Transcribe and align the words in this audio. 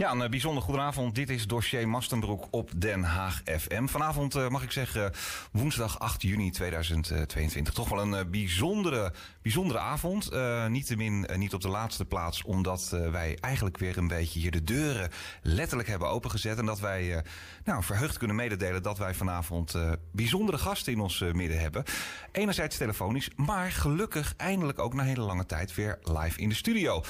Ja, 0.00 0.12
een 0.12 0.30
bijzonder 0.30 0.62
goedenavond. 0.62 1.14
Dit 1.14 1.30
is 1.30 1.46
dossier 1.46 1.88
Mastenbroek 1.88 2.46
op 2.50 2.70
Den 2.76 3.02
Haag 3.02 3.42
FM. 3.44 3.86
Vanavond 3.86 4.36
uh, 4.36 4.48
mag 4.48 4.62
ik 4.62 4.70
zeggen 4.70 5.12
woensdag 5.52 5.98
8 5.98 6.22
juni 6.22 6.50
2022. 6.50 7.74
Toch 7.74 7.88
wel 7.88 8.02
een 8.02 8.30
bijzondere, 8.30 9.12
bijzondere 9.42 9.78
avond. 9.78 10.32
Uh, 10.32 10.66
Niettemin 10.66 11.26
niet 11.36 11.54
op 11.54 11.60
de 11.60 11.68
laatste 11.68 12.04
plaats, 12.04 12.42
omdat 12.42 12.96
wij 13.10 13.38
eigenlijk 13.40 13.78
weer 13.78 13.98
een 13.98 14.08
beetje 14.08 14.40
hier 14.40 14.50
de 14.50 14.64
deuren 14.64 15.10
letterlijk 15.42 15.88
hebben 15.88 16.08
opengezet. 16.08 16.58
En 16.58 16.66
dat 16.66 16.80
wij 16.80 17.24
nou, 17.64 17.82
verheugd 17.82 18.18
kunnen 18.18 18.36
mededelen 18.36 18.82
dat 18.82 18.98
wij 18.98 19.14
vanavond 19.14 19.74
bijzondere 20.12 20.58
gasten 20.58 20.92
in 20.92 21.00
ons 21.00 21.18
midden 21.32 21.60
hebben. 21.60 21.84
Enerzijds 22.32 22.76
telefonisch, 22.76 23.30
maar 23.36 23.70
gelukkig 23.70 24.34
eindelijk 24.36 24.78
ook 24.78 24.94
na 24.94 25.02
hele 25.02 25.24
lange 25.24 25.46
tijd 25.46 25.74
weer 25.74 25.98
live 26.02 26.40
in 26.40 26.48
de 26.48 26.54
studio. 26.54 27.02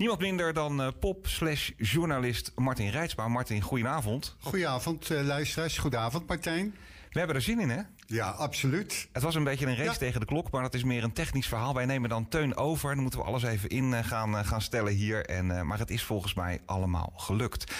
Niemand 0.00 0.20
minder 0.20 0.52
dan 0.52 0.80
uh, 0.80 0.88
pop 1.00 1.26
slash 1.26 1.70
journalist 1.76 2.52
Martin 2.56 2.88
Rijtsma. 2.90 3.28
Martin, 3.28 3.60
goedenavond. 3.60 4.36
Goedenavond 4.40 5.10
uh, 5.10 5.20
luisteraars. 5.22 5.78
Goedenavond 5.78 6.26
Martijn. 6.26 6.74
We 7.10 7.18
hebben 7.18 7.36
er 7.36 7.42
zin 7.42 7.60
in 7.60 7.70
hè? 7.70 7.80
Ja, 8.06 8.28
absoluut. 8.30 9.08
Het 9.12 9.22
was 9.22 9.34
een 9.34 9.44
beetje 9.44 9.66
een 9.66 9.76
race 9.76 9.90
Ja. 9.90 9.96
tegen 9.96 10.20
de 10.20 10.26
klok, 10.26 10.50
maar 10.50 10.62
dat 10.62 10.74
is 10.74 10.84
meer 10.84 11.04
een 11.04 11.12
technisch 11.12 11.46
verhaal. 11.48 11.74
Wij 11.74 11.84
nemen 11.84 12.08
dan 12.08 12.28
Teun 12.28 12.56
over. 12.56 12.92
Dan 12.94 13.02
moeten 13.02 13.20
we 13.20 13.26
alles 13.26 13.42
even 13.42 13.68
in 13.68 13.94
eh, 13.94 14.04
gaan, 14.04 14.36
eh, 14.38 14.46
gaan 14.46 14.62
stellen 14.62 14.92
hier. 14.92 15.26
En, 15.26 15.50
eh, 15.58 15.62
maar 15.62 15.78
het 15.78 15.90
is 15.90 16.02
volgens 16.02 16.34
mij 16.34 16.60
allemaal 16.66 17.12
gelukt. 17.16 17.72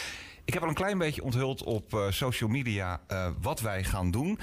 Ik 0.45 0.53
heb 0.53 0.63
al 0.63 0.69
een 0.69 0.75
klein 0.75 0.99
beetje 0.99 1.23
onthuld 1.23 1.63
op 1.63 1.95
eh, 1.95 2.11
social 2.11 2.51
media 2.51 3.01
eh, 3.07 3.31
wat 3.41 3.61
wij 3.61 3.85
gaan 3.85 4.11
doen. 4.11 4.39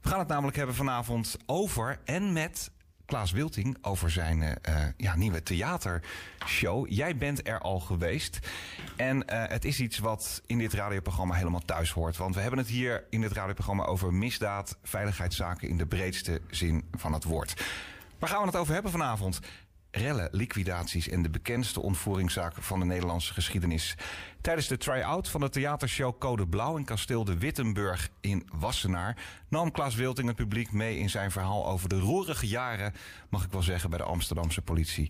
We 0.00 0.08
gaan 0.08 0.18
het 0.18 0.28
namelijk 0.28 0.56
hebben 0.56 0.74
vanavond 0.74 1.36
over 1.46 1.98
en 2.04 2.32
met 2.32 2.70
Klaas 3.04 3.30
Wilting 3.30 3.76
over 3.82 4.10
zijn 4.10 4.42
eh, 4.42 4.82
eh, 4.82 4.92
ja, 4.96 5.16
nieuwe 5.16 5.42
theatershow. 5.42 6.86
Jij 6.88 7.16
bent 7.16 7.48
er 7.48 7.58
al 7.60 7.80
geweest. 7.80 8.38
En 8.96 9.26
eh, 9.28 9.48
het 9.48 9.64
is 9.64 9.80
iets 9.80 9.98
wat 9.98 10.42
in 10.46 10.58
dit 10.58 10.72
radioprogramma 10.72 11.34
helemaal 11.34 11.64
thuis 11.64 11.90
hoort. 11.90 12.16
Want 12.16 12.34
we 12.34 12.40
hebben 12.40 12.58
het 12.58 12.68
hier 12.68 13.04
in 13.10 13.20
dit 13.20 13.32
radioprogramma 13.32 13.84
over 13.84 14.14
misdaad, 14.14 14.78
veiligheidszaken 14.82 15.68
in 15.68 15.76
de 15.76 15.86
breedste 15.86 16.40
zin 16.50 16.88
van 16.92 17.12
het 17.12 17.24
woord. 17.24 17.64
Waar 18.18 18.28
gaan 18.30 18.40
we 18.40 18.46
het 18.46 18.56
over 18.56 18.74
hebben 18.74 18.92
vanavond? 18.92 19.40
Rellen, 19.94 20.28
liquidaties 20.30 21.08
en 21.08 21.22
de 21.22 21.30
bekendste 21.30 21.80
ontvoeringszaak 21.80 22.54
van 22.62 22.78
de 22.78 22.84
Nederlandse 22.84 23.32
geschiedenis. 23.32 23.96
Tijdens 24.40 24.68
de 24.68 24.76
try-out 24.76 25.28
van 25.28 25.40
de 25.40 25.48
theatershow 25.48 26.18
Code 26.18 26.46
Blauw 26.46 26.76
in 26.76 26.84
kasteel 26.84 27.24
de 27.24 27.38
Wittenburg 27.38 28.08
in 28.20 28.48
Wassenaar 28.52 29.16
nam 29.48 29.70
Klaas 29.70 29.94
Wilting 29.94 30.26
het 30.26 30.36
publiek 30.36 30.72
mee 30.72 30.98
in 30.98 31.10
zijn 31.10 31.30
verhaal 31.30 31.66
over 31.66 31.88
de 31.88 31.98
roerige 31.98 32.46
jaren, 32.46 32.92
mag 33.30 33.44
ik 33.44 33.52
wel 33.52 33.62
zeggen, 33.62 33.90
bij 33.90 33.98
de 33.98 34.04
Amsterdamse 34.04 34.62
politie. 34.62 35.08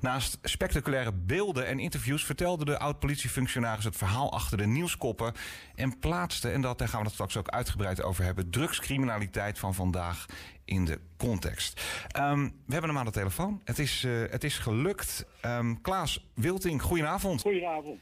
Naast 0.00 0.38
spectaculaire 0.42 1.12
beelden 1.12 1.66
en 1.66 1.78
interviews 1.78 2.24
vertelde 2.24 2.64
de 2.64 2.78
oud-politiefunctionaris 2.78 3.84
het 3.84 3.96
verhaal 3.96 4.32
achter 4.32 4.58
de 4.58 4.66
nieuwskoppen 4.66 5.32
en 5.74 5.98
plaatste, 5.98 6.50
en 6.50 6.60
dat, 6.60 6.78
daar 6.78 6.88
gaan 6.88 6.98
we 6.98 7.04
het 7.04 7.14
straks 7.14 7.36
ook 7.36 7.48
uitgebreid 7.48 8.02
over 8.02 8.24
hebben, 8.24 8.50
drugscriminaliteit 8.50 9.58
van 9.58 9.74
vandaag 9.74 10.26
in 10.64 10.84
de 10.84 11.00
context. 11.16 11.80
Ehm, 12.08 12.44
we 12.44 12.72
hebben 12.72 12.90
hem 12.90 12.98
aan 12.98 13.04
de 13.04 13.10
telefoon. 13.10 13.60
Het 13.64 13.78
is, 13.78 14.04
eh, 14.04 14.12
het 14.30 14.44
is 14.44 14.58
gelukt. 14.58 15.26
Ehm, 15.40 15.74
Klaas 15.82 16.28
Wilting, 16.34 16.82
goedenavond. 16.82 17.40
Goedenavond. 17.40 18.00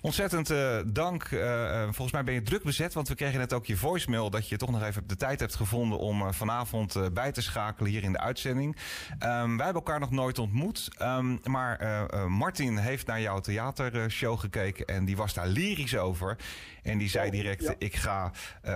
Ontzettend 0.00 0.50
eh, 0.50 0.78
dank. 0.86 1.24
Eh, 1.24 1.64
eh, 1.64 1.82
volgens 1.82 2.12
mij 2.12 2.24
ben 2.24 2.34
je 2.34 2.42
druk 2.42 2.62
bezet, 2.62 2.94
want 2.94 3.08
we 3.08 3.14
kregen 3.14 3.38
net 3.38 3.52
ook 3.52 3.66
je 3.66 3.76
voicemail 3.76 4.30
dat 4.30 4.48
je 4.48 4.56
toch 4.56 4.70
nog 4.70 4.82
even 4.82 5.02
de 5.06 5.16
tijd 5.16 5.40
hebt 5.40 5.54
gevonden 5.54 5.98
om 5.98 6.32
vanavond 6.32 7.14
bij 7.14 7.32
te 7.32 7.42
schakelen 7.42 7.90
hier 7.90 8.02
in 8.02 8.12
de 8.12 8.18
uitzending. 8.18 8.76
Ehm, 9.18 9.56
wij 9.56 9.64
hebben 9.64 9.82
elkaar 9.82 10.00
nog 10.00 10.10
nooit 10.10 10.38
ontmoet, 10.38 10.88
Ehm, 10.98 11.36
maar 11.44 12.06
Martin 12.28 12.76
heeft 12.76 13.06
naar 13.06 13.20
jouw 13.20 13.40
theatershow 13.40 14.38
gekeken 14.38 14.86
en 14.86 15.04
die 15.04 15.16
was 15.16 15.34
daar 15.34 15.46
lyrisch 15.46 15.96
over. 15.96 16.36
En 16.82 16.98
die 16.98 17.08
zei 17.08 17.26
Oh, 17.26 17.32
direct, 17.32 17.62
ja. 17.62 17.74
ik 17.78 17.96
ga 17.96 18.32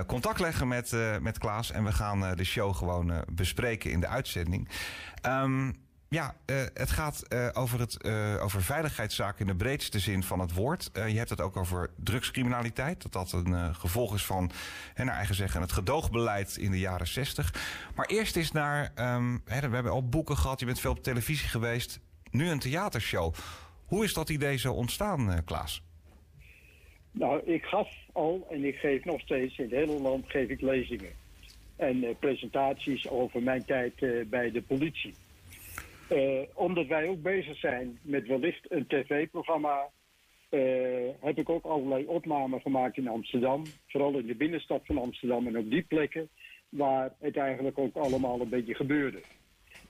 contact 0.07 0.39
leggen 0.39 0.67
met, 0.67 0.95
met 1.21 1.37
Klaas 1.37 1.71
en 1.71 1.83
we 1.83 1.91
gaan 1.91 2.35
de 2.35 2.43
show 2.43 2.75
gewoon 2.75 3.23
bespreken 3.31 3.91
in 3.91 3.99
de 3.99 4.07
uitzending. 4.07 4.69
Ehm, 5.21 5.71
ja, 6.13 6.35
eh, 6.45 6.55
het 6.73 6.91
gaat 6.91 7.21
eh, 7.27 7.49
over, 7.53 7.79
het, 7.79 8.01
eh, 8.01 8.43
over 8.43 8.63
veiligheidszaken 8.63 9.39
in 9.39 9.47
de 9.47 9.55
breedste 9.55 9.99
zin 9.99 10.23
van 10.23 10.39
het 10.39 10.53
woord. 10.53 10.89
Je 10.93 10.99
hebt 10.99 11.29
het 11.29 11.41
ook 11.41 11.57
over 11.57 11.89
drugscriminaliteit. 11.95 13.01
Dat 13.01 13.13
dat 13.13 13.31
een 13.31 13.75
gevolg 13.75 14.13
is 14.13 14.25
van, 14.25 14.51
hè, 14.93 15.03
naar 15.03 15.15
eigen 15.15 15.35
zeggen, 15.35 15.61
het 15.61 15.71
gedoogbeleid 15.71 16.57
in 16.57 16.71
de 16.71 16.79
jaren 16.79 17.07
zestig. 17.07 17.53
Maar 17.95 18.05
eerst 18.05 18.35
is 18.35 18.51
naar, 18.51 18.91
ehm, 18.95 19.37
hè, 19.45 19.69
we 19.69 19.75
hebben 19.75 19.91
al 19.91 20.09
boeken 20.09 20.37
gehad, 20.37 20.59
je 20.59 20.65
bent 20.65 20.79
veel 20.79 20.91
op 20.91 21.03
televisie 21.03 21.47
geweest. 21.47 21.99
Nu 22.31 22.49
een 22.49 22.59
theatershow. 22.59 23.33
Hoe 23.85 24.03
is 24.03 24.13
dat 24.13 24.29
idee 24.29 24.57
zo 24.57 24.73
ontstaan, 24.73 25.43
Klaas? 25.45 25.83
Nou, 27.11 27.41
ik 27.45 27.63
gaf 27.63 27.89
al 28.11 28.47
en 28.49 28.63
ik 28.63 28.75
geef 28.75 29.05
nog 29.05 29.21
steeds 29.21 29.57
in 29.57 29.63
het 29.63 29.73
hele 29.73 30.01
land 30.01 30.29
geef 30.29 30.49
ik 30.49 30.61
lezingen. 30.61 31.11
En 31.75 32.15
presentaties 32.19 33.09
over 33.09 33.43
mijn 33.43 33.65
tijd 33.65 33.93
bij 34.29 34.51
de 34.51 34.61
politie. 34.61 35.13
Eh, 36.11 36.41
omdat 36.53 36.87
wij 36.87 37.07
ook 37.07 37.21
bezig 37.21 37.57
zijn 37.57 37.99
met 38.01 38.27
wellicht 38.27 38.71
een 38.71 38.87
tv-programma, 38.87 39.89
eh, 40.49 40.59
heb 41.19 41.37
ik 41.37 41.49
ook 41.49 41.65
allerlei 41.65 42.05
opnamen 42.05 42.61
gemaakt 42.61 42.97
in 42.97 43.07
Amsterdam. 43.07 43.63
Vooral 43.87 44.17
in 44.17 44.25
de 44.25 44.35
binnenstad 44.35 44.81
van 44.85 44.97
Amsterdam 44.97 45.47
en 45.47 45.57
op 45.57 45.69
die 45.69 45.81
plekken 45.81 46.29
waar 46.69 47.11
het 47.19 47.37
eigenlijk 47.37 47.77
ook 47.77 47.95
allemaal 47.95 48.41
een 48.41 48.49
beetje 48.49 48.75
gebeurde. 48.75 49.21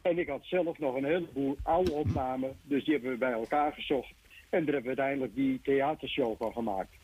En 0.01 0.17
ik 0.17 0.27
had 0.27 0.45
zelf 0.45 0.79
nog 0.79 0.95
een 0.95 1.05
heleboel 1.05 1.57
oude 1.63 1.91
opnamen, 1.91 2.57
dus 2.63 2.83
die 2.83 2.93
hebben 2.93 3.11
we 3.11 3.17
bij 3.17 3.31
elkaar 3.31 3.73
gezocht. 3.73 4.13
En 4.49 4.65
daar 4.65 4.73
hebben 4.73 4.95
we 4.95 5.01
uiteindelijk 5.01 5.35
die 5.35 5.61
theatershow 5.61 6.37
van 6.37 6.51
gemaakt. 6.51 6.95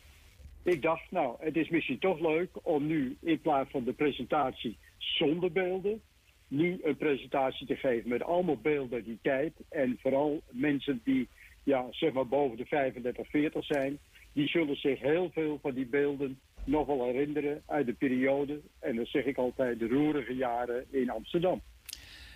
Ik 0.62 0.82
dacht, 0.82 1.10
nou, 1.10 1.36
het 1.38 1.56
is 1.56 1.68
misschien 1.68 1.98
toch 1.98 2.20
leuk 2.20 2.50
om 2.62 2.86
nu 2.86 3.16
in 3.20 3.40
plaats 3.40 3.70
van 3.70 3.84
de 3.84 3.92
presentatie 3.92 4.78
zonder 4.98 5.52
beelden, 5.52 6.02
nu 6.48 6.78
een 6.82 6.96
presentatie 6.96 7.66
te 7.66 7.76
geven 7.76 8.08
met 8.08 8.22
allemaal 8.22 8.56
beelden 8.56 8.96
uit 8.96 9.04
die 9.04 9.18
tijd. 9.22 9.52
En 9.68 9.98
vooral 10.00 10.42
mensen 10.50 11.00
die, 11.04 11.28
ja, 11.62 11.86
zeg 11.90 12.12
maar 12.12 12.28
boven 12.28 12.56
de 12.56 12.64
35, 12.66 13.28
40 13.30 13.64
zijn, 13.64 13.98
die 14.32 14.48
zullen 14.48 14.76
zich 14.76 15.00
heel 15.00 15.30
veel 15.32 15.58
van 15.62 15.74
die 15.74 15.86
beelden 15.86 16.38
nog 16.64 16.86
wel 16.86 17.04
herinneren 17.04 17.62
uit 17.66 17.86
de 17.86 17.92
periode, 17.92 18.60
en 18.80 18.96
dan 18.96 19.06
zeg 19.06 19.24
ik 19.24 19.36
altijd, 19.36 19.78
de 19.78 19.88
roerige 19.88 20.34
jaren 20.34 20.84
in 20.90 21.10
Amsterdam. 21.10 21.60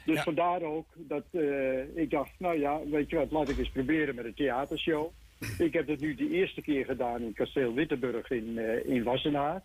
Dus 0.04 0.16
Ja. 0.16 0.22
vandaar 0.22 0.62
ook 0.62 0.86
dat 0.96 1.24
eh, 1.30 1.96
ik 1.96 2.10
dacht, 2.10 2.30
nou 2.38 2.58
ja, 2.58 2.80
weet 2.90 3.10
je 3.10 3.16
wat, 3.16 3.30
laat 3.30 3.48
ik 3.48 3.58
eens 3.58 3.70
proberen 3.70 4.14
met 4.14 4.24
een 4.24 4.34
theatershow. 4.34 5.10
Ik 5.58 5.72
heb 5.72 5.86
het 5.86 6.00
nu 6.00 6.14
de 6.14 6.30
eerste 6.30 6.62
keer 6.62 6.84
gedaan 6.84 7.22
in 7.22 7.32
kasteel 7.32 7.74
Wittenburg 7.74 8.30
in, 8.30 8.58
eh, 8.58 8.84
in 8.94 9.02
Wassenaar. 9.02 9.62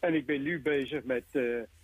En 0.00 0.14
ik 0.14 0.26
ben 0.26 0.42
nu 0.42 0.60
bezig 0.62 1.04
met 1.04 1.24
eh, 1.32 1.42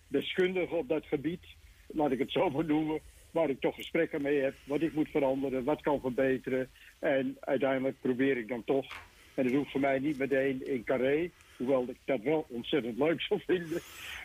deskundigen 0.09 0.77
op 0.79 0.89
dat 0.89 1.07
gebied, 1.07 1.45
laat 1.93 2.11
ik 2.11 2.19
het 2.19 2.33
zo 2.33 2.51
maar 2.51 2.65
noemen, 2.65 3.01
waar 3.31 3.51
ik 3.51 3.61
toch 3.61 3.75
gesprekken 3.75 4.23
mee 4.23 4.41
heb, 4.41 4.55
wat 4.65 4.81
ik 4.81 4.95
moet 4.95 5.09
veranderen, 5.09 5.65
wat 5.65 5.81
kan 5.81 6.01
verbeteren. 6.01 6.71
En 6.99 7.37
uiteindelijk 7.41 7.97
probeer 8.01 8.37
ik 8.37 8.49
dan 8.49 8.65
toch, 8.65 8.87
en 9.35 9.45
dat 9.45 9.53
hoeft 9.53 9.71
voor 9.71 9.81
mij 9.81 9.99
niet 9.99 10.19
meteen 10.19 10.67
in 10.67 10.85
Carré, 10.85 11.31
hoewel 11.57 11.87
ik 11.89 11.97
dat 12.05 12.21
wel 12.21 12.47
ontzettend 12.49 12.99
leuk 12.99 13.21
zou 13.21 13.41
vinden. 13.47 13.81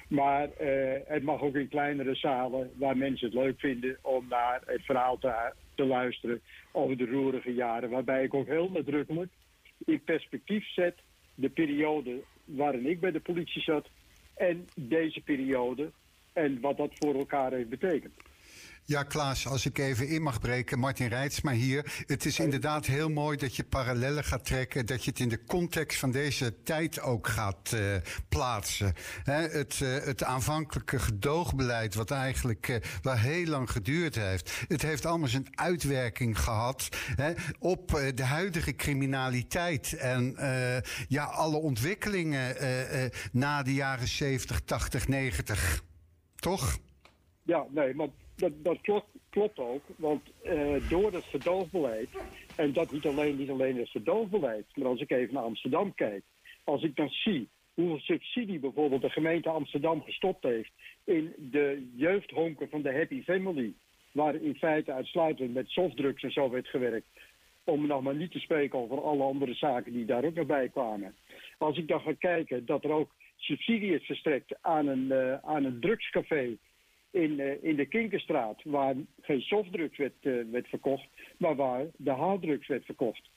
Maar 0.10 0.52
eh, 0.52 1.02
het 1.06 1.24
mag 1.24 1.42
ook 1.42 1.56
in 1.56 1.68
kleinere 1.68 2.16
zalen 2.16 2.72
waar 2.76 2.98
mensen 2.98 3.28
het 3.28 3.36
leuk 3.36 3.60
vinden 3.60 3.98
om 4.02 4.26
naar 4.30 4.62
het 4.66 4.86
verhaal 4.86 5.18
te, 5.18 5.54
te 5.76 5.86
luisteren 5.86 6.42
over 6.72 6.98
de 6.98 7.06
roerige 7.06 7.54
jaren. 7.54 7.90
Waarbij 7.90 8.24
ik 8.24 8.34
ook 8.34 8.48
heel 8.48 8.70
nadrukkelijk 8.70 9.32
in 9.86 10.04
perspectief 10.04 10.74
zet 10.74 10.96
de 11.36 11.50
periode 11.50 12.22
waarin 12.46 12.86
ik 12.86 13.00
bij 13.00 13.12
de 13.12 13.20
politie 13.20 13.62
zat 13.62 13.88
en 14.36 14.68
deze 14.76 15.22
periode 15.22 15.92
en 16.38 16.62
wat 16.62 16.78
dat 16.78 16.92
voor 17.00 17.16
elkaar 17.16 17.52
heeft 17.52 17.70
betekend. 17.70 18.14
Ja, 18.88 19.04
Klaas, 19.04 19.48
als 19.48 19.66
ik 19.66 19.78
even 19.78 20.08
in 20.08 20.22
mag 20.22 20.40
breken. 20.40 20.80
Martin 20.80 21.08
Rijtsma 21.08 21.52
hier. 21.52 22.04
Het 22.06 22.26
is 22.26 22.40
inderdaad 22.40 22.86
heel 22.86 23.10
mooi 23.10 23.38
dat 23.38 23.56
je 23.56 23.64
parallellen 23.64 24.24
gaat 24.24 24.46
trekken. 24.46 24.86
Dat 24.86 25.04
je 25.04 25.10
het 25.10 25.20
in 25.20 25.30
de 25.30 25.44
context 25.44 26.00
van 26.00 26.12
deze 26.12 26.64
tijd 26.64 27.02
ook 27.02 27.28
gaat 27.28 27.72
eh, 27.74 27.82
plaatsen. 28.30 28.94
Het, 29.24 29.82
eh, 29.82 30.06
het 30.06 30.24
aanvankelijke 30.24 31.00
gedoogbeleid, 31.00 31.96
wat 31.96 32.12
eigenlijk 32.12 32.68
eh, 32.68 32.76
wel 33.02 33.16
heel 33.16 33.46
lang 33.46 33.72
geduurd 33.72 34.16
heeft. 34.16 34.66
Het 34.68 34.82
heeft 34.82 35.06
allemaal 35.06 35.28
zijn 35.28 35.48
uitwerking 35.56 36.40
gehad 36.40 36.90
op 37.60 38.12
de 38.16 38.24
huidige 38.24 38.76
criminaliteit. 38.76 39.94
En 39.94 40.36
ja, 41.08 41.24
alle 41.24 41.58
ontwikkelingen 41.58 42.56
na 43.32 43.64
de 43.64 43.74
jaren 43.74 44.08
70, 44.08 44.62
80, 44.66 45.08
90. 45.08 45.86
Toch? 46.40 46.78
Ja, 47.44 47.66
nee, 47.70 47.94
maar 47.94 48.08
dat, 48.36 48.52
dat 48.64 48.82
klopt, 48.82 49.08
klopt 49.30 49.60
ook. 49.60 49.84
Want 49.96 50.22
eh, 50.44 50.90
door 50.90 51.14
het 51.14 51.24
gedoofbeleid, 51.24 52.10
en 52.56 52.74
dat 52.74 52.92
niet 52.92 53.06
alleen, 53.06 53.38
niet 53.38 53.50
alleen 53.50 53.78
het 53.78 53.90
gedoofbeleid, 53.90 54.66
maar 54.76 54.88
als 54.88 55.02
ik 55.02 55.12
even 55.12 55.34
naar 55.34 55.44
Amsterdam 55.44 55.94
kijk, 55.94 56.24
als 56.64 56.84
ik 56.84 56.96
dan 56.96 57.10
zie 57.10 57.50
hoeveel 57.74 58.00
subsidie 58.00 58.60
bijvoorbeeld 58.60 59.02
de 59.02 59.10
gemeente 59.10 59.50
Amsterdam 59.50 60.02
gestopt 60.02 60.44
heeft 60.44 60.72
in 61.04 61.34
de 61.38 61.92
jeugdhonken 61.96 62.70
van 62.70 62.82
de 62.82 62.94
Happy 62.94 63.24
Family, 63.24 63.74
waar 64.12 64.36
in 64.36 64.56
feite 64.56 64.92
uitsluitend 64.92 65.54
met 65.54 65.70
softdrugs 65.70 66.24
en 66.24 66.32
zo 66.32 66.50
werd 66.50 66.68
gewerkt. 66.68 67.08
Om 67.64 67.88
nog 67.88 68.02
maar 68.02 68.16
niet 68.16 68.32
te 68.32 68.40
spreken 68.40 68.80
over 68.80 69.02
alle 69.02 69.24
andere 69.24 69.54
zaken 69.54 69.94
die 69.94 70.06
daar 70.06 70.24
ook 70.24 70.34
nog 70.34 70.46
bij 70.46 70.70
kwamen. 70.70 71.16
Als 71.58 71.78
ik 71.78 71.88
dan 71.88 72.00
ga 72.00 72.14
kijken 72.14 72.66
dat 72.66 72.84
er 72.84 72.92
ook 72.92 73.12
subsidie 73.38 73.94
is 73.94 74.06
verstrekt 74.06 74.58
aan 74.62 74.88
een, 74.88 75.06
uh, 75.06 75.34
aan 75.34 75.64
een 75.64 75.80
drugscafé 75.80 76.58
in, 77.12 77.40
uh, 77.40 77.64
in 77.64 77.76
de 77.76 77.86
Kinkerstraat, 77.86 78.64
waar 78.64 78.96
geen 79.22 79.42
softdrugs 79.42 79.98
werd, 79.98 80.14
uh, 80.22 80.52
werd 80.52 80.68
verkocht, 80.68 81.08
maar 81.38 81.56
waar 81.56 81.86
de 81.96 82.12
harddrugs 82.12 82.68
werd 82.68 82.86
verkocht. 82.86 83.30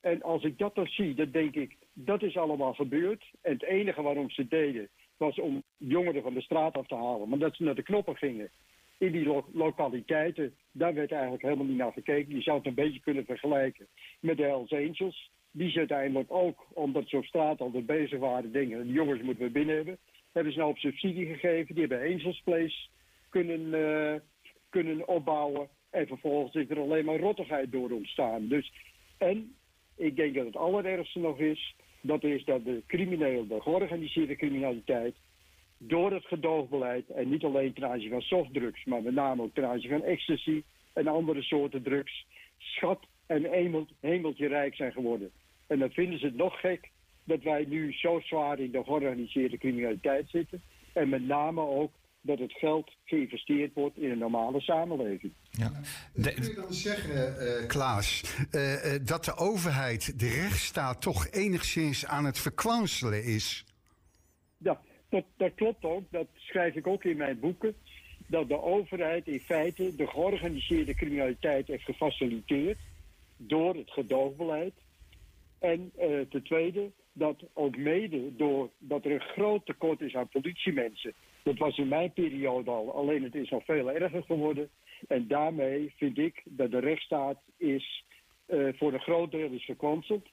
En 0.00 0.22
als 0.22 0.44
ik 0.44 0.58
dat 0.58 0.74
dan 0.74 0.86
zie, 0.86 1.14
dan 1.14 1.30
denk 1.30 1.54
ik, 1.54 1.76
dat 1.92 2.22
is 2.22 2.36
allemaal 2.36 2.74
gebeurd. 2.74 3.24
En 3.40 3.52
het 3.52 3.62
enige 3.62 4.02
waarom 4.02 4.30
ze 4.30 4.48
deden, 4.48 4.88
was 5.16 5.38
om 5.38 5.62
jongeren 5.76 6.22
van 6.22 6.34
de 6.34 6.40
straat 6.40 6.76
af 6.76 6.86
te 6.86 6.94
halen. 6.94 7.28
Maar 7.28 7.38
dat 7.38 7.56
ze 7.56 7.62
naar 7.62 7.74
de 7.74 7.82
knoppen 7.82 8.16
gingen 8.16 8.50
in 8.98 9.12
die 9.12 9.24
lo 9.24 9.44
lokaliteiten, 9.52 10.54
daar 10.72 10.94
werd 10.94 11.12
eigenlijk 11.12 11.42
helemaal 11.42 11.66
niet 11.66 11.76
naar 11.76 11.92
gekeken. 11.92 12.34
Je 12.34 12.42
zou 12.42 12.56
het 12.56 12.66
een 12.66 12.74
beetje 12.74 13.00
kunnen 13.00 13.24
vergelijken 13.24 13.86
met 14.20 14.36
de 14.36 14.42
Hells 14.42 14.72
Angels. 14.72 15.30
Die 15.52 15.70
ze 15.70 15.78
uiteindelijk 15.78 16.32
ook, 16.32 16.66
omdat 16.72 17.08
ze 17.08 17.16
op 17.16 17.24
straat 17.24 17.60
altijd 17.60 17.86
bezig 17.86 18.18
waren, 18.18 18.52
dingen, 18.52 18.86
de 18.86 18.92
jongens 18.92 19.22
moeten 19.22 19.44
we 19.44 19.50
binnen 19.50 19.76
hebben. 19.76 19.98
Hebben 20.32 20.52
ze 20.52 20.58
nou 20.58 20.70
op 20.70 20.78
subsidie 20.78 21.26
gegeven. 21.26 21.74
Die 21.74 21.86
hebben 21.86 22.42
Place 22.44 22.86
kunnen, 23.28 23.60
uh, 23.60 24.14
kunnen 24.70 25.08
opbouwen. 25.08 25.68
En 25.90 26.06
vervolgens 26.06 26.54
is 26.54 26.70
er 26.70 26.78
alleen 26.78 27.04
maar 27.04 27.18
rottigheid 27.18 27.72
door 27.72 27.90
ontstaan. 27.90 28.48
Dus, 28.48 28.72
en 29.18 29.54
ik 29.96 30.16
denk 30.16 30.34
dat 30.34 30.46
het 30.46 30.56
allerergste 30.56 31.18
nog 31.18 31.38
is, 31.38 31.74
dat 32.00 32.24
is 32.24 32.44
dat 32.44 32.64
de 32.64 32.82
crimineel, 32.86 33.46
de 33.46 33.60
georganiseerde 33.60 34.36
criminaliteit, 34.36 35.14
door 35.78 36.12
het 36.12 36.24
gedoogbeleid, 36.24 37.10
en 37.10 37.28
niet 37.28 37.44
alleen 37.44 37.72
ten 37.72 37.88
aanzien 37.88 38.10
van 38.10 38.20
softdrugs, 38.20 38.84
maar 38.84 39.02
met 39.02 39.14
name 39.14 39.42
ook 39.42 39.54
ten 39.54 39.68
aanzien 39.68 39.90
van 39.90 40.02
ecstasy 40.02 40.62
en 40.92 41.06
andere 41.06 41.42
soorten 41.42 41.82
drugs, 41.82 42.26
schat 42.58 43.06
en 43.26 43.50
hemeltje 44.00 44.48
rijk 44.48 44.74
zijn 44.74 44.92
geworden. 44.92 45.30
En 45.72 45.78
dan 45.78 45.90
vinden 45.90 46.18
ze 46.18 46.26
het 46.26 46.36
nog 46.36 46.60
gek 46.60 46.90
dat 47.24 47.42
wij 47.42 47.64
nu 47.68 47.92
zo 47.92 48.20
zwaar 48.20 48.58
in 48.58 48.70
de 48.70 48.84
georganiseerde 48.84 49.58
criminaliteit 49.58 50.30
zitten. 50.30 50.62
En 50.92 51.08
met 51.08 51.26
name 51.26 51.60
ook 51.60 51.92
dat 52.20 52.38
het 52.38 52.52
geld 52.52 52.90
geïnvesteerd 53.04 53.74
wordt 53.74 53.96
in 53.96 54.10
een 54.10 54.18
normale 54.18 54.60
samenleving. 54.60 55.32
Ja. 55.50 55.72
De... 56.14 56.32
Kun 56.32 56.44
je 56.44 56.54
dan 56.54 56.72
zeggen, 56.72 57.34
uh, 57.62 57.66
Klaas, 57.66 58.36
uh, 58.54 58.84
uh, 58.84 59.06
dat 59.06 59.24
de 59.24 59.36
overheid, 59.36 60.18
de 60.18 60.28
rechtsstaat, 60.28 61.00
toch 61.02 61.30
enigszins 61.30 62.06
aan 62.06 62.24
het 62.24 62.38
verkwanselen 62.38 63.24
is? 63.24 63.64
Ja, 64.58 64.80
dat, 65.08 65.24
dat 65.36 65.54
klopt 65.54 65.84
ook. 65.84 66.04
Dat 66.10 66.26
schrijf 66.34 66.74
ik 66.74 66.86
ook 66.86 67.04
in 67.04 67.16
mijn 67.16 67.40
boeken. 67.40 67.74
Dat 68.26 68.48
de 68.48 68.62
overheid 68.62 69.26
in 69.26 69.40
feite 69.40 69.96
de 69.96 70.06
georganiseerde 70.06 70.94
criminaliteit 70.94 71.66
heeft 71.66 71.84
gefaciliteerd 71.84 72.78
door 73.36 73.74
het 73.74 73.90
gedoogbeleid. 73.90 74.72
En 75.62 75.92
uh, 75.98 76.20
ten 76.20 76.42
tweede, 76.42 76.90
dat 77.12 77.36
ook 77.52 77.76
mede 77.76 78.36
doordat 78.36 79.04
er 79.04 79.12
een 79.12 79.20
groot 79.20 79.66
tekort 79.66 80.00
is 80.00 80.14
aan 80.14 80.28
politiemensen. 80.28 81.12
Dat 81.42 81.58
was 81.58 81.78
in 81.78 81.88
mijn 81.88 82.12
periode 82.12 82.70
al, 82.70 82.94
alleen 82.94 83.22
het 83.22 83.34
is 83.34 83.50
nog 83.50 83.64
veel 83.64 83.90
erger 83.90 84.22
geworden. 84.22 84.68
En 85.08 85.28
daarmee 85.28 85.92
vind 85.96 86.18
ik 86.18 86.42
dat 86.44 86.70
de 86.70 86.78
rechtsstaat 86.78 87.38
is 87.56 88.04
uh, 88.48 88.68
voor 88.72 88.92
een 88.92 89.00
groot 89.00 89.30
deel 89.30 89.50
is 89.50 89.64
verkwanseld. 89.64 90.28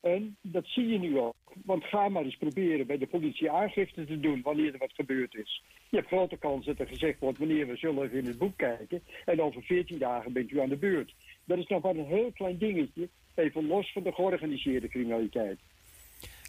En 0.00 0.36
dat 0.40 0.66
zie 0.66 0.88
je 0.88 0.98
nu 0.98 1.18
ook. 1.18 1.36
Want 1.64 1.84
ga 1.84 2.08
maar 2.08 2.24
eens 2.24 2.36
proberen 2.36 2.86
bij 2.86 2.98
de 2.98 3.06
politie 3.06 3.50
aangifte 3.50 4.04
te 4.04 4.20
doen 4.20 4.42
wanneer 4.42 4.72
er 4.72 4.78
wat 4.78 4.92
gebeurd 4.92 5.34
is. 5.34 5.62
Je 5.88 5.96
hebt 5.96 6.08
grote 6.08 6.36
kans 6.36 6.66
dat 6.66 6.78
er 6.78 6.86
gezegd 6.86 7.18
wordt 7.20 7.38
wanneer 7.38 7.66
we 7.66 7.76
zullen 7.76 8.12
in 8.12 8.26
het 8.26 8.38
boek 8.38 8.56
kijken. 8.56 9.02
En 9.24 9.42
over 9.42 9.62
14 9.62 9.98
dagen 9.98 10.32
bent 10.32 10.50
u 10.50 10.60
aan 10.60 10.68
de 10.68 10.76
beurt. 10.76 11.14
Dat 11.44 11.58
is 11.58 11.66
nog 11.66 11.82
maar 11.82 11.96
een 11.96 12.06
heel 12.06 12.32
klein 12.32 12.58
dingetje. 12.58 13.08
Even 13.38 13.66
los 13.66 13.92
van 13.92 14.02
de 14.02 14.12
georganiseerde 14.12 14.88
criminaliteit. 14.88 15.58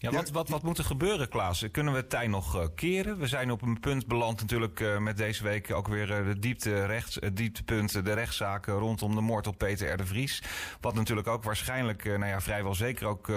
Ja, 0.01 0.11
wat, 0.11 0.29
wat, 0.29 0.49
wat 0.49 0.63
moet 0.63 0.77
er 0.77 0.83
gebeuren, 0.83 1.29
Klaas? 1.29 1.65
Kunnen 1.71 1.93
we 1.93 1.99
het 1.99 2.09
tij 2.09 2.27
nog 2.27 2.55
uh, 2.55 2.67
keren? 2.75 3.19
We 3.19 3.27
zijn 3.27 3.51
op 3.51 3.61
een 3.61 3.79
punt 3.79 4.07
beland 4.07 4.39
natuurlijk 4.39 4.79
uh, 4.79 4.97
met 4.97 5.17
deze 5.17 5.43
week 5.43 5.73
ook 5.73 5.87
weer 5.87 6.09
uh, 6.09 6.25
de 6.25 6.39
diepte 6.39 6.85
rechts, 6.85 7.15
het 7.15 7.37
dieptepunt, 7.37 8.05
de 8.05 8.13
rechtszaken 8.13 8.73
rondom 8.73 9.15
de 9.15 9.21
moord 9.21 9.47
op 9.47 9.57
Peter 9.57 9.93
R. 9.93 9.97
de 9.97 10.05
Vries. 10.05 10.43
Wat 10.81 10.93
natuurlijk 10.93 11.27
ook 11.27 11.43
waarschijnlijk, 11.43 12.03
nou 12.03 12.25
ja, 12.25 12.41
vrijwel 12.41 12.75
zeker 12.75 13.07
ook 13.07 13.31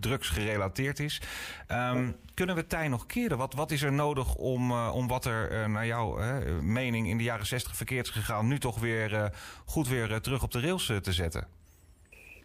drugs 0.00 0.28
gerelateerd 0.28 0.98
is. 0.98 1.22
Um, 1.68 2.16
kunnen 2.34 2.54
we 2.54 2.60
het 2.60 2.70
tij 2.70 2.88
nog 2.88 3.06
keren? 3.06 3.38
Wat, 3.38 3.54
wat 3.54 3.70
is 3.70 3.82
er 3.82 3.92
nodig 3.92 4.34
om, 4.34 4.72
om 4.72 5.08
wat 5.08 5.24
er 5.24 5.70
naar 5.70 5.86
jouw 5.86 6.18
mening 6.60 7.08
in 7.08 7.16
de 7.16 7.24
jaren 7.24 7.46
60 7.46 7.76
verkeerd 7.76 8.06
is 8.06 8.12
gegaan, 8.12 8.46
nu 8.46 8.58
toch 8.58 8.78
weer 8.78 9.32
goed 9.64 9.88
weer 9.88 10.20
terug 10.20 10.42
op 10.42 10.50
de 10.50 10.60
rails 10.60 10.86
te 10.86 11.12
zetten? 11.12 11.59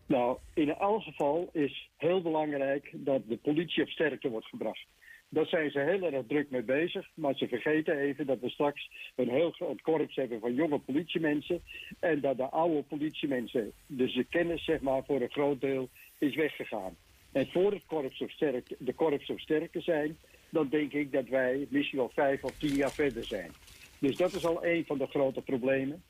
Nou, 0.05 0.37
in 0.53 0.75
elk 0.75 1.03
geval 1.03 1.49
is 1.51 1.89
heel 1.97 2.21
belangrijk 2.21 2.89
dat 2.93 3.21
de 3.27 3.37
politie 3.37 3.83
op 3.83 3.89
sterkte 3.89 4.29
wordt 4.29 4.47
gebracht. 4.47 4.85
Daar 5.29 5.45
zijn 5.45 5.71
ze 5.71 5.79
heel 5.79 6.01
erg 6.01 6.25
druk 6.27 6.49
mee 6.49 6.63
bezig. 6.63 7.09
Maar 7.13 7.35
ze 7.35 7.47
vergeten 7.47 7.97
even 7.97 8.25
dat 8.25 8.39
we 8.39 8.49
straks 8.49 8.89
een 9.15 9.29
heel 9.29 9.51
groot 9.51 9.81
korps 9.81 10.15
hebben 10.15 10.39
van 10.39 10.53
jonge 10.53 10.79
politiemensen. 10.79 11.61
En 11.99 12.21
dat 12.21 12.37
de 12.37 12.49
oude 12.49 12.83
politiemensen, 12.83 13.71
dus 13.87 14.13
de 14.13 14.23
kennis 14.23 14.63
zeg 14.63 14.81
maar 14.81 15.03
voor 15.05 15.21
een 15.21 15.31
groot 15.31 15.61
deel, 15.61 15.89
is 16.17 16.35
weggegaan. 16.35 16.95
En 17.31 17.47
voor 17.47 17.71
het 17.71 17.85
korps 17.85 18.21
op 18.21 18.29
de 18.77 18.93
korps 18.95 19.29
op 19.29 19.39
sterkte 19.39 19.81
zijn, 19.81 20.17
dan 20.49 20.69
denk 20.69 20.93
ik 20.93 21.11
dat 21.11 21.27
wij 21.27 21.67
misschien 21.69 21.97
wel 21.97 22.11
vijf 22.13 22.43
of 22.43 22.57
tien 22.57 22.75
jaar 22.75 22.91
verder 22.91 23.23
zijn. 23.23 23.51
Dus 23.99 24.17
dat 24.17 24.33
is 24.33 24.45
al 24.45 24.65
een 24.65 24.85
van 24.85 24.97
de 24.97 25.07
grote 25.07 25.41
problemen. 25.41 26.03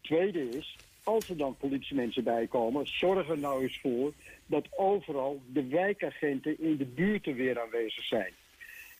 Tweede 0.00 0.48
is, 0.48 0.76
als 1.06 1.28
er 1.28 1.36
dan 1.36 1.56
politiemensen 1.56 2.24
bijkomen, 2.24 2.86
zorg 2.86 3.28
er 3.28 3.38
nou 3.38 3.62
eens 3.62 3.80
voor 3.80 4.12
dat 4.46 4.66
overal 4.76 5.40
de 5.52 5.66
wijkagenten 5.66 6.60
in 6.60 6.76
de 6.76 6.84
buurten 6.84 7.34
weer 7.34 7.60
aanwezig 7.60 8.04
zijn. 8.04 8.32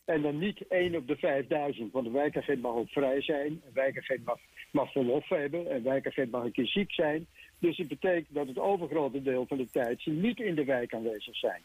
En 0.05 0.23
dan 0.23 0.39
niet 0.39 0.67
één 0.69 0.95
op 0.95 1.07
de 1.07 1.17
5000, 1.17 1.93
want 1.93 2.07
een 2.07 2.13
wijkagent 2.13 2.63
mag 2.63 2.75
ook 2.75 2.89
vrij 2.89 3.23
zijn. 3.23 3.47
Een 3.47 3.73
wijkagent 3.73 4.25
mag, 4.25 4.39
mag 4.71 4.93
verlof 4.93 5.29
hebben. 5.29 5.75
Een 5.75 5.83
wijkagent 5.83 6.31
mag 6.31 6.45
een 6.45 6.53
keer 6.53 6.67
ziek 6.67 6.93
zijn. 6.93 7.27
Dus 7.59 7.77
het 7.77 7.89
betekent 7.89 8.35
dat 8.35 8.47
het 8.47 8.59
overgrote 8.59 9.23
deel 9.23 9.47
van 9.47 9.57
de 9.57 9.71
tijd 9.71 10.01
ze 10.01 10.11
niet 10.11 10.41
in 10.41 10.55
de 10.55 10.65
wijk 10.65 10.95
aanwezig 10.95 11.37
zijn. 11.37 11.63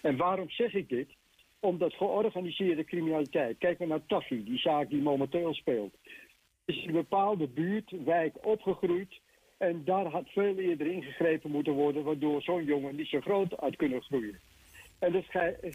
En 0.00 0.16
waarom 0.16 0.50
zeg 0.50 0.74
ik 0.74 0.88
dit? 0.88 1.08
Omdat 1.60 1.94
georganiseerde 1.94 2.84
criminaliteit. 2.84 3.58
Kijk 3.58 3.78
maar 3.78 3.88
naar 3.88 4.06
Taffy, 4.06 4.44
die 4.44 4.58
zaak 4.58 4.90
die 4.90 5.02
momenteel 5.02 5.54
speelt. 5.54 5.94
Is 6.64 6.82
in 6.82 6.88
een 6.88 6.94
bepaalde 6.94 7.46
buurt, 7.46 7.90
wijk 8.04 8.46
opgegroeid 8.46 9.22
en 9.56 9.84
daar 9.84 10.06
had 10.06 10.28
veel 10.28 10.56
eerder 10.56 10.86
ingegrepen 10.86 11.50
moeten 11.50 11.72
worden, 11.72 12.04
waardoor 12.04 12.42
zo'n 12.42 12.64
jongen 12.64 12.96
niet 12.96 13.08
zo 13.08 13.20
groot 13.20 13.60
uit 13.60 13.76
kunnen 13.76 14.02
groeien. 14.02 14.38
En 14.98 15.12
dat, 15.12 15.24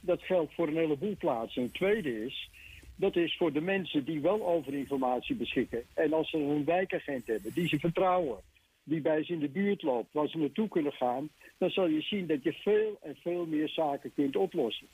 dat 0.03 0.21
geldt 0.21 0.53
voor 0.53 0.67
een 0.67 0.77
heleboel 0.77 1.15
plaatsen. 1.17 1.62
Een 1.62 1.71
tweede 1.71 2.25
is, 2.25 2.50
dat 2.95 3.15
is 3.15 3.38
voor 3.38 3.53
de 3.53 3.62
mensen 3.62 4.05
die 4.05 4.21
wel 4.21 4.48
over 4.48 4.74
informatie 4.74 5.36
beschikken. 5.36 5.83
En 5.93 6.13
als 6.13 6.29
ze 6.29 6.38
een 6.38 6.65
wijkagent 6.65 7.27
hebben 7.27 7.53
die 7.53 7.67
ze 7.67 7.79
vertrouwen, 7.79 8.39
die 8.83 9.01
bij 9.01 9.24
ze 9.24 9.33
in 9.33 9.39
de 9.39 9.50
buurt 9.50 9.81
loopt, 9.81 10.13
waar 10.13 10.27
ze 10.27 10.38
naartoe 10.38 10.67
kunnen 10.67 10.93
gaan, 10.93 11.29
dan 11.57 11.69
zal 11.69 11.88
je 11.88 12.01
zien 12.01 12.27
dat 12.27 12.43
je 12.43 12.53
veel 12.53 12.98
en 13.01 13.15
veel 13.15 13.45
meer 13.45 13.69
zaken 13.69 14.13
kunt 14.13 14.36
oplossen. 14.36 14.88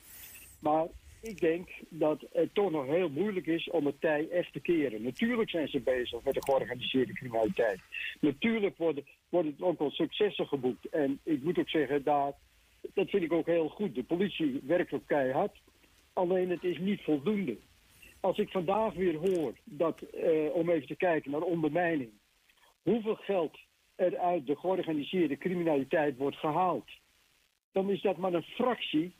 Maar 0.60 0.88
ik 1.27 1.39
denk 1.39 1.70
dat 1.89 2.25
het 2.34 2.53
toch 2.53 2.72
nog 2.72 2.86
heel 2.86 3.10
moeilijk 3.10 3.46
is 3.46 3.70
om 3.70 3.86
het 3.86 4.01
tij 4.01 4.29
echt 4.29 4.53
te 4.53 4.60
keren. 4.60 5.01
Natuurlijk 5.01 5.50
zijn 5.50 5.67
ze 5.67 5.79
bezig 5.79 6.24
met 6.24 6.34
de 6.34 6.44
georganiseerde 6.44 7.13
criminaliteit. 7.13 7.79
Natuurlijk 8.20 8.77
worden, 8.77 9.05
worden 9.29 9.55
ook 9.60 9.79
wel 9.79 9.91
successen 9.91 10.48
geboekt. 10.48 10.89
En 10.89 11.20
ik 11.24 11.44
moet 11.44 11.60
ook 11.60 11.70
zeggen, 11.70 12.03
daar, 12.03 12.34
dat 12.94 13.10
vind 13.10 13.24
ik 13.24 13.34
ook 13.34 13.46
heel 13.46 13.70
goed. 13.70 13.96
De 13.96 14.03
politie 14.03 14.62
werkt 14.63 14.94
ook 14.94 15.08
keihard. 15.08 15.62
Alleen 16.13 16.50
het 16.50 16.63
is 16.63 16.77
niet 16.77 17.01
voldoende. 17.01 17.58
Als 18.20 18.38
ik 18.38 18.50
vandaag 18.50 18.94
weer 18.94 19.15
hoor 19.15 19.53
dat, 19.63 20.01
eh, 20.01 20.53
om 20.53 20.70
even 20.70 20.88
te 20.88 20.96
kijken 20.96 21.32
naar 21.32 21.41
ondermijning, 21.41 22.10
hoeveel 22.82 23.15
geld 23.15 23.58
er 23.96 24.17
uit 24.17 24.48
de 24.48 24.55
georganiseerde 24.55 25.38
criminaliteit 25.38 26.17
wordt 26.17 26.38
gehaald, 26.38 26.89
dan 27.72 27.89
is 27.89 28.01
dat 28.01 28.17
maar 28.17 28.34
een 28.34 28.44
fractie 28.44 29.13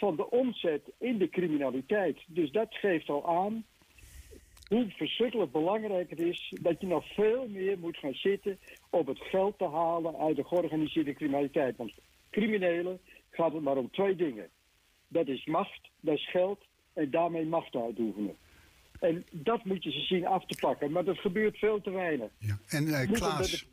van 0.00 0.16
de 0.16 0.30
omzet 0.30 0.82
in 0.98 1.18
de 1.18 1.28
criminaliteit. 1.28 2.18
Dus 2.26 2.50
dat 2.50 2.74
geeft 2.74 3.08
al 3.08 3.28
aan 3.28 3.64
hoe 4.68 4.86
verschrikkelijk 4.88 5.52
belangrijk 5.52 6.10
het 6.10 6.20
is 6.20 6.54
dat 6.60 6.80
je 6.80 6.86
nog 6.86 7.14
veel 7.14 7.48
meer 7.48 7.78
moet 7.78 7.96
gaan 7.96 8.14
zitten 8.14 8.58
op 8.90 9.06
het 9.06 9.20
geld 9.20 9.58
te 9.58 9.68
halen 9.68 10.16
uit 10.16 10.36
de 10.36 10.44
georganiseerde 10.44 11.12
criminaliteit. 11.12 11.76
Want 11.76 11.92
criminelen 12.30 13.00
gaat 13.30 13.52
het 13.52 13.62
maar 13.62 13.76
om 13.76 13.90
twee 13.90 14.16
dingen. 14.16 14.48
Dat 15.08 15.28
is 15.28 15.44
macht, 15.44 15.90
dat 16.00 16.14
is 16.14 16.30
geld 16.30 16.60
en 16.92 17.10
daarmee 17.10 17.46
macht 17.46 17.74
uitoefenen. 17.74 18.36
En 19.00 19.24
dat 19.30 19.64
moet 19.64 19.84
je 19.84 19.90
ze 19.90 20.00
zien 20.00 20.26
af 20.26 20.46
te 20.46 20.56
pakken, 20.60 20.92
maar 20.92 21.04
dat 21.04 21.18
gebeurt 21.18 21.58
veel 21.58 21.80
te 21.80 21.90
weinig. 21.90 22.30
Ja. 22.38 22.58
En 22.68 22.84
uh, 22.86 23.12
Klaas, 23.12 23.66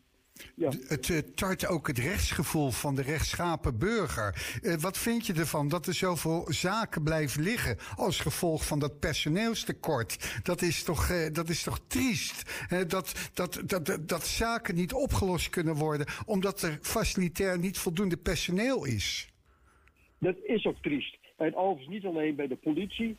Ja. 0.55 0.71
Het 0.87 1.07
uh, 1.07 1.17
tart 1.17 1.67
ook 1.67 1.87
het 1.87 1.97
rechtsgevoel 1.97 2.71
van 2.71 2.95
de 2.95 3.01
rechtschapen 3.01 3.77
burger. 3.77 4.59
Uh, 4.61 4.73
wat 4.75 4.97
vind 4.97 5.25
je 5.25 5.33
ervan 5.33 5.67
dat 5.67 5.87
er 5.87 5.93
zoveel 5.93 6.45
zaken 6.47 7.03
blijven 7.03 7.43
liggen 7.43 7.77
als 7.95 8.19
gevolg 8.19 8.65
van 8.65 8.79
dat 8.79 8.99
personeelstekort? 8.99 10.39
Dat 10.43 10.61
is 10.61 10.83
toch, 10.83 11.09
uh, 11.09 11.33
dat 11.33 11.49
is 11.49 11.63
toch 11.63 11.79
triest? 11.87 12.65
dat, 12.87 13.31
dat, 13.33 13.61
dat, 13.65 13.97
dat 14.01 14.25
zaken 14.25 14.75
niet 14.75 14.93
opgelost 14.93 15.49
kunnen 15.49 15.75
worden 15.75 16.05
omdat 16.25 16.61
er 16.61 16.79
facilitair 16.81 17.59
niet 17.59 17.77
voldoende 17.77 18.17
personeel 18.17 18.85
is. 18.85 19.29
Dat 20.19 20.35
is 20.43 20.65
ook 20.65 20.81
triest. 20.81 21.17
En 21.37 21.55
overigens 21.55 21.87
niet 21.87 22.05
alleen 22.05 22.35
bij 22.35 22.47
de 22.47 22.55
politie. 22.55 23.17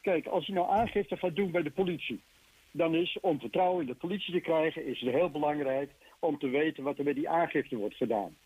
Kijk, 0.00 0.26
als 0.26 0.46
je 0.46 0.52
nou 0.52 0.70
aangifte 0.70 1.16
gaat 1.16 1.36
doen 1.36 1.50
bij 1.50 1.62
de 1.62 1.70
politie, 1.70 2.20
dan 2.70 2.94
is 2.94 3.18
om 3.20 3.40
vertrouwen 3.40 3.80
in 3.80 3.86
de 3.86 3.94
politie 3.94 4.32
te 4.32 4.40
krijgen, 4.40 4.86
is 4.86 5.00
het 5.00 5.10
heel 5.10 5.30
belangrijk 5.30 5.90
om 6.20 6.38
te 6.38 6.48
weten 6.48 6.84
wat 6.84 6.98
er 6.98 7.04
met 7.04 7.14
die 7.14 7.28
aangifte 7.28 7.76
wordt 7.76 7.96
gedaan. 7.96 8.36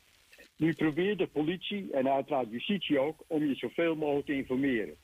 Nu 0.57 0.75
probeert 0.75 1.19
de 1.19 1.27
politie 1.27 1.93
en 1.93 2.09
uiteraard 2.09 2.51
justitie 2.51 2.99
ook 2.99 3.25
om 3.27 3.45
je 3.45 3.55
zoveel 3.55 3.97
mogelijk 3.97 4.27
te 4.27 4.37
informeren. 4.37 4.95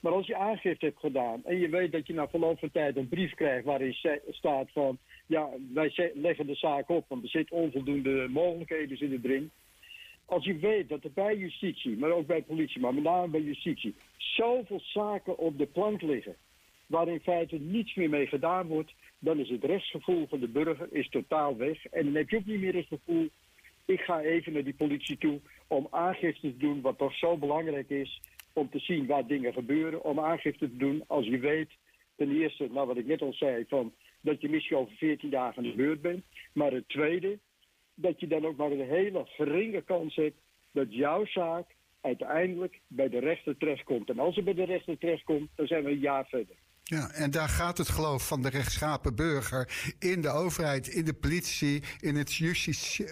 Maar 0.00 0.12
als 0.12 0.26
je 0.26 0.36
aangifte 0.36 0.84
hebt 0.84 0.98
gedaan 0.98 1.44
en 1.44 1.58
je 1.58 1.68
weet 1.68 1.92
dat 1.92 2.06
je 2.06 2.14
na 2.14 2.28
verloop 2.28 2.58
van 2.58 2.70
tijd 2.70 2.96
een 2.96 3.08
brief 3.08 3.34
krijgt 3.34 3.64
waarin 3.64 3.96
staat 4.30 4.70
van 4.72 4.98
ja, 5.26 5.48
wij 5.72 6.12
leggen 6.14 6.46
de 6.46 6.54
zaak 6.54 6.88
op, 6.88 7.04
want 7.08 7.22
er 7.22 7.28
zitten 7.28 7.56
onvoldoende 7.56 8.28
mogelijkheden 8.28 9.00
in 9.00 9.10
de 9.10 9.20
dring. 9.20 9.50
Als 10.24 10.44
je 10.44 10.56
weet 10.56 10.88
dat 10.88 11.04
er 11.04 11.12
bij 11.12 11.36
justitie, 11.36 11.96
maar 11.96 12.10
ook 12.10 12.26
bij 12.26 12.42
politie, 12.42 12.80
maar 12.80 12.94
met 12.94 13.02
name 13.02 13.28
bij 13.28 13.40
justitie, 13.40 13.94
zoveel 14.16 14.80
zaken 14.80 15.38
op 15.38 15.58
de 15.58 15.66
plank 15.66 16.02
liggen, 16.02 16.36
waar 16.86 17.08
in 17.08 17.20
feite 17.20 17.56
niets 17.56 17.94
meer 17.94 18.10
mee 18.10 18.26
gedaan 18.26 18.66
wordt, 18.66 18.94
dan 19.20 19.38
is 19.38 19.48
het 19.48 19.64
rechtsgevoel 19.64 20.26
van 20.26 20.40
de 20.40 20.48
burger 20.48 20.88
is 20.90 21.08
totaal 21.08 21.56
weg. 21.56 21.86
En 21.86 22.04
dan 22.04 22.14
heb 22.14 22.30
je 22.30 22.36
ook 22.36 22.46
niet 22.46 22.60
meer 22.60 22.74
het 22.74 22.86
gevoel, 22.86 23.28
ik 23.84 24.00
ga 24.00 24.20
even 24.20 24.52
naar 24.52 24.64
die 24.64 24.74
politie 24.74 25.18
toe 25.18 25.40
om 25.66 25.86
aangifte 25.90 26.40
te 26.40 26.56
doen, 26.56 26.80
wat 26.80 26.98
toch 26.98 27.14
zo 27.14 27.36
belangrijk 27.36 27.90
is, 27.90 28.20
om 28.52 28.70
te 28.70 28.78
zien 28.78 29.06
waar 29.06 29.26
dingen 29.26 29.52
gebeuren, 29.52 30.04
om 30.04 30.20
aangifte 30.20 30.68
te 30.68 30.76
doen 30.76 31.04
als 31.06 31.26
je 31.26 31.38
weet, 31.38 31.70
ten 32.16 32.40
eerste, 32.40 32.68
nou 32.70 32.86
wat 32.86 32.96
ik 32.96 33.06
net 33.06 33.22
al 33.22 33.32
zei, 33.32 33.64
van 33.68 33.92
dat 34.20 34.40
je 34.40 34.48
misschien 34.48 34.76
over 34.76 34.96
14 34.96 35.30
dagen 35.30 35.56
aan 35.56 35.70
de 35.70 35.76
beurt 35.76 36.00
bent. 36.00 36.24
Maar 36.52 36.72
het 36.72 36.88
tweede, 36.88 37.38
dat 37.94 38.20
je 38.20 38.26
dan 38.26 38.46
ook 38.46 38.56
maar 38.56 38.70
een 38.70 38.88
hele 38.88 39.24
geringe 39.26 39.82
kans 39.82 40.14
hebt 40.14 40.40
dat 40.72 40.94
jouw 40.94 41.26
zaak 41.26 41.66
uiteindelijk 42.00 42.80
bij 42.86 43.08
de 43.08 43.18
rechter 43.18 43.56
terechtkomt. 43.56 44.10
En 44.10 44.18
als 44.18 44.36
het 44.36 44.44
bij 44.44 44.54
de 44.54 44.64
rechter 44.64 44.98
terechtkomt, 44.98 45.50
dan 45.54 45.66
zijn 45.66 45.84
we 45.84 45.90
een 45.90 45.98
jaar 45.98 46.26
verder. 46.26 46.56
Ja, 46.90 47.10
en 47.10 47.30
daar 47.30 47.48
gaat 47.48 47.78
het 47.78 47.88
geloof 47.88 48.26
van 48.26 48.42
de 48.42 48.48
rechtschapen 48.48 49.14
burger 49.14 49.94
in 49.98 50.20
de 50.20 50.28
overheid, 50.28 50.88
in 50.88 51.04
de 51.04 51.14
politie, 51.14 51.82
in 52.00 52.16
het 52.16 52.34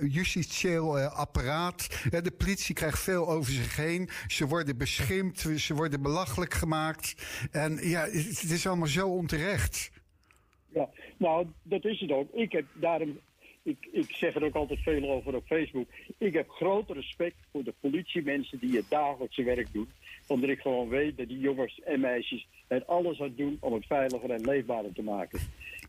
justitieel 0.08 0.98
uh, 0.98 1.18
apparaat. 1.18 2.08
De 2.10 2.32
politie 2.38 2.74
krijgt 2.74 3.02
veel 3.02 3.28
over 3.28 3.52
zich 3.52 3.76
heen. 3.76 4.08
Ze 4.26 4.46
worden 4.46 4.78
beschimpt, 4.78 5.38
ze 5.56 5.74
worden 5.74 6.02
belachelijk 6.02 6.54
gemaakt. 6.54 7.14
En 7.52 7.78
ja, 7.88 8.00
het 8.00 8.50
is 8.50 8.66
allemaal 8.66 8.86
zo 8.86 9.08
onterecht. 9.08 9.90
Ja, 10.74 10.88
nou, 11.16 11.46
dat 11.62 11.84
is 11.84 12.00
het 12.00 12.10
ook. 12.10 12.32
Ik 12.32 12.52
heb 12.52 12.64
daarom 12.74 13.18
ik, 13.68 13.88
ik 13.92 14.10
zeg 14.10 14.34
er 14.34 14.44
ook 14.44 14.54
altijd 14.54 14.80
veel 14.80 15.10
over 15.10 15.34
op 15.34 15.46
Facebook. 15.46 15.88
Ik 16.18 16.32
heb 16.32 16.48
groot 16.48 16.90
respect 16.90 17.36
voor 17.52 17.64
de 17.64 17.74
politiemensen 17.80 18.58
die 18.58 18.76
het 18.76 18.90
dagelijkse 18.90 19.42
werk 19.42 19.72
doen. 19.72 19.88
Omdat 20.28 20.50
ik 20.50 20.60
gewoon 20.60 20.88
weet 20.88 21.16
dat 21.16 21.28
die 21.28 21.38
jongens 21.38 21.80
en 21.84 22.00
meisjes 22.00 22.46
er 22.66 22.84
alles 22.84 23.20
aan 23.20 23.32
doen 23.36 23.56
om 23.60 23.72
het 23.72 23.86
veiliger 23.86 24.30
en 24.30 24.44
leefbaarder 24.44 24.92
te 24.92 25.02
maken. 25.02 25.40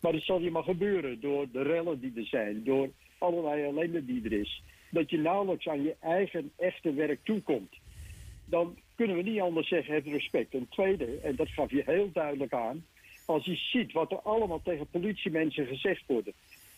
Maar 0.01 0.13
het 0.13 0.23
zal 0.23 0.39
je 0.39 0.51
maar 0.51 0.63
gebeuren 0.63 1.19
door 1.19 1.47
de 1.51 1.61
rellen 1.61 1.99
die 1.99 2.13
er 2.15 2.25
zijn, 2.25 2.63
door 2.63 2.89
allerlei 3.17 3.63
ellende 3.63 4.05
die 4.05 4.23
er 4.23 4.39
is. 4.39 4.63
Dat 4.91 5.09
je 5.09 5.17
nauwelijks 5.17 5.67
aan 5.67 5.83
je 5.83 5.95
eigen 5.99 6.51
echte 6.55 6.93
werk 6.93 7.19
toekomt. 7.23 7.75
Dan 8.45 8.77
kunnen 8.95 9.15
we 9.15 9.21
niet 9.21 9.41
anders 9.41 9.67
zeggen, 9.67 9.93
het 9.93 10.05
respect. 10.05 10.53
Een 10.53 10.67
tweede, 10.69 11.19
en 11.23 11.35
dat 11.35 11.49
gaf 11.49 11.71
je 11.71 11.83
heel 11.85 12.09
duidelijk 12.13 12.53
aan, 12.53 12.85
als 13.25 13.45
je 13.45 13.55
ziet 13.55 13.91
wat 13.91 14.11
er 14.11 14.21
allemaal 14.21 14.61
tegen 14.63 14.87
politiemensen 14.87 15.65
gezegd 15.65 16.03
wordt 16.07 16.29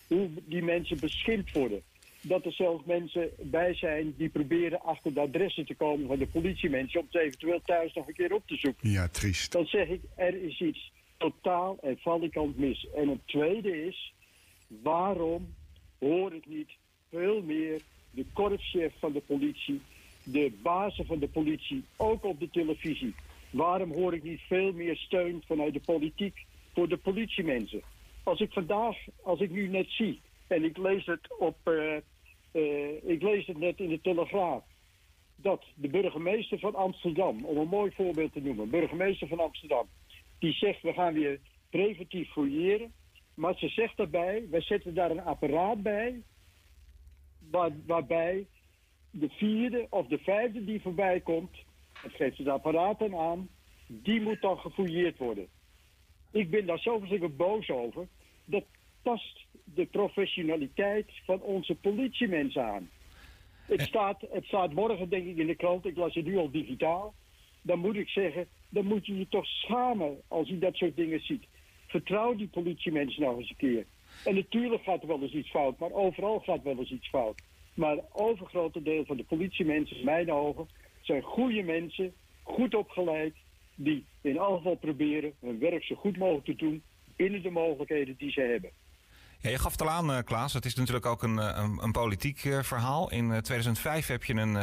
hoe 0.07 0.29
die 0.45 0.63
mensen 0.63 0.99
beschimpt 0.99 1.51
worden. 1.51 1.81
Dat 2.21 2.45
er 2.45 2.51
zelfs 2.51 2.83
mensen 2.85 3.29
bij 3.39 3.73
zijn 3.73 4.13
die 4.17 4.29
proberen 4.29 4.81
achter 4.81 5.13
de 5.13 5.19
adressen 5.19 5.65
te 5.65 5.75
komen 5.75 6.07
van 6.07 6.17
de 6.17 6.27
politiemensen 6.27 6.99
om 6.99 7.07
het 7.11 7.21
eventueel 7.21 7.61
thuis 7.65 7.93
nog 7.93 8.07
een 8.07 8.13
keer 8.13 8.33
op 8.33 8.47
te 8.47 8.55
zoeken. 8.55 8.89
Ja, 8.89 9.07
triest. 9.07 9.51
Dan 9.51 9.65
zeg 9.65 9.87
ik, 9.87 10.01
er 10.15 10.43
is 10.43 10.61
iets 10.61 10.91
totaal 11.17 11.77
en 11.81 11.97
valikant 11.97 12.57
mis. 12.57 12.87
En 12.95 13.09
het 13.09 13.27
tweede 13.27 13.85
is, 13.85 14.13
waarom 14.67 15.53
hoor 15.99 16.33
ik 16.33 16.45
niet 16.45 16.69
veel 17.09 17.41
meer 17.41 17.81
de 18.11 18.25
korpschef 18.33 18.93
van 18.99 19.11
de 19.11 19.21
politie, 19.21 19.81
de 20.23 20.51
bazen 20.61 21.05
van 21.05 21.19
de 21.19 21.27
politie, 21.27 21.83
ook 21.97 22.23
op 22.23 22.39
de 22.39 22.49
televisie. 22.49 23.15
Waarom 23.49 23.91
hoor 23.91 24.13
ik 24.13 24.23
niet 24.23 24.41
veel 24.47 24.73
meer 24.73 24.95
steun 24.95 25.43
vanuit 25.47 25.73
de 25.73 25.79
politiek 25.79 26.45
voor 26.73 26.89
de 26.89 26.97
politiemensen? 26.97 27.81
Als 28.23 28.39
ik 28.39 28.51
vandaag, 28.51 28.97
als 29.23 29.39
ik 29.39 29.51
nu 29.51 29.67
net 29.67 29.89
zie, 29.89 30.19
en 30.51 30.63
ik 30.63 30.77
lees 30.77 31.05
het 31.05 31.37
op, 31.39 31.57
uh, 31.63 31.97
uh, 32.53 33.09
ik 33.09 33.21
lees 33.21 33.47
het 33.47 33.57
net 33.57 33.79
in 33.79 33.89
de 33.89 34.01
Telegraaf, 34.01 34.63
dat 35.35 35.63
de 35.75 35.87
burgemeester 35.87 36.59
van 36.59 36.75
Amsterdam, 36.75 37.45
om 37.45 37.57
een 37.57 37.67
mooi 37.67 37.91
voorbeeld 37.91 38.33
te 38.33 38.41
noemen, 38.41 38.69
burgemeester 38.69 39.27
van 39.27 39.39
Amsterdam, 39.39 39.87
die 40.39 40.53
zegt 40.53 40.81
we 40.81 40.93
gaan 40.93 41.13
weer 41.13 41.39
preventief 41.69 42.31
fouilleren, 42.31 42.93
maar 43.33 43.57
ze 43.57 43.67
zegt 43.67 43.97
daarbij, 43.97 44.47
wij 44.49 44.61
zetten 44.61 44.93
daar 44.93 45.11
een 45.11 45.23
apparaat 45.23 45.81
bij, 45.81 46.21
waar, 47.49 47.71
waarbij 47.85 48.47
de 49.11 49.29
vierde 49.29 49.87
of 49.89 50.07
de 50.07 50.17
vijfde 50.17 50.65
die 50.65 50.81
voorbij 50.81 51.19
komt, 51.19 51.57
dat 52.03 52.11
geeft 52.11 52.37
het 52.37 52.47
apparaat 52.47 52.99
dan 52.99 53.15
aan, 53.15 53.49
die 53.87 54.21
moet 54.21 54.41
dan 54.41 54.57
gefouilleerd 54.57 55.17
worden. 55.17 55.47
Ik 56.31 56.49
ben 56.49 56.65
daar 56.65 56.79
zo 56.79 56.97
verschrikkelijk 56.97 57.37
boos 57.37 57.69
over. 57.69 58.07
Dat 58.45 58.63
tast 59.01 59.45
de 59.75 59.85
professionaliteit 59.85 61.09
van 61.25 61.41
onze 61.41 61.75
politiemensen 61.75 62.65
aan. 62.65 62.89
Het 63.65 63.81
staat, 63.81 64.21
het 64.31 64.45
staat 64.45 64.73
morgen 64.73 65.09
denk 65.09 65.27
ik 65.27 65.37
in 65.37 65.47
de 65.47 65.55
krant, 65.55 65.85
ik 65.85 65.97
las 65.97 66.13
het 66.13 66.25
nu 66.25 66.37
al 66.37 66.51
digitaal. 66.51 67.13
Dan 67.61 67.79
moet 67.79 67.95
ik 67.95 68.09
zeggen, 68.09 68.47
dan 68.69 68.85
moet 68.85 69.05
je 69.05 69.17
je 69.17 69.27
toch 69.27 69.45
schamen 69.45 70.21
als 70.27 70.47
je 70.47 70.57
dat 70.57 70.75
soort 70.75 70.95
dingen 70.95 71.19
ziet. 71.19 71.43
Vertrouw 71.87 72.35
die 72.35 72.47
politiemensen 72.47 73.21
nog 73.21 73.37
eens 73.37 73.49
een 73.49 73.55
keer. 73.55 73.85
En 74.25 74.35
natuurlijk 74.35 74.83
gaat 74.83 75.01
er 75.01 75.07
wel 75.07 75.21
eens 75.21 75.33
iets 75.33 75.49
fout, 75.49 75.79
maar 75.79 75.91
overal 75.91 76.39
gaat 76.39 76.63
wel 76.63 76.77
eens 76.77 76.91
iets 76.91 77.09
fout. 77.09 77.41
Maar 77.73 77.95
het 77.95 78.05
overgrote 78.11 78.81
deel 78.81 79.05
van 79.05 79.17
de 79.17 79.23
politiemensen, 79.23 79.97
in 79.97 80.05
mijn 80.05 80.31
ogen, 80.31 80.67
zijn 81.01 81.21
goede 81.21 81.61
mensen, 81.61 82.13
goed 82.43 82.75
opgeleid, 82.75 83.35
die 83.75 84.05
in 84.21 84.37
elk 84.37 84.57
geval 84.57 84.75
proberen 84.75 85.33
hun 85.39 85.59
werk 85.59 85.83
zo 85.83 85.95
goed 85.95 86.17
mogelijk 86.17 86.45
te 86.45 86.55
doen 86.55 86.83
binnen 87.15 87.41
de 87.41 87.49
mogelijkheden 87.49 88.15
die 88.17 88.31
ze 88.31 88.41
hebben. 88.41 88.71
Ja, 89.41 89.49
je 89.49 89.59
gaf 89.59 89.71
het 89.71 89.81
al 89.81 89.89
aan, 89.89 90.11
uh, 90.11 90.17
Klaas. 90.25 90.53
Het 90.53 90.65
is 90.65 90.75
natuurlijk 90.75 91.05
ook 91.05 91.23
een, 91.23 91.39
eh, 91.39 91.63
een, 91.63 91.83
een 91.83 91.91
politiek 91.91 92.43
uh, 92.43 92.63
verhaal. 92.63 93.11
In 93.11 93.27
2005 93.27 94.07
heb 94.07 94.23
je 94.23 94.33
een, 94.33 94.55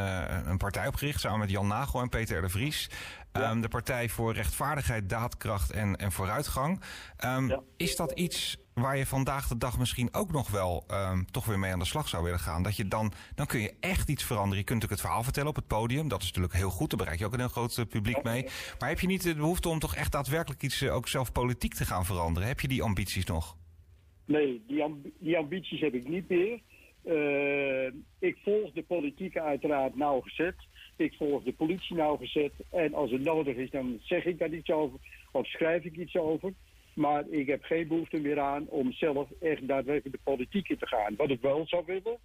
een 0.51 0.57
partij 0.57 0.87
opgericht 0.87 1.21
samen 1.21 1.39
met 1.39 1.51
Jan 1.51 1.67
Nagel 1.67 2.01
en 2.01 2.09
Peter 2.09 2.41
de 2.41 2.49
Vries. 2.49 2.91
Ja. 3.33 3.51
Um, 3.51 3.61
de 3.61 3.69
Partij 3.69 4.09
voor 4.09 4.33
Rechtvaardigheid, 4.33 5.09
Daadkracht 5.09 5.71
en, 5.71 5.97
en 5.97 6.13
Vooruitgang. 6.13 6.81
Um, 7.25 7.49
ja. 7.49 7.61
Is 7.77 7.97
dat 7.97 8.13
iets 8.13 8.57
waar 8.75 8.97
je 8.97 9.07
vandaag 9.07 9.49
de 9.49 9.59
dag 9.59 9.79
misschien 9.79 10.15
ook 10.15 10.33
nog 10.33 10.51
wel 10.51 10.85
um, 10.91 11.31
toch 11.31 11.45
weer 11.45 11.59
mee 11.59 11.73
aan 11.73 11.79
de 11.79 11.85
slag 11.85 12.09
zou 12.09 12.25
willen 12.25 12.41
gaan? 12.41 12.63
Dat 12.63 12.77
je 12.77 12.89
dan, 12.89 13.13
dan 13.35 13.47
kun 13.47 13.61
je 13.61 13.75
echt 13.81 14.09
iets 14.09 14.25
veranderen. 14.25 14.59
Je 14.59 14.65
kunt 14.65 14.81
natuurlijk 14.81 15.01
het 15.01 15.01
verhaal 15.01 15.23
vertellen 15.23 15.49
op 15.49 15.57
het 15.57 15.67
podium. 15.67 16.09
Dat 16.09 16.21
is 16.21 16.27
natuurlijk 16.27 16.55
heel 16.55 16.71
goed. 16.71 16.91
Daar 16.91 16.99
bereik 16.99 17.19
je 17.19 17.27
ook 17.27 17.33
een 17.33 17.39
heel 17.39 17.49
groot 17.49 17.89
publiek 17.89 18.23
mee. 18.23 18.49
Maar 18.79 18.89
heb 18.89 19.01
je 19.01 19.07
niet 19.07 19.23
de 19.23 19.35
behoefte 19.35 19.69
om 19.69 19.79
toch 19.79 19.95
echt 19.95 20.13
daadwerkelijk 20.13 20.63
iets 20.63 20.83
ook 20.83 21.09
zelf 21.09 21.33
politiek 21.33 21.75
te 21.75 21.87
gaan 21.87 22.05
veranderen? 22.05 22.49
Heb 22.49 22.61
je 22.61 22.69
die 22.69 22.83
ambities 22.83 23.25
nog? 23.25 23.57
Nee, 24.29 24.63
die, 24.67 24.83
amb 24.83 25.07
die 25.19 25.37
ambities 25.37 25.81
heb 25.81 25.95
ik 25.95 26.09
niet 26.09 26.29
meer. 26.29 26.61
Uh, 27.05 27.93
ik 28.19 28.37
volg 28.43 28.73
de 28.73 28.83
politiek 28.83 29.39
uiteraard 29.39 29.97
nauwgezet. 29.97 30.55
Ik 30.97 31.15
volg 31.15 31.43
de 31.43 31.53
politie 31.53 31.97
nauwgezet. 31.97 32.53
En 32.71 32.95
als 32.95 33.11
het 33.11 33.23
nodig 33.23 33.57
is, 33.57 33.71
dan 33.71 33.99
zeg 34.03 34.25
ik 34.25 34.39
daar 34.39 34.53
iets 34.53 34.71
over. 34.71 34.99
Of 35.33 35.47
schrijf 35.47 35.85
ik 35.85 35.97
iets 35.97 36.17
over. 36.17 36.53
Maar 36.95 37.29
ik 37.29 37.47
heb 37.47 37.63
geen 37.63 37.89
behoefte 37.89 38.21
meer 38.21 38.41
aan 38.41 38.69
om 38.69 38.93
zelf 38.93 39.29
echt 39.41 39.69
daadwerkelijk 39.69 40.17
de 40.17 40.31
politiek 40.31 40.69
in 40.69 40.79
te 40.79 40.87
gaan. 40.87 41.17
Wat 41.17 41.31
ik 41.31 41.41
wel 41.41 41.67
zou 41.67 41.83
willen. 41.87 42.19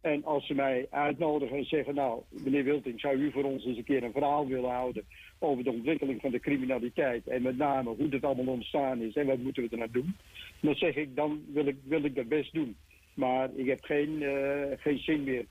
En 0.00 0.24
als 0.24 0.46
ze 0.46 0.54
mij 0.54 0.86
uitnodigen 0.90 1.56
en 1.56 1.64
zeggen, 1.64 1.94
nou, 1.94 2.22
meneer 2.30 2.64
Wilting, 2.64 3.00
zou 3.00 3.16
u 3.16 3.32
voor 3.32 3.44
ons 3.44 3.64
eens 3.64 3.76
een 3.76 3.84
keer 3.84 4.02
een 4.02 4.12
verhaal 4.12 4.46
willen 4.46 4.70
houden 4.70 5.04
over 5.38 5.64
de 5.64 5.72
ontwikkeling 5.72 6.20
van 6.20 6.30
de 6.30 6.40
criminaliteit 6.40 7.26
en 7.26 7.42
met 7.42 7.56
name 7.56 7.94
hoe 7.94 8.08
dit 8.08 8.24
allemaal 8.24 8.54
ontstaan 8.54 9.00
is 9.00 9.14
en 9.14 9.26
wat 9.26 9.38
moeten 9.38 9.62
we 9.62 9.68
er 9.68 9.78
nou 9.78 9.90
doen, 9.90 10.16
dan 10.60 10.74
zeg 10.74 10.96
ik, 10.96 11.16
dan 11.16 11.44
wil 11.52 11.66
ik, 11.66 11.76
wil 11.84 12.04
ik 12.04 12.14
dat 12.14 12.28
best 12.28 12.52
doen. 12.52 12.76
Maar 13.14 13.54
ik 13.54 13.66
heb 13.66 13.84
geen, 13.84 14.22
uh, 14.22 14.64
geen 14.76 14.98
zin 14.98 15.24
meer. 15.24 15.46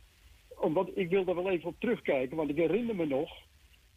Omdat 0.60 0.92
ik 0.94 1.10
wil 1.10 1.28
er 1.28 1.36
wel 1.36 1.50
even 1.50 1.70
op 1.70 1.80
terugkijken, 1.80 2.38
want 2.38 2.50
ik 2.50 2.58
herinner 2.58 2.96
me 2.96 3.06
nog 3.06 3.32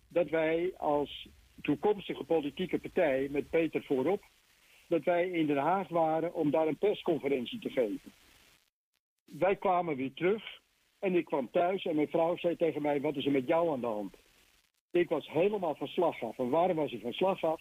dat 0.08 0.28
wij 0.28 0.72
als 0.76 1.28
toekomstige 1.62 2.24
politieke 2.24 2.78
partij 2.78 3.28
met 3.30 3.50
Peter 3.50 3.82
voorop, 3.82 4.22
dat 4.88 5.04
wij 5.04 5.30
in 5.30 5.46
Den 5.46 5.56
Haag 5.56 5.88
waren 5.88 6.34
om 6.34 6.50
daar 6.50 6.66
een 6.66 6.78
persconferentie 6.78 7.58
te 7.58 7.70
geven. 7.70 8.12
wij 9.24 9.56
kwamen 9.56 9.96
weer 9.96 10.12
terug 10.14 10.60
en 10.98 11.14
ik 11.14 11.24
kwam 11.24 11.50
thuis 11.50 11.84
en 11.84 11.94
mijn 11.94 12.08
vrouw 12.08 12.36
zei 12.36 12.56
tegen 12.56 12.82
mij: 12.82 13.00
Wat 13.00 13.16
is 13.16 13.26
er 13.26 13.32
met 13.32 13.46
jou 13.46 13.70
aan 13.70 13.80
de 13.80 13.86
hand? 13.86 14.16
Ik 14.90 15.08
was 15.08 15.30
helemaal 15.30 15.74
van 15.74 15.86
slag 15.86 16.22
af. 16.22 16.38
En 16.38 16.48
waarom 16.48 16.76
was 16.76 16.92
ik 16.92 17.00
van 17.00 17.12
slag 17.12 17.44
af? 17.44 17.60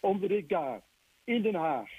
Omdat 0.00 0.30
ik 0.30 0.48
daar 0.48 0.82
in 1.24 1.42
Den 1.42 1.54
Haag 1.54 1.90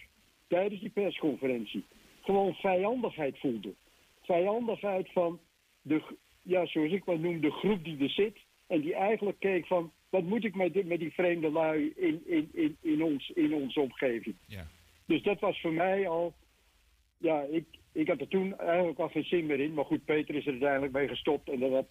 tijdens 0.47 0.81
die 0.81 0.89
persconferentie 0.89 1.85
gewoon 2.21 2.53
vijandigheid 2.53 3.39
voelde. 3.39 3.73
Vijandigheid 4.21 5.11
van 5.11 5.39
de, 5.81 6.01
ja, 6.41 6.65
zoals 6.65 6.91
ik 6.91 7.05
maar 7.05 7.19
noem, 7.19 7.41
de 7.41 7.51
groep 7.51 7.83
die 7.83 8.03
er 8.03 8.09
zit. 8.09 8.37
En 8.67 8.81
die 8.81 8.95
eigenlijk 8.95 9.39
keek 9.39 9.67
van, 9.67 9.91
wat 10.09 10.23
moet 10.23 10.43
ik 10.43 10.55
met, 10.55 10.85
met 10.85 10.99
die 10.99 11.13
vreemde 11.13 11.51
lui 11.51 11.93
in, 11.95 12.21
in, 12.25 12.49
in, 12.53 12.77
in, 12.81 13.03
ons, 13.03 13.29
in 13.29 13.53
onze 13.53 13.79
omgeving? 13.79 14.35
Ja. 14.45 14.67
Dus 15.05 15.23
dat 15.23 15.39
was 15.39 15.61
voor 15.61 15.73
mij 15.73 16.07
al, 16.07 16.33
ja, 17.17 17.41
ik, 17.41 17.65
ik 17.91 18.07
had 18.07 18.19
er 18.19 18.27
toen 18.27 18.59
eigenlijk 18.59 18.99
al 18.99 19.09
geen 19.09 19.23
zin 19.23 19.45
meer 19.45 19.59
in. 19.59 19.73
Maar 19.73 19.85
goed, 19.85 20.05
Peter 20.05 20.35
is 20.35 20.45
er 20.45 20.51
uiteindelijk 20.51 20.93
mee 20.93 21.07
gestopt. 21.07 21.49
En 21.49 21.59
dat 21.59 21.71
had, 21.71 21.87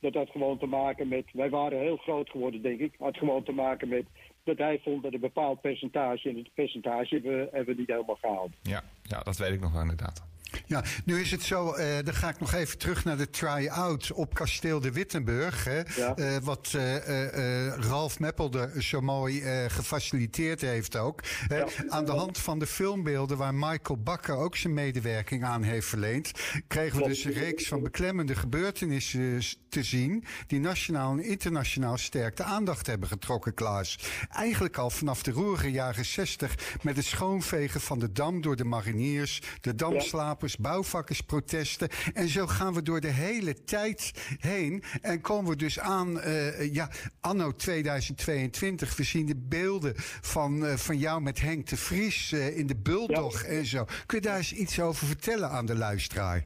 dat 0.00 0.14
had 0.14 0.30
gewoon 0.30 0.58
te 0.58 0.66
maken 0.66 1.08
met, 1.08 1.24
wij 1.32 1.50
waren 1.50 1.80
heel 1.80 1.96
groot 1.96 2.30
geworden, 2.30 2.62
denk 2.62 2.80
ik. 2.80 2.94
Had 2.98 3.16
gewoon 3.16 3.42
te 3.42 3.52
maken 3.52 3.88
met 3.88 4.04
dat 4.44 4.58
hij 4.58 4.80
vond 4.82 5.02
dat 5.02 5.12
een 5.14 5.20
bepaald 5.20 5.60
percentage, 5.60 6.28
en 6.28 6.36
het 6.36 6.54
percentage 6.54 7.14
hebben, 7.14 7.32
we- 7.38 7.48
hebben 7.52 7.74
we 7.74 7.80
niet 7.80 7.90
helemaal 7.90 8.16
gehaald. 8.20 8.50
Ja, 8.62 8.82
ja, 9.02 9.20
dat 9.20 9.36
weet 9.36 9.52
ik 9.52 9.60
nog 9.60 9.72
wel 9.72 9.80
inderdaad. 9.82 10.24
Ja, 10.66 10.84
nu 11.04 11.20
is 11.20 11.30
het 11.30 11.42
zo, 11.42 11.72
eh, 11.72 11.86
dan 12.04 12.14
ga 12.14 12.28
ik 12.28 12.40
nog 12.40 12.52
even 12.52 12.78
terug 12.78 13.04
naar 13.04 13.16
de 13.16 13.30
try-out 13.30 14.12
op 14.12 14.34
Kasteel 14.34 14.80
de 14.80 14.92
Wittenburg. 14.92 15.64
Hè, 15.64 15.80
Ja. 15.96 16.14
eh, 16.16 16.36
wat 16.42 16.72
eh, 16.74 17.66
Ralf 17.68 18.18
Meppelder 18.18 18.82
zo 18.82 19.00
mooi 19.00 19.42
gefaciliteerd 19.68 20.60
heeft 20.60 20.96
ook. 20.96 21.20
Hè. 21.24 21.56
Ja. 21.56 21.66
Aan 21.88 22.04
de 22.04 22.12
hand 22.12 22.38
van 22.38 22.58
de 22.58 22.66
filmbeelden 22.66 23.36
waar 23.36 23.54
Michael 23.54 23.98
Bakker 24.02 24.36
ook 24.36 24.56
zijn 24.56 24.74
medewerking 24.74 25.44
aan 25.44 25.62
heeft 25.62 25.86
verleend... 25.86 26.30
kregen 26.66 26.98
we 26.98 27.08
dus 27.08 27.24
een 27.24 27.32
reeks 27.32 27.68
van 27.68 27.82
beklemmende 27.82 28.34
gebeurtenissen 28.34 29.40
te 29.68 29.82
zien... 29.82 30.24
die 30.46 30.60
nationaal 30.60 31.12
en 31.12 31.24
internationaal 31.24 31.98
sterk 31.98 32.36
de 32.36 32.42
aandacht 32.42 32.86
hebben 32.86 33.08
getrokken, 33.08 33.54
Klaas. 33.54 33.98
Eigenlijk 34.30 34.76
al 34.76 34.90
vanaf 34.90 35.22
de 35.22 35.30
roerige 35.30 35.70
jaren 35.70 36.04
60 36.04 36.54
met 36.82 36.96
het 36.96 37.04
schoonvegen 37.04 37.80
van 37.80 37.98
de 37.98 38.12
Dam 38.12 38.40
door 38.40 38.56
de 38.56 38.64
mariniers... 38.64 39.42
de 39.60 39.74
damslapers, 39.74 40.45
bouwvakkersprotesten. 40.54 41.88
En 42.14 42.28
zo 42.28 42.46
gaan 42.46 42.74
we 42.74 42.82
door 42.82 43.00
de 43.00 43.10
hele 43.10 43.64
tijd 43.64 44.12
heen. 44.40 44.82
En 45.02 45.20
komen 45.20 45.50
we 45.50 45.56
dus 45.56 45.78
aan, 45.78 46.20
eh, 46.20 46.74
ja, 46.74 46.90
anno 47.20 47.52
2022. 47.52 48.96
We 48.96 49.02
zien 49.02 49.26
de 49.26 49.36
beelden 49.36 49.92
van, 50.20 50.66
eh, 50.66 50.74
van 50.74 50.98
jou 50.98 51.22
met 51.22 51.40
Henk 51.40 51.68
de 51.68 51.76
Vries 51.76 52.32
eh, 52.32 52.58
in 52.58 52.66
de 52.66 52.76
Bulldog 52.76 53.42
en 53.42 53.66
zo. 53.66 53.84
Kun 54.06 54.18
je 54.18 54.24
daar 54.26 54.36
eens 54.36 54.52
iets 54.52 54.80
over 54.80 55.06
vertellen 55.06 55.50
aan 55.50 55.66
de 55.66 55.76
luisteraar? 55.76 56.44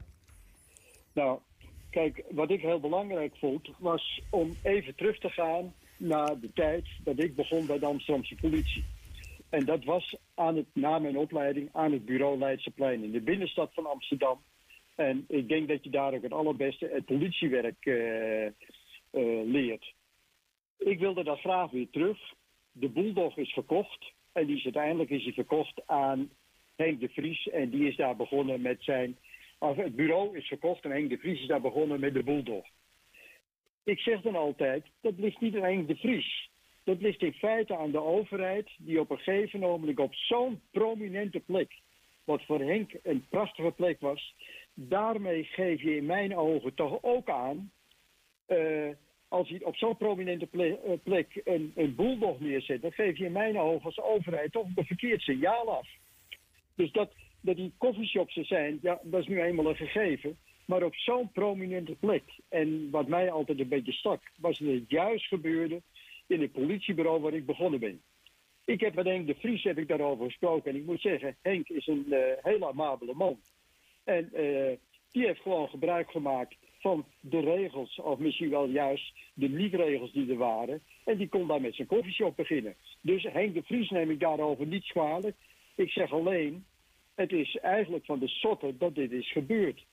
Nou, 1.12 1.38
kijk, 1.90 2.22
wat 2.30 2.50
ik 2.50 2.60
heel 2.60 2.80
belangrijk 2.80 3.36
vond, 3.36 3.70
was 3.78 4.22
om 4.30 4.56
even 4.62 4.94
terug 4.94 5.18
te 5.18 5.28
gaan 5.28 5.74
naar 5.96 6.40
de 6.40 6.50
tijd 6.54 6.84
dat 7.04 7.18
ik 7.18 7.34
begon 7.34 7.66
bij 7.66 7.78
de 7.78 7.86
Amsterdamse 7.86 8.34
politie. 8.34 8.84
En 9.50 9.64
dat 9.64 9.84
was 9.84 10.16
aan 10.34 10.56
het, 10.56 10.66
na 10.72 10.98
mijn 10.98 11.18
opleiding 11.18 11.68
aan 11.72 11.92
het 11.92 12.04
bureau 12.04 12.38
Leidseplein 12.38 13.04
in 13.04 13.10
de 13.10 13.20
binnenstad 13.20 13.74
van 13.74 13.86
Amsterdam. 13.86 14.42
En 14.94 15.24
ik 15.28 15.48
denk 15.48 15.68
dat 15.68 15.84
je 15.84 15.90
daar 15.90 16.14
ook 16.14 16.22
het 16.22 16.32
allerbeste 16.32 16.90
het 16.92 17.04
politiewerk 17.04 17.86
eh, 17.86 18.46
eh, 18.46 18.52
leert. 19.44 19.94
Ik 20.78 20.98
wilde 20.98 21.24
dat 21.24 21.38
graag 21.38 21.70
weer 21.70 21.90
terug. 21.90 22.18
De 22.72 22.88
Bulldog 22.88 23.36
is 23.36 23.52
verkocht. 23.52 24.12
En 24.32 24.46
die 24.46 24.64
uiteindelijk 24.64 25.10
is 25.10 25.24
die 25.24 25.32
verkocht 25.32 25.86
aan 25.86 26.30
Henk 26.76 27.00
de 27.00 27.08
Vries. 27.08 27.48
En 27.48 27.70
die 27.70 27.88
is 27.88 27.96
daar 27.96 28.16
begonnen 28.16 28.60
met 28.60 28.82
zijn. 28.82 29.16
Of 29.58 29.76
het 29.76 29.96
bureau 29.96 30.36
is 30.36 30.46
verkocht 30.46 30.84
en 30.84 30.90
Henk 30.90 31.10
de 31.10 31.18
Vries 31.18 31.40
is 31.40 31.46
daar 31.46 31.60
begonnen 31.60 32.00
met 32.00 32.14
de 32.14 32.22
Bulldog. 32.22 32.66
Ik 33.84 33.98
zeg 33.98 34.20
dan 34.20 34.36
altijd: 34.36 34.86
dat 35.00 35.18
ligt 35.18 35.40
niet 35.40 35.56
aan 35.56 35.62
Henk 35.62 35.88
de 35.88 35.96
Vries. 35.96 36.49
Dat 36.84 37.00
ligt 37.00 37.22
in 37.22 37.32
feite 37.32 37.76
aan 37.76 37.90
de 37.90 38.02
overheid, 38.02 38.70
die 38.78 39.00
op 39.00 39.10
een 39.10 39.18
gegeven 39.18 39.60
moment 39.60 39.98
op 39.98 40.14
zo'n 40.14 40.60
prominente 40.70 41.40
plek, 41.40 41.72
wat 42.24 42.44
voor 42.44 42.60
Henk 42.60 42.92
een 43.02 43.26
prachtige 43.28 43.70
plek 43.70 44.00
was, 44.00 44.34
daarmee 44.74 45.44
geef 45.44 45.82
je 45.82 45.96
in 45.96 46.06
mijn 46.06 46.36
ogen 46.36 46.74
toch 46.74 46.98
ook 47.02 47.28
aan, 47.28 47.72
eh, 48.46 48.88
als 49.28 49.48
je 49.48 49.66
op 49.66 49.76
zo'n 49.76 49.96
prominente 49.96 50.48
eh, 50.52 50.92
plek 51.02 51.40
een, 51.44 51.72
een 51.74 51.94
bulldog 51.94 52.40
neerzet, 52.40 52.82
dan 52.82 52.92
geef 52.92 53.18
je 53.18 53.24
in 53.24 53.32
mijn 53.32 53.58
ogen 53.58 53.84
als 53.84 54.00
overheid 54.00 54.52
toch 54.52 54.66
een 54.74 54.84
verkeerd 54.84 55.20
signaal 55.20 55.76
af. 55.76 55.88
Dus 56.74 56.92
dat, 56.92 57.12
dat 57.40 57.56
die 57.56 57.72
coffeeshops 57.78 58.36
er 58.36 58.44
zijn, 58.44 58.78
ja, 58.82 59.00
dat 59.02 59.20
is 59.20 59.26
nu 59.26 59.42
eenmaal 59.42 59.68
een 59.68 59.76
gegeven. 59.76 60.36
Maar 60.64 60.82
op 60.82 60.94
zo'n 60.94 61.32
prominente 61.32 61.94
plek. 61.94 62.22
En 62.48 62.90
wat 62.90 63.08
mij 63.08 63.30
altijd 63.30 63.60
een 63.60 63.68
beetje 63.68 63.92
stak, 63.92 64.22
was 64.36 64.58
dat 64.58 64.68
het 64.68 64.90
juist 64.90 65.26
gebeurde 65.26 65.82
in 66.30 66.40
het 66.40 66.52
politiebureau 66.52 67.20
waar 67.20 67.34
ik 67.34 67.46
begonnen 67.46 67.80
ben. 67.80 68.00
Ik 68.64 68.80
heb 68.80 68.94
met 68.94 69.06
Henk 69.06 69.26
de 69.26 69.34
Vries 69.34 69.62
heb 69.62 69.78
ik 69.78 69.88
daarover 69.88 70.24
gesproken. 70.24 70.70
En 70.70 70.76
ik 70.76 70.86
moet 70.86 71.00
zeggen, 71.00 71.36
Henk 71.42 71.68
is 71.68 71.86
een 71.86 72.12
eh, 72.12 72.20
heel 72.42 72.68
amabele 72.68 73.14
man. 73.14 73.40
En 74.04 74.32
eh, 74.32 74.76
die 75.10 75.26
heeft 75.26 75.40
gewoon 75.40 75.68
gebruik 75.68 76.10
gemaakt 76.10 76.56
van 76.78 77.04
de 77.20 77.40
regels, 77.40 77.98
of 77.98 78.18
misschien 78.18 78.50
wel 78.50 78.68
juist 78.68 79.12
de 79.34 79.48
niet-regels 79.48 80.12
die 80.12 80.30
er 80.30 80.36
waren. 80.36 80.82
En 81.04 81.16
die 81.16 81.28
kon 81.28 81.46
daar 81.46 81.60
met 81.60 81.74
zijn 81.74 81.88
koffieshop 81.88 82.36
beginnen. 82.36 82.74
Dus 83.00 83.22
Henk 83.22 83.54
de 83.54 83.62
Vries 83.62 83.90
neem 83.90 84.10
ik 84.10 84.20
daarover 84.20 84.66
niet 84.66 84.86
kwalijk. 84.86 85.36
Ik 85.74 85.90
zeg 85.90 86.12
alleen, 86.12 86.64
het 87.14 87.32
is 87.32 87.56
eigenlijk 87.56 88.04
van 88.04 88.18
de 88.18 88.28
sotte 88.28 88.76
dat 88.76 88.94
dit 88.94 89.12
is 89.12 89.32
gebeurd. 89.32 89.84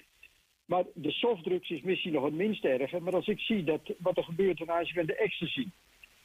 Maar 0.66 0.84
de 0.94 1.12
softdrugs 1.12 1.70
is 1.70 1.82
misschien 1.82 2.14
nog 2.14 2.24
het 2.24 2.34
minst 2.34 2.66
erge. 2.66 3.00
Maar 3.00 3.16
als 3.16 3.28
ik 3.28 3.40
zie 3.40 3.64
dat, 3.64 3.82
wat 3.98 4.18
er 4.18 4.24
gebeurt 4.24 4.58
ten 4.58 4.72
aanzien 4.72 4.96
van 4.96 5.06
de 5.06 5.16
ecstasy. 5.16 5.68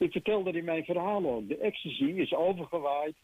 Ik 0.02 0.12
vertel 0.12 0.42
dat 0.42 0.54
in 0.54 0.64
mijn 0.64 0.84
verhaal 0.84 1.26
ook. 1.26 1.48
De 1.48 1.56
ecstasy 1.56 2.04
is 2.04 2.34
overgewaaid 2.34 3.14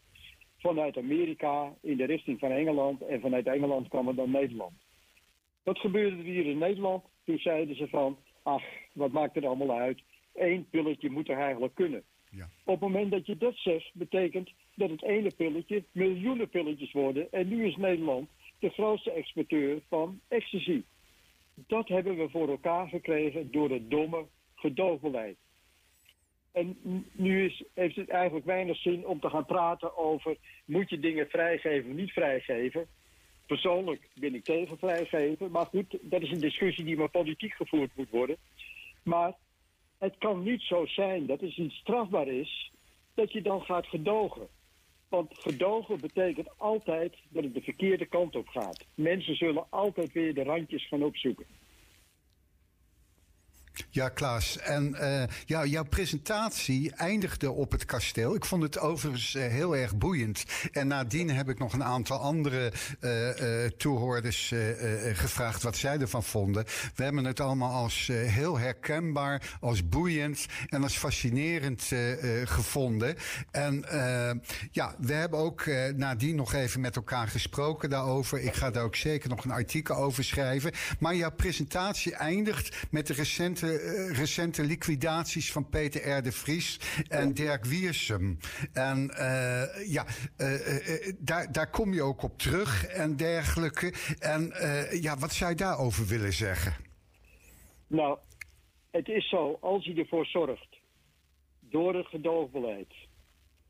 vanuit 0.57 0.97
Amerika 0.97 1.73
in 1.81 1.97
de 1.97 2.05
richting 2.05 2.39
van 2.39 2.51
Engeland. 2.51 3.01
En 3.01 3.21
vanuit 3.21 3.47
Engeland 3.47 3.87
kwam 3.87 4.07
het 4.07 4.15
dan 4.15 4.31
Nederland. 4.31 4.73
Wat 5.63 5.79
gebeurde 5.79 6.17
er 6.17 6.23
hier 6.23 6.45
in 6.45 6.57
Nederland? 6.57 7.03
Toen 7.25 7.37
zeiden 7.37 7.75
ze 7.75 7.87
van, 7.87 8.17
ach, 8.43 8.63
wat 8.93 9.11
maakt 9.11 9.35
het 9.35 9.45
allemaal 9.45 9.77
uit? 9.77 10.01
Eén 10.33 10.67
pilletje 10.69 11.09
moet 11.09 11.29
er 11.29 11.37
eigenlijk 11.37 11.75
kunnen. 11.75 12.03
Ja. 12.31 12.49
Op 12.65 12.81
het 12.81 12.89
moment 12.89 13.11
dat 13.11 13.25
je 13.25 13.37
dat 13.37 13.55
zegt, 13.55 13.91
betekent 13.93 14.51
dat 14.75 14.89
het 14.89 15.03
ene 15.03 15.31
pilletje 15.35 15.83
miljoenen 15.91 16.49
pilletjes 16.49 16.91
worden. 16.91 17.31
En 17.31 17.47
nu 17.47 17.65
is 17.65 17.75
Nederland 17.75 18.29
de 18.59 18.69
grootste 18.69 19.11
exporteur 19.11 19.81
van 19.89 20.19
ecstasy. 20.27 20.83
Dat 21.53 21.87
hebben 21.87 22.17
we 22.17 22.29
voor 22.29 22.49
elkaar 22.49 22.87
gekregen 22.87 23.51
door 23.51 23.69
het 23.69 23.89
domme 23.89 24.25
gedoogbeleid. 24.55 25.37
En 26.51 26.77
nu 27.11 27.45
is, 27.45 27.63
heeft 27.73 27.95
het 27.95 28.09
eigenlijk 28.09 28.45
weinig 28.45 28.77
zin 28.77 29.05
om 29.05 29.19
te 29.19 29.29
gaan 29.29 29.45
praten 29.45 29.97
over... 29.97 30.37
moet 30.65 30.89
je 30.89 30.99
dingen 30.99 31.29
vrijgeven 31.29 31.89
of 31.89 31.95
niet 31.95 32.11
vrijgeven. 32.11 32.87
Persoonlijk 33.45 34.07
ben 34.13 34.35
ik 34.35 34.43
tegen 34.43 34.77
vrijgeven. 34.77 35.51
Maar 35.51 35.65
goed, 35.65 35.97
dat 36.01 36.21
is 36.21 36.31
een 36.31 36.39
discussie 36.39 36.85
die 36.85 36.97
maar 36.97 37.09
politiek 37.09 37.53
gevoerd 37.53 37.95
moet 37.95 38.09
worden. 38.09 38.37
Maar 39.03 39.33
het 39.97 40.15
kan 40.17 40.43
niet 40.43 40.61
zo 40.61 40.85
zijn 40.85 41.25
dat 41.25 41.41
als 41.41 41.57
iets 41.57 41.75
strafbaar 41.75 42.27
is... 42.27 42.71
dat 43.13 43.31
je 43.31 43.41
dan 43.41 43.61
gaat 43.61 43.87
gedogen. 43.87 44.47
Want 45.09 45.33
gedogen 45.37 45.99
betekent 45.99 46.57
altijd 46.57 47.15
dat 47.29 47.43
het 47.43 47.53
de 47.53 47.61
verkeerde 47.61 48.05
kant 48.05 48.35
op 48.35 48.47
gaat. 48.47 48.85
Mensen 48.95 49.35
zullen 49.35 49.65
altijd 49.69 50.11
weer 50.11 50.33
de 50.33 50.43
randjes 50.43 50.87
gaan 50.87 51.03
opzoeken. 51.03 51.45
Ja, 53.89 54.09
Klaas. 54.09 54.57
En 54.57 54.95
eh, 54.95 55.23
ja, 55.45 55.65
jouw 55.65 55.83
presentatie 55.83 56.91
eindigde 56.95 57.51
op 57.51 57.71
het 57.71 57.85
kasteel. 57.85 58.35
Ik 58.35 58.45
vond 58.45 58.63
het 58.63 58.79
overigens 58.79 59.35
eh, 59.35 59.47
heel 59.47 59.75
erg 59.75 59.97
boeiend. 59.97 60.45
En 60.71 60.87
nadien 60.87 61.29
heb 61.29 61.49
ik 61.49 61.59
nog 61.59 61.73
een 61.73 61.83
aantal 61.83 62.17
andere 62.17 62.71
eh, 62.99 63.65
eh, 63.65 63.71
toehoorders 63.71 64.51
eh, 64.51 65.09
eh, 65.09 65.17
gevraagd 65.17 65.63
wat 65.63 65.77
zij 65.77 65.99
ervan 65.99 66.23
vonden. 66.23 66.65
We 66.95 67.03
hebben 67.03 67.25
het 67.25 67.39
allemaal 67.39 67.73
als 67.83 68.09
heel 68.13 68.57
herkenbaar, 68.57 69.57
als 69.59 69.89
boeiend 69.89 70.45
en 70.67 70.83
als 70.83 70.97
fascinerend 70.97 71.91
gevonden. 72.43 73.15
En 73.51 73.85
ja, 74.71 74.95
we 74.97 75.13
hebben 75.13 75.39
ook 75.39 75.65
nadien 75.95 76.35
nog 76.35 76.53
even 76.53 76.81
met 76.81 76.95
elkaar 76.95 77.27
gesproken 77.27 77.89
daarover. 77.89 78.39
Ik 78.39 78.53
ga 78.53 78.71
daar 78.71 78.83
ook 78.83 78.95
zeker 78.95 79.29
nog 79.29 79.43
een 79.43 79.51
artikel 79.51 79.95
over 79.95 80.23
schrijven. 80.23 80.71
Maar 80.99 81.15
jouw 81.15 81.31
presentatie 81.31 82.15
eindigt 82.15 82.75
met 82.91 83.07
de 83.07 83.13
recente, 83.13 83.68
eh, 83.73 84.17
recente 84.17 84.63
liquidaties 84.63 85.51
van 85.51 85.69
Peter 85.69 86.17
R. 86.17 86.23
de 86.23 86.31
Vries 86.31 86.79
en 87.07 87.33
Dirk 87.33 87.65
Wiersum. 87.65 88.37
En 88.73 89.09
eh, 89.09 89.91
ja, 89.91 90.05
eh, 90.37 91.13
daar, 91.19 91.51
daar 91.51 91.69
kom 91.69 91.93
je 91.93 92.01
ook 92.01 92.23
op 92.23 92.37
terug 92.37 92.85
en 92.85 93.15
dergelijke. 93.15 93.93
En 94.19 94.53
ja, 95.01 95.17
wat 95.17 95.33
zou 95.33 95.49
je 95.49 95.55
daarover 95.55 96.05
willen 96.05 96.33
zeggen? 96.33 96.73
Nou, 97.87 98.17
het 98.91 99.07
is 99.07 99.29
zo, 99.29 99.57
als 99.61 99.85
je 99.85 99.93
ervoor 99.93 100.25
zorgt, 100.25 100.77
door 101.59 101.95
het 101.95 102.07
gedoogbeleid, 102.07 102.93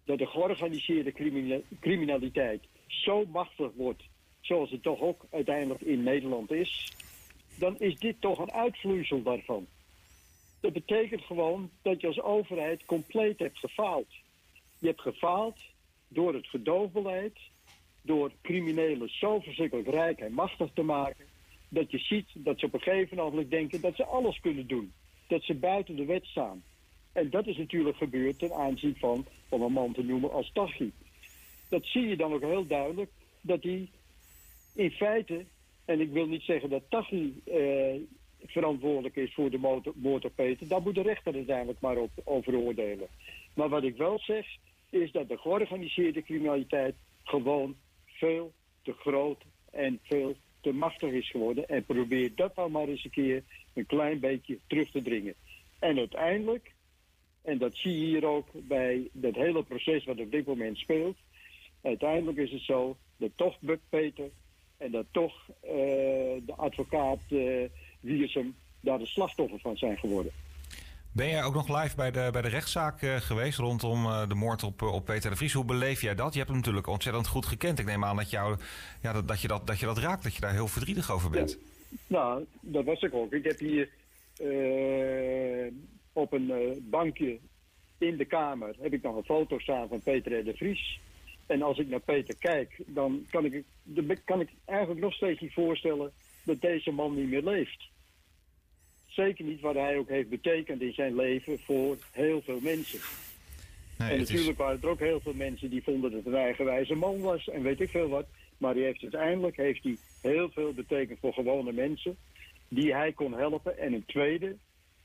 dat 0.06 0.18
de 0.18 0.26
georganiseerde 0.26 1.12
crimina- 1.12 1.62
criminaliteit 1.80 2.64
zo 2.88 3.26
machtig 3.26 3.72
wordt, 3.76 4.04
zoals 4.42 4.72
het 4.72 4.84
toch 4.84 5.00
ook 5.00 5.26
uiteindelijk 5.32 5.82
in 5.82 6.04
Nederland 6.04 6.52
is, 6.52 6.94
dan 7.60 7.80
is 7.80 7.96
dit 7.96 8.22
toch 8.22 8.40
een 8.40 8.52
uitvloeisel 8.52 9.24
daarvan. 9.24 9.68
Dat 10.60 10.74
betekent 10.74 11.22
gewoon 11.22 11.70
dat 11.82 12.02
je 12.02 12.08
als 12.08 12.22
overheid 12.22 12.86
compleet 12.86 13.40
hebt 13.40 13.58
gefaald. 13.58 14.08
Je 14.80 14.88
hebt 14.88 15.02
gefaald 15.02 15.58
door 16.08 16.34
het 16.34 16.48
gedoofbeleid, 16.48 17.40
door 18.02 18.32
criminelen 18.42 19.10
zo 19.10 19.40
verschrikkelijk 19.40 19.88
rijk 19.88 20.20
en 20.20 20.34
machtig 20.34 20.70
te 20.74 20.82
maken, 20.82 21.26
dat 21.70 21.92
je 21.92 21.98
ziet 21.98 22.28
dat 22.34 22.60
ze 22.60 22.66
op 22.66 22.74
een 22.74 22.82
gegeven 22.82 23.18
moment 23.18 23.50
denken 23.50 23.82
dat 23.82 23.96
ze 23.96 24.06
alles 24.06 24.40
kunnen 24.40 24.68
doen. 24.68 24.94
Dat 25.28 25.44
ze 25.44 25.54
buiten 25.54 25.96
de 25.96 26.06
wet 26.06 26.26
staan. 26.26 26.64
En 27.14 27.30
dat 27.30 27.48
is 27.48 27.58
natuurlijk 27.58 27.98
gebeurd 27.98 28.40
ten 28.40 28.54
aanzien 28.54 28.96
van, 28.96 29.26
om 29.50 29.62
een 29.62 29.72
man 29.72 29.94
te 29.94 30.04
noemen 30.04 30.32
als 30.32 30.52
Tachi. 30.54 30.92
Dat 31.70 31.86
zie 31.86 32.08
je 32.08 32.18
dan 32.18 32.34
ook 32.34 32.42
heel 32.42 32.68
duidelijk, 32.68 33.12
dat 33.42 33.64
hij 33.64 33.90
in 34.76 34.92
feite, 34.92 35.46
en 35.86 36.00
ik 36.00 36.12
wil 36.12 36.28
niet 36.28 36.42
zeggen 36.42 36.70
dat 36.70 36.84
Tachi 36.90 37.42
eh, 37.46 37.96
verantwoordelijk 38.46 39.16
is 39.16 39.34
voor 39.34 39.50
de 39.50 39.84
op 40.04 40.32
Peter, 40.36 40.68
daar 40.68 40.82
moet 40.82 40.96
de 40.96 41.02
rechter 41.02 41.34
uiteindelijk 41.34 41.80
maar 41.80 41.98
op, 41.98 42.12
over 42.24 42.56
oordelen. 42.56 43.08
Maar 43.54 43.70
wat 43.70 43.84
ik 43.84 43.98
wel 43.98 44.20
zeg, 44.20 44.48
is 44.90 45.12
dat 45.12 45.28
de 45.28 45.38
georganiseerde 45.38 46.24
criminaliteit 46.24 46.96
gewoon 47.24 47.76
veel 48.06 48.54
te 48.82 48.94
groot 48.94 49.44
en 49.72 50.00
veel 50.04 50.36
te 50.62 50.72
machtig 50.72 51.12
is 51.12 51.30
geworden. 51.30 51.70
En 51.70 51.86
probeer 51.86 52.32
dat 52.36 52.56
dan 52.56 52.72
maar 52.72 52.88
eens 52.88 53.04
een 53.04 53.12
keer 53.12 53.44
een 53.74 53.86
klein 53.86 54.20
beetje 54.20 54.58
terug 54.68 54.92
te 54.92 55.02
dringen. 55.02 55.34
En 55.80 55.98
uiteindelijk, 55.98 56.72
en 57.42 57.58
dat 57.58 57.76
zie 57.76 58.00
je 58.00 58.06
hier 58.06 58.26
ook 58.26 58.48
bij 58.54 59.10
dat 59.12 59.36
hele 59.36 59.64
proces 59.64 60.06
wat 60.06 60.20
op 60.20 60.32
dit 60.32 60.46
moment 60.46 60.78
speelt. 60.78 61.18
Uiteindelijk 61.82 62.38
is 62.38 62.52
het 62.52 62.62
zo 62.62 62.98
dat 63.18 63.32
toch 63.36 63.60
Buck 63.60 63.80
Peter 63.90 64.30
en 64.78 64.92
dat 64.92 65.06
toch 65.12 65.48
uh, 65.50 65.72
de 66.46 66.54
advocaat 66.56 67.20
uh, 67.30 67.64
Wiersum 68.00 68.56
daar 68.80 69.00
de 69.00 69.06
slachtoffer 69.06 69.60
van 69.60 69.78
zijn 69.78 69.98
geworden. 69.98 70.32
Ben 71.12 71.30
jij 71.30 71.44
ook 71.44 71.54
nog 71.54 71.82
live 71.82 71.96
bij 71.96 72.12
de, 72.12 72.30
bij 72.32 72.42
de 72.42 72.48
rechtszaak 72.48 73.02
uh, 73.02 73.16
geweest 73.16 73.58
rondom 73.58 74.06
uh, 74.06 74.28
de 74.28 74.36
moord 74.36 74.64
op, 74.64 74.82
op 74.82 75.06
Peter 75.06 75.30
de 75.30 75.36
Vries? 75.36 75.54
Hoe 75.54 75.66
beleef 75.66 76.02
jij 76.02 76.16
dat? 76.16 76.32
Je 76.32 76.38
hebt 76.38 76.50
hem 76.50 76.60
natuurlijk 76.60 76.88
ontzettend 76.88 77.28
goed 77.28 77.46
gekend. 77.46 77.80
Ik 77.80 77.86
neem 77.86 78.06
aan 78.06 78.16
dat, 78.16 78.30
jou, 78.30 78.58
ja, 79.02 79.14
dat, 79.14 79.28
dat, 79.28 79.42
je, 79.42 79.48
dat, 79.48 79.68
dat 79.68 79.80
je 79.80 79.86
dat 79.86 79.98
raakt, 79.98 80.24
dat 80.24 80.36
je 80.36 80.42
daar 80.42 80.54
heel 80.54 80.68
verdrietig 80.68 81.12
over 81.12 81.30
bent. 81.30 81.52
Ja. 81.52 81.98
Nou, 82.08 82.46
dat 82.62 82.86
was 82.86 83.02
ik 83.02 83.14
ook. 83.14 83.34
Ik 83.34 83.44
heb 83.44 83.60
hier 83.60 83.90
uh, 84.42 85.72
op 86.14 86.34
een 86.34 86.52
bankje 86.90 87.40
in 87.98 88.18
de 88.18 88.26
kamer 88.26 88.76
heb 88.82 88.94
ik 88.94 89.02
nog 89.02 89.16
een 89.16 89.24
foto 89.24 89.60
staan 89.60 89.88
van 89.88 90.02
Peter 90.02 90.44
de 90.44 90.54
Vries. 90.54 91.00
En 91.46 91.62
als 91.62 91.78
ik 91.78 91.88
naar 91.88 92.00
Peter 92.00 92.36
kijk, 92.40 92.82
dan 92.86 93.26
kan 93.30 93.46
ik, 93.46 93.64
kan 94.26 94.40
ik 94.40 94.50
eigenlijk 94.66 95.00
nog 95.00 95.14
steeds 95.14 95.42
niet 95.42 95.54
voorstellen 95.54 96.12
dat 96.50 96.62
deze 96.62 96.92
man 96.92 97.16
niet 97.16 97.30
meer 97.30 97.44
leeft 97.44 97.90
zeker 99.10 99.46
niet 99.46 99.62
wat 99.62 99.76
hij 99.76 99.98
ook 99.98 100.10
heeft 100.10 100.30
betekend 100.30 100.82
in 100.82 100.94
zijn 100.94 101.16
leven 101.16 101.60
voor 101.60 101.98
heel 102.12 102.42
veel 102.42 102.60
mensen. 102.62 103.00
Nee, 103.98 104.12
en 104.12 104.18
natuurlijk 104.18 104.50
is... 104.50 104.56
waren 104.56 104.82
er 104.82 104.90
ook 104.90 105.00
heel 105.00 105.20
veel 105.20 105.34
mensen 105.34 105.70
die 105.70 105.84
vonden 105.84 106.12
dat 106.12 106.24
het 106.24 106.34
een 106.34 106.40
eigenwijze 106.40 106.96
man 106.96 107.20
was 107.20 107.50
en 107.50 107.62
weet 107.62 107.82
ik 107.82 107.90
veel 107.90 108.10
wat. 108.10 108.26
Maar 108.58 108.74
hij 108.74 108.84
heeft 108.84 109.02
uiteindelijk 109.02 109.58
heeft 109.58 109.84
hij 109.84 109.98
heel 110.22 110.50
veel 110.50 110.74
betekend 110.74 111.20
voor 111.20 111.34
gewone 111.34 111.72
mensen 111.72 112.18
die 112.68 112.94
hij 112.94 113.12
kon 113.12 113.34
helpen. 113.34 113.78
En 113.78 113.94
een 113.94 114.06
tweede, 114.06 114.56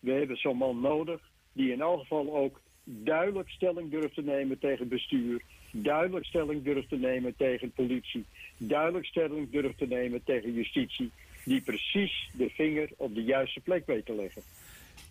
we 0.01 0.13
hebben 0.13 0.37
zo'n 0.37 0.57
man 0.57 0.81
nodig 0.81 1.21
die 1.53 1.73
in 1.73 1.81
elk 1.81 2.01
geval 2.01 2.37
ook 2.37 2.61
duidelijk 2.85 3.49
stelling 3.49 3.91
durft 3.91 4.15
te 4.15 4.23
nemen 4.23 4.59
tegen 4.59 4.89
bestuur. 4.89 5.43
Duidelijk 5.71 6.27
stelling 6.27 6.63
durft 6.63 6.89
te 6.89 6.97
nemen 6.97 7.37
tegen 7.37 7.73
politie. 7.73 8.25
Duidelijk 8.57 9.07
stelling 9.07 9.51
durft 9.51 9.79
te 9.79 9.87
nemen 9.87 10.25
tegen 10.25 10.53
justitie 10.53 11.11
die 11.45 11.61
precies 11.61 12.31
de 12.33 12.51
vinger 12.51 12.89
op 12.97 13.15
de 13.15 13.23
juiste 13.23 13.61
plek 13.61 13.87
weet 13.87 14.07
te 14.07 14.15
leggen. 14.15 14.43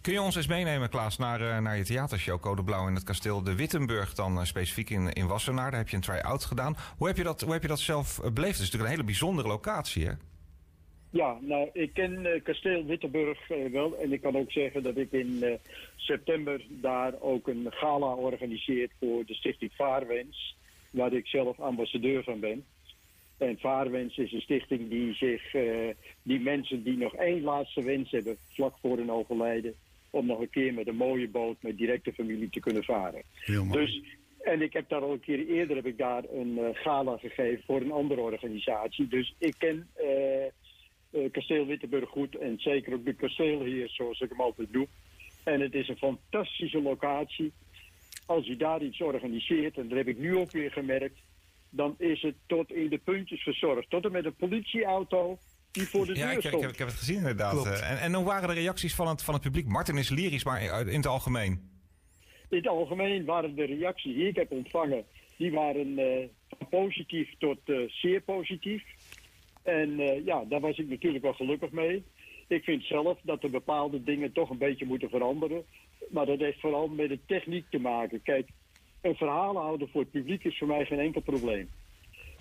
Kun 0.01 0.13
je 0.13 0.21
ons 0.21 0.35
eens 0.35 0.47
meenemen, 0.47 0.89
Klaas, 0.89 1.17
naar, 1.17 1.41
uh, 1.41 1.59
naar 1.59 1.77
je 1.77 1.83
theatershow 1.83 2.39
Code 2.39 2.63
Blauw 2.63 2.87
in 2.87 2.95
het 2.95 3.03
kasteel 3.03 3.43
de 3.43 3.55
Wittenburg, 3.55 4.13
dan 4.13 4.37
uh, 4.37 4.43
specifiek 4.43 4.89
in, 4.89 5.13
in 5.13 5.27
Wassenaar. 5.27 5.69
Daar 5.69 5.79
heb 5.79 5.89
je 5.89 5.95
een 5.95 6.01
try-out 6.01 6.45
gedaan. 6.45 6.75
Hoe 6.97 7.07
heb 7.07 7.17
je 7.17 7.23
dat, 7.23 7.41
hoe 7.41 7.53
heb 7.53 7.61
je 7.61 7.67
dat 7.67 7.79
zelf 7.79 8.17
uh, 8.17 8.23
beleefd? 8.31 8.57
Het 8.57 8.63
is 8.63 8.71
natuurlijk 8.71 8.83
een 8.83 8.89
hele 8.89 9.03
bijzondere 9.03 9.47
locatie, 9.47 10.05
hè? 10.05 10.11
Ja, 11.09 11.37
nou, 11.41 11.69
ik 11.73 11.93
ken 11.93 12.41
kasteel 12.43 12.85
Wittenburg 12.85 13.47
wel. 13.71 13.97
En 13.97 14.13
ik 14.13 14.21
kan 14.21 14.35
ook 14.35 14.51
zeggen 14.51 14.83
dat 14.83 14.97
ik 14.97 15.11
in 15.11 15.59
september 15.95 16.65
daar 16.69 17.13
ook 17.19 17.47
een 17.47 17.67
gala 17.69 18.13
organiseer 18.13 18.89
voor 18.99 19.25
de 19.25 19.33
stichting 19.33 19.71
Vaarwens. 19.75 20.57
Waar 20.89 21.13
ik 21.13 21.27
zelf 21.27 21.59
ambassadeur 21.59 22.23
van 22.23 22.39
ben. 22.39 22.65
En 23.37 23.57
Vaarwens 23.59 24.17
is 24.17 24.31
een 24.31 24.41
stichting 24.41 24.89
die 24.89 25.13
zich, 25.13 25.53
uh, 25.53 25.89
die 26.23 26.39
mensen 26.39 26.83
die 26.83 26.97
nog 26.97 27.15
één 27.15 27.41
laatste 27.41 27.83
wens 27.83 28.11
hebben 28.11 28.37
vlak 28.49 28.77
voor 28.81 28.97
hun 28.97 29.11
overlijden, 29.11 29.73
om 30.09 30.25
nog 30.25 30.39
een 30.39 30.49
keer 30.49 30.73
met 30.73 30.87
een 30.87 30.95
mooie 30.95 31.29
boot 31.29 31.55
met 31.61 31.77
directe 31.77 32.13
familie 32.13 32.49
te 32.49 32.59
kunnen 32.59 32.83
varen. 32.83 33.23
Heel 33.33 33.65
mooi. 33.65 33.85
Dus, 33.85 34.03
en 34.41 34.61
ik 34.61 34.73
heb 34.73 34.89
daar 34.89 35.01
al 35.01 35.11
een 35.11 35.19
keer 35.19 35.47
eerder 35.47 35.75
heb 35.75 35.85
ik 35.85 35.97
daar 35.97 36.23
een 36.33 36.57
uh, 36.57 36.65
gala 36.73 37.17
gegeven 37.17 37.63
voor 37.65 37.81
een 37.81 37.91
andere 37.91 38.21
organisatie. 38.21 39.07
Dus 39.07 39.35
ik 39.37 39.55
ken 39.57 39.87
uh, 41.11 41.31
Kasteel 41.31 41.65
Wittenburg 41.65 42.09
goed 42.09 42.35
en 42.35 42.59
zeker 42.59 42.93
ook 42.93 43.05
de 43.05 43.13
kasteelheer 43.13 43.89
zoals 43.89 44.19
ik 44.19 44.29
hem 44.29 44.41
altijd 44.41 44.73
doe. 44.73 44.87
En 45.43 45.61
het 45.61 45.73
is 45.73 45.87
een 45.87 45.97
fantastische 45.97 46.81
locatie. 46.81 47.51
Als 48.25 48.47
je 48.47 48.55
daar 48.55 48.83
iets 48.83 49.01
organiseert, 49.01 49.77
en 49.77 49.87
dat 49.87 49.97
heb 49.97 50.07
ik 50.07 50.17
nu 50.17 50.37
ook 50.37 50.51
weer 50.51 50.71
gemerkt, 50.71 51.19
dan 51.75 51.95
is 51.97 52.21
het 52.21 52.35
tot 52.47 52.71
in 52.71 52.89
de 52.89 52.97
puntjes 52.97 53.43
verzorgd. 53.43 53.89
Tot 53.89 54.05
en 54.05 54.11
met 54.11 54.25
een 54.25 54.35
politieauto 54.35 55.37
die 55.71 55.87
voor 55.87 56.05
de 56.05 56.15
ja, 56.15 56.27
deur 56.27 56.37
ik, 56.37 56.39
stond. 56.39 56.63
Ja, 56.63 56.69
ik, 56.69 56.77
heb 56.77 56.87
het 56.87 56.97
gezien 56.97 57.17
inderdaad. 57.17 57.65
Uh, 57.65 57.91
en, 57.91 57.99
en 57.99 58.13
hoe 58.13 58.25
waren 58.25 58.47
de 58.47 58.53
reacties 58.53 58.95
van 58.95 59.07
het, 59.07 59.23
van 59.23 59.33
het 59.33 59.43
publiek? 59.43 59.67
Martin 59.67 59.97
is 59.97 60.09
lyrisch, 60.09 60.43
maar 60.43 60.87
in 60.87 60.95
het 60.95 61.07
algemeen? 61.07 61.71
In 62.49 62.57
het 62.57 62.67
algemeen 62.67 63.25
waren 63.25 63.55
de 63.55 63.65
reacties 63.65 64.15
die 64.15 64.27
ik 64.27 64.35
heb 64.35 64.51
ontvangen... 64.51 65.05
die 65.37 65.51
waren 65.51 65.99
uh, 65.99 66.27
positief 66.69 67.29
tot 67.37 67.57
uh, 67.65 67.89
zeer 67.89 68.21
positief. 68.21 68.83
En 69.63 69.97
ja, 70.25 70.43
daar 70.49 70.59
was 70.59 70.77
ik 70.77 70.89
natuurlijk 70.89 71.23
wel 71.23 71.33
gelukkig 71.33 71.71
mee. 71.71 72.03
Ik 72.47 72.63
vind 72.63 72.83
zelf 72.83 73.19
dat 73.23 73.43
er 73.43 73.49
bepaalde 73.49 74.03
dingen 74.03 74.31
toch 74.31 74.49
een 74.49 74.57
beetje 74.57 74.85
moeten 74.85 75.09
veranderen. 75.09 75.63
Maar 76.09 76.25
dat 76.25 76.39
heeft 76.39 76.59
vooral 76.59 76.87
met 76.87 77.09
de 77.09 77.19
techniek 77.25 77.65
te 77.69 77.79
maken. 77.79 78.21
Kijk, 78.21 78.49
een 79.03 79.15
verhaal 79.15 79.57
houden 79.57 79.89
voor 79.89 80.01
het 80.01 80.11
publiek 80.11 80.43
is 80.43 80.57
voor 80.57 80.67
mij 80.67 80.85
geen 80.85 80.99
enkel 80.99 81.21
probleem. 81.21 81.69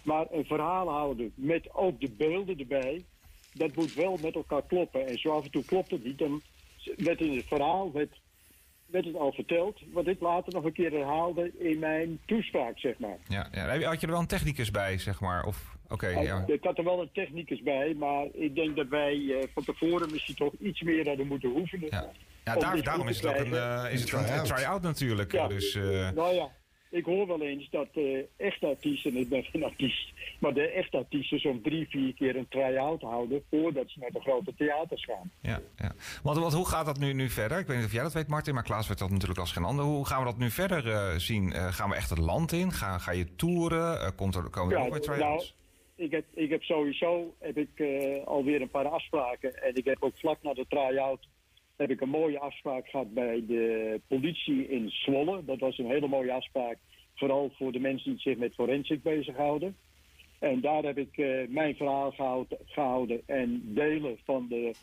Maar 0.03 0.27
een 0.31 0.45
verhaal 0.45 0.89
houden 0.89 1.33
met 1.35 1.75
ook 1.75 2.01
de 2.01 2.11
beelden 2.11 2.59
erbij, 2.59 3.05
dat 3.53 3.75
moet 3.75 3.95
wel 3.95 4.19
met 4.23 4.35
elkaar 4.35 4.63
kloppen. 4.63 5.07
En 5.07 5.19
zo 5.19 5.31
af 5.31 5.45
en 5.45 5.51
toe 5.51 5.65
klopt 5.65 5.91
het 5.91 6.05
niet. 6.05 6.19
Dan 6.19 6.43
werd 6.97 7.21
in 7.21 7.37
het 7.37 7.47
verhaal 7.47 7.93
werd, 7.93 8.21
werd 8.87 9.05
het 9.05 9.17
al 9.17 9.33
verteld, 9.33 9.81
wat 9.93 10.07
ik 10.07 10.21
later 10.21 10.53
nog 10.53 10.65
een 10.65 10.73
keer 10.73 10.91
herhaalde 10.91 11.53
in 11.59 11.79
mijn 11.79 12.21
toespraak, 12.27 12.79
zeg 12.79 12.99
maar. 12.99 13.19
Ja, 13.29 13.49
ja. 13.53 13.81
had 13.81 14.01
je 14.01 14.07
er 14.07 14.13
wel 14.13 14.21
een 14.21 14.27
technicus 14.27 14.71
bij, 14.71 14.99
zeg 14.99 15.21
maar? 15.21 15.45
Of, 15.45 15.77
oké. 15.85 15.95
Okay, 15.95 16.25
ja. 16.25 16.45
Ik 16.47 16.65
had 16.65 16.79
er 16.79 16.85
wel 16.85 17.01
een 17.01 17.13
technicus 17.13 17.63
bij, 17.63 17.95
maar 17.95 18.27
ik 18.33 18.55
denk 18.55 18.77
dat 18.77 18.89
wij 18.89 19.15
uh, 19.15 19.43
van 19.55 19.65
tevoren 19.65 20.11
misschien 20.11 20.35
toch 20.35 20.53
iets 20.61 20.81
meer 20.81 21.09
hadden 21.09 21.27
moeten 21.27 21.57
oefenen. 21.57 21.89
Ja. 21.91 22.13
Ja, 22.45 22.57
daar, 22.57 22.83
daarom 22.83 23.09
is 23.09 23.21
het 23.21 23.27
ook 23.27 23.37
een, 23.37 23.53
uh, 23.53 23.85
is 23.91 24.01
het 24.01 24.13
een 24.13 24.45
try-out 24.45 24.83
natuurlijk. 24.83 25.33
Ja. 25.33 25.49
Dus, 25.49 25.75
uh... 25.75 26.11
Nou 26.11 26.35
ja, 26.35 26.51
ik 26.91 27.05
hoor 27.05 27.27
wel 27.27 27.43
eens 27.43 27.71
dat 27.71 27.89
uh, 27.95 28.25
echte 28.37 28.67
artiesten, 28.67 29.17
ik 29.17 29.29
ben 29.29 29.43
geen 29.45 29.65
artiest, 29.65 30.13
maar 30.41 30.55
de 30.55 30.69
echte 30.69 30.97
artiesten 30.97 31.41
zo'n 31.41 31.63
drie, 31.63 31.89
vier 31.89 32.15
keer 32.15 32.37
een 32.37 32.49
try-out 32.49 33.03
houden 33.03 33.43
voordat 33.51 33.91
ze 33.91 33.99
naar 33.99 34.11
de 34.11 34.21
grote 34.21 34.55
theaters 34.55 35.05
gaan. 35.05 35.31
Ja, 35.41 35.61
ja. 35.77 35.93
Want, 36.23 36.39
want 36.39 36.53
hoe 36.53 36.69
gaat 36.69 36.87
dat 36.87 36.99
nu, 36.99 37.13
nu 37.13 37.29
verder? 37.29 37.59
Ik 37.59 37.67
weet 37.67 37.77
niet 37.77 37.87
of 37.87 37.93
jij 37.93 38.03
dat 38.03 38.13
weet, 38.13 38.29
Martin, 38.29 38.55
maar 38.55 38.63
Klaas 38.63 38.89
weet 38.89 38.99
dat 38.99 39.11
natuurlijk 39.11 39.41
als 39.41 39.53
geen 39.53 39.65
ander. 39.65 39.85
Hoe 39.85 40.07
gaan 40.07 40.19
we 40.19 40.25
dat 40.25 40.39
nu 40.39 40.51
verder 40.51 40.87
uh, 40.87 41.15
zien? 41.17 41.49
Uh, 41.49 41.73
gaan 41.73 41.89
we 41.89 41.95
echt 41.97 42.11
het 42.11 42.19
land 42.19 42.53
in? 42.53 42.73
Ga, 42.73 42.99
ga 42.99 43.13
je 43.13 43.35
toeren? 43.35 44.15
komt 44.15 44.35
er, 44.35 44.51
komen 44.51 44.73
er 44.73 44.79
ja, 44.79 44.85
nog 44.85 44.93
weer 44.93 45.03
try-outs? 45.03 45.55
Nou, 45.97 46.07
ik 46.09 46.11
heb, 46.11 46.25
ik 46.35 46.51
heb 46.51 46.63
sowieso 46.63 47.35
heb 47.39 47.57
ik, 47.57 47.83
alweer 48.25 48.61
een 48.61 48.71
paar 48.71 48.89
afspraken 48.89 49.63
en 49.63 49.75
ik 49.75 49.85
heb 49.85 49.97
ook 50.01 50.17
vlak 50.17 50.43
na 50.43 50.55
de 50.55 50.67
try-out 50.69 51.29
heb 51.83 51.91
ik 51.91 52.01
een 52.01 52.09
mooie 52.09 52.39
afspraak 52.39 52.89
gehad 52.89 53.15
bij 53.15 53.45
de 53.47 54.01
politie 54.07 54.69
in 54.69 54.91
Zwolle. 54.91 55.45
Dat 55.45 55.59
was 55.59 55.79
een 55.79 55.91
hele 55.91 56.09
mooie 56.09 56.33
afspraak, 56.33 56.79
vooral 57.15 57.51
voor 57.57 57.73
de 57.73 57.79
mensen 57.79 58.11
die 58.11 58.21
zich 58.21 58.37
met 58.37 58.55
forensic 58.55 59.03
bezighouden. 59.03 59.77
En 60.39 60.61
daar 60.61 60.83
heb 60.83 60.99
ik 60.99 61.17
uh, 61.17 61.49
mijn 61.49 61.75
verhaal 61.75 62.11
gehouden, 62.11 62.59
gehouden, 62.65 63.21
en 63.27 63.63
delen 63.65 64.19
van 64.25 64.47
de 64.49 64.75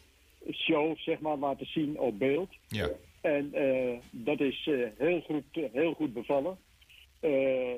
show, 0.51 0.97
zeg 0.97 1.19
maar, 1.19 1.37
laten 1.37 1.65
zien 1.65 1.99
op 1.99 2.19
beeld. 2.19 2.49
Ja. 2.67 2.89
En 3.21 3.51
uh, 3.53 3.97
dat 4.11 4.39
is 4.39 4.65
uh, 4.65 4.87
heel, 4.97 5.21
goed, 5.21 5.43
heel 5.71 5.93
goed 5.93 6.13
bevallen. 6.13 6.57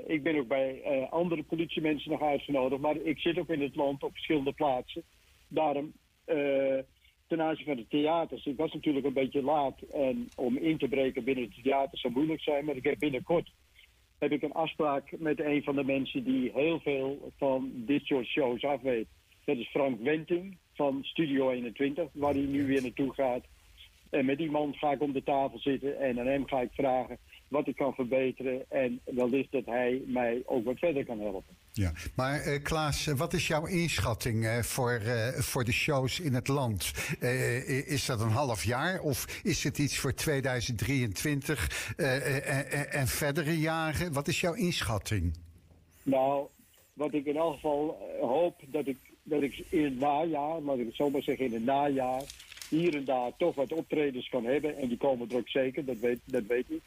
ik 0.07 0.23
ben 0.23 0.36
ook 0.38 0.47
bij 0.47 0.81
andere 1.10 1.43
politiemensen 1.43 2.12
nog 2.12 2.21
uitgenodigd, 2.21 2.81
maar 2.81 2.95
ik 2.95 3.19
zit 3.19 3.39
ook 3.39 3.49
in 3.49 3.62
het 3.62 3.75
land 3.75 4.03
op 4.03 4.12
verschillende 4.12 4.53
plaatsen. 4.53 5.03
Daarom 5.47 5.93
ten 7.32 7.41
aanzien 7.41 7.65
van 7.65 7.76
de 7.76 7.88
theaters. 7.88 8.46
Ik 8.46 8.58
was 8.58 8.74
natuurlijk 8.74 9.06
een 9.06 9.13
beetje 9.13 9.44
laat 9.44 9.82
en 9.82 10.30
om 10.36 10.58
in 10.58 10.78
te 10.78 10.88
breken 10.88 11.24
binnen 11.24 11.44
het 11.44 11.63
theater 11.63 11.98
zou 11.98 12.13
moeilijk 12.13 12.41
zijn. 12.41 12.65
Maar 12.65 12.76
ik 12.76 12.84
heb 12.84 13.00
binnenkort 13.00 13.52
heb 14.20 14.32
ik 14.32 14.41
een 14.41 14.54
afspraak 14.54 15.20
met 15.20 15.39
een 15.39 15.63
van 15.63 15.76
de 15.76 15.84
mensen 15.84 16.24
die 16.24 16.52
heel 16.54 16.80
veel 16.80 17.32
van 17.38 17.72
dit 17.76 18.06
soort 18.06 18.26
shows 18.26 18.63
af 18.63 18.82
weet. 18.82 19.08
Dat 19.46 19.58
is 19.58 19.70
Frank 19.70 20.02
Wenting 20.02 20.58
van 20.74 21.00
Studio 21.02 21.50
21, 21.50 22.10
waar 22.13 22.34
hij 22.34 22.41
nu 22.41 22.65
weer 22.65 22.82
naartoe 22.82 23.13
gaat. 23.13 23.44
En 24.10 24.26
met 24.26 24.38
die 24.38 24.52
man 24.52 24.74
ga 24.74 24.91
ik 24.91 25.02
om 25.02 25.12
de 25.12 25.24
tafel 25.24 25.60
zitten 25.60 26.00
en 26.00 26.20
aan 26.20 26.28
hem 26.28 26.48
ga 26.48 26.62
ik 26.62 26.72
vragen 26.72 27.17
wat 27.52 27.68
ik 27.68 27.76
kan 27.76 27.94
verbeteren. 27.94 28.66
En 28.70 29.00
wellicht 29.04 29.52
dat 29.52 29.66
hij 29.66 30.02
mij 30.06 30.42
ook 30.46 30.66
wat 30.66 30.80
verder 30.80 31.06
kan 31.06 31.20
helpen. 31.20 31.56
Ja, 31.72 31.92
maar 32.16 32.48
uh, 32.48 32.64
Klaas, 32.64 33.06
wat 33.06 33.34
is 33.34 33.48
jouw 33.48 33.66
inschatting 33.66 34.44
uh, 34.44 34.58
voor, 34.58 35.02
uh, 35.06 35.28
voor 35.28 35.64
de 35.64 35.72
shows 35.72 36.20
in 36.20 36.34
het 36.34 36.48
land? 36.48 36.92
is 37.86 38.06
dat 38.06 38.22
een 38.22 38.30
half 38.30 38.64
jaar 38.64 39.00
of 39.02 39.42
is 39.44 39.64
het 39.64 39.78
iets 39.78 39.98
voor 39.98 40.14
2023 40.14 41.94
en, 41.98 42.92
en 42.92 43.08
verdere 43.08 43.60
jaren? 43.60 44.14
Wat 44.14 44.28
is 44.28 44.42
jouw 44.42 44.54
inschatting? 44.54 45.38
Nou, 46.04 46.48
wat 46.94 47.14
ik 47.14 47.26
in 47.26 47.38
elk 47.38 47.54
geval 47.54 47.98
hoop 48.22 48.62
dat 48.68 48.88
ik, 48.88 48.98
dat 49.24 49.42
ik 49.42 49.64
in 49.70 49.84
het 49.84 50.00
najaar, 50.00 50.62
laat 50.62 50.78
ik 50.78 50.86
het 50.86 50.96
zo 50.96 51.10
maar 51.10 51.22
zeggen, 51.22 51.46
in 51.46 51.54
het 51.54 51.66
najaar 51.66 52.22
hier 52.70 52.96
en 52.96 53.06
daar 53.06 53.32
toch 53.38 53.56
wat 53.56 53.74
optredens 53.74 54.30
kan 54.30 54.46
hebben. 54.46 54.78
En 54.78 54.88
die 54.88 54.98
komen 54.98 55.30
er 55.30 55.38
ook 55.38 55.50
zeker, 55.50 55.86
dat 55.86 55.98
weet, 55.98 56.20
dat 56.26 56.44
weet 56.46 56.70
ik. 56.70 56.82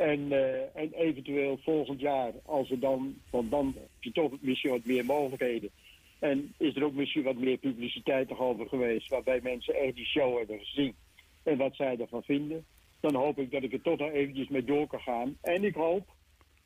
En, 0.00 0.20
uh, 0.20 0.76
en 0.76 0.92
eventueel 0.92 1.58
volgend 1.62 2.00
jaar, 2.00 2.32
als 2.44 2.70
er 2.70 2.80
dan, 2.80 3.14
want 3.30 3.50
dan 3.50 3.74
heb 3.76 3.88
je 4.00 4.12
toch 4.12 4.32
misschien 4.40 4.70
wat 4.70 4.84
meer 4.84 5.04
mogelijkheden. 5.04 5.70
En 6.18 6.54
is 6.58 6.76
er 6.76 6.84
ook 6.84 6.94
misschien 6.94 7.22
wat 7.22 7.36
meer 7.36 7.56
publiciteit 7.56 8.38
over 8.38 8.68
geweest, 8.68 9.08
waarbij 9.08 9.40
mensen 9.42 9.74
echt 9.74 9.94
die 9.94 10.04
show 10.04 10.38
hebben 10.38 10.58
gezien. 10.58 10.94
En 11.42 11.56
wat 11.56 11.74
zij 11.74 11.96
ervan 11.98 12.22
vinden. 12.22 12.64
Dan 13.00 13.14
hoop 13.14 13.38
ik 13.38 13.50
dat 13.50 13.62
ik 13.62 13.72
er 13.72 13.82
toch 13.82 13.98
nog 13.98 14.10
eventjes 14.10 14.48
mee 14.48 14.64
door 14.64 14.86
kan 14.86 15.00
gaan. 15.00 15.36
En 15.40 15.64
ik 15.64 15.74
hoop, 15.74 16.06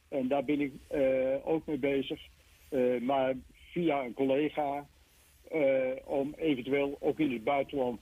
en 0.09 0.29
daar 0.29 0.45
ben 0.45 0.61
ik 0.61 0.73
uh, 0.95 1.37
ook 1.45 1.67
mee 1.67 1.79
bezig, 1.79 2.21
uh, 2.71 3.01
maar 3.01 3.35
via 3.73 4.05
een 4.05 4.15
collega 4.15 4.87
om 6.05 6.35
eventueel 6.37 6.97
ook 7.01 7.19
in 7.19 7.33
het 7.33 7.45
buitenland 7.45 8.01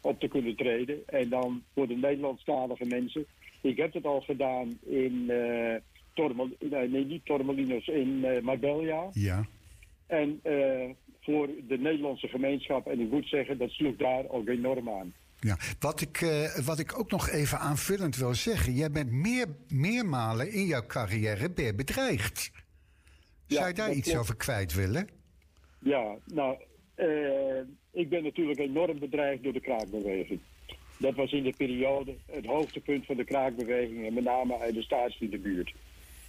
op 0.00 0.20
te 0.20 0.28
kunnen 0.28 0.56
treden. 0.56 1.02
En 1.06 1.28
dan 1.28 1.62
voor 1.74 1.88
de 1.88 1.96
Nederlandstalige 1.96 2.84
mensen. 2.84 3.26
Ik 3.64 3.76
heb 3.76 3.92
het 3.92 4.04
al 4.04 4.20
gedaan 4.20 4.78
in 4.86 5.24
uh, 5.28 5.74
Tormel, 6.14 6.48
nee, 6.70 6.88
niet 6.88 7.24
Tormelinos, 7.24 7.86
in 7.86 8.20
Marbella. 8.42 9.08
Ja. 9.12 9.46
En 10.06 10.40
voor 11.20 11.48
de 11.68 11.78
Nederlandse 11.78 12.28
gemeenschap, 12.28 12.86
en 12.86 13.00
ik 13.00 13.10
moet 13.10 13.28
zeggen, 13.28 13.58
dat 13.58 13.70
sloeg 13.70 13.96
daar 13.96 14.28
ook 14.28 14.48
enorm 14.48 14.90
aan. 14.90 15.12
Ja, 15.40 15.56
wat 15.78 16.00
ik, 16.00 16.20
uh, 16.20 16.58
wat 16.64 16.78
ik 16.78 16.98
ook 16.98 17.10
nog 17.10 17.28
even 17.28 17.58
aanvullend 17.58 18.16
wil 18.16 18.34
zeggen. 18.34 18.72
Jij 18.72 18.90
bent 18.90 19.10
meer, 19.10 19.46
meermalen 19.68 20.52
in 20.52 20.64
jouw 20.64 20.86
carrière 20.86 21.50
bedreigd. 21.50 22.50
Zou 23.46 23.60
ja, 23.62 23.66
je 23.66 23.74
daar 23.74 23.92
iets 23.92 24.08
klopt. 24.08 24.20
over 24.20 24.36
kwijt 24.36 24.74
willen? 24.74 25.08
Ja, 25.78 26.16
nou, 26.26 26.56
uh, 26.96 27.60
ik 27.92 28.08
ben 28.08 28.22
natuurlijk 28.22 28.58
enorm 28.58 28.98
bedreigd 28.98 29.42
door 29.42 29.52
de 29.52 29.60
kraakbeweging. 29.60 30.40
Dat 30.96 31.14
was 31.14 31.32
in 31.32 31.42
de 31.42 31.54
periode 31.56 32.14
het 32.26 32.46
hoogtepunt 32.46 33.06
van 33.06 33.16
de 33.16 33.24
kraakbeweging 33.24 34.06
en 34.06 34.14
met 34.14 34.24
name 34.24 34.58
uit 34.58 34.74
de 34.74 34.82
staatsdienerbuurt. 34.82 35.72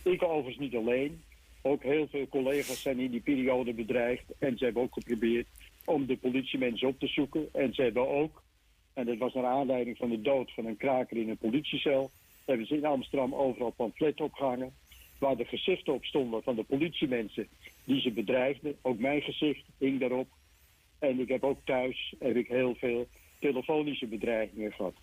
Ik 0.04 0.24
overigens 0.24 0.58
niet 0.58 0.76
alleen. 0.76 1.22
Ook 1.62 1.84
heel 1.84 2.08
veel 2.08 2.28
collega's 2.28 2.82
zijn 2.82 3.00
in 3.00 3.12
die 3.12 3.22
periode 3.22 3.74
bedreigd 3.74 4.24
en 4.40 4.58
ze 4.58 4.64
hebben 4.64 4.84
ook 4.84 4.94
geprobeerd 4.94 5.48
om 5.86 6.06
de 6.06 6.18
politiemensen 6.18 6.88
op 6.88 7.00
te 7.00 7.08
zoeken. 7.08 7.50
En 7.54 7.74
ze 7.74 7.82
hebben 7.82 8.08
ook, 8.08 8.44
en 8.94 9.06
dat 9.06 9.18
was 9.18 9.34
naar 9.34 9.46
aanleiding 9.46 9.98
van 9.98 10.10
de 10.10 10.22
dood 10.22 10.52
van 10.52 10.66
een 10.66 10.78
kraker 10.78 11.18
in 11.18 11.30
een 11.30 11.38
politiecel, 11.38 12.12
hebben 12.46 12.68
ze 12.68 12.76
in 12.76 12.86
Amsterdam 12.86 13.36
overal 13.36 13.72
pamfletten 13.72 14.26
opgehangen 14.26 14.74
waar 15.20 15.38
de 15.38 15.46
gezichten 15.46 15.94
op 15.94 16.06
stonden 16.06 16.44
van 16.44 16.56
de 16.56 16.64
politiemensen 16.64 17.48
die 17.84 18.02
ze 18.02 18.12
bedreigden. 18.12 18.76
Ook 18.82 19.00
mijn 19.00 19.22
gezicht 19.22 19.66
hing 19.78 20.00
daarop. 20.00 20.28
En 21.00 21.20
ik 21.20 21.28
heb 21.28 21.44
ook 21.44 21.60
thuis 21.64 22.14
heb 22.20 22.36
ik 22.36 22.48
heel 22.48 22.76
veel 22.76 23.08
telefonische 23.40 24.08
bedreigingen 24.08 24.72
gehad. 24.72 24.96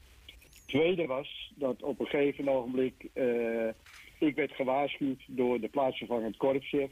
Tweede 0.67 1.07
was 1.07 1.53
dat 1.55 1.83
op 1.83 2.01
een 2.01 2.07
gegeven 2.07 2.49
ogenblik 2.49 3.09
uh, 3.15 3.69
ik 4.19 4.35
werd 4.35 4.53
gewaarschuwd 4.53 5.23
door 5.27 5.61
de 5.61 5.69
plaatsvervangend 5.69 6.37
korpschef, 6.37 6.91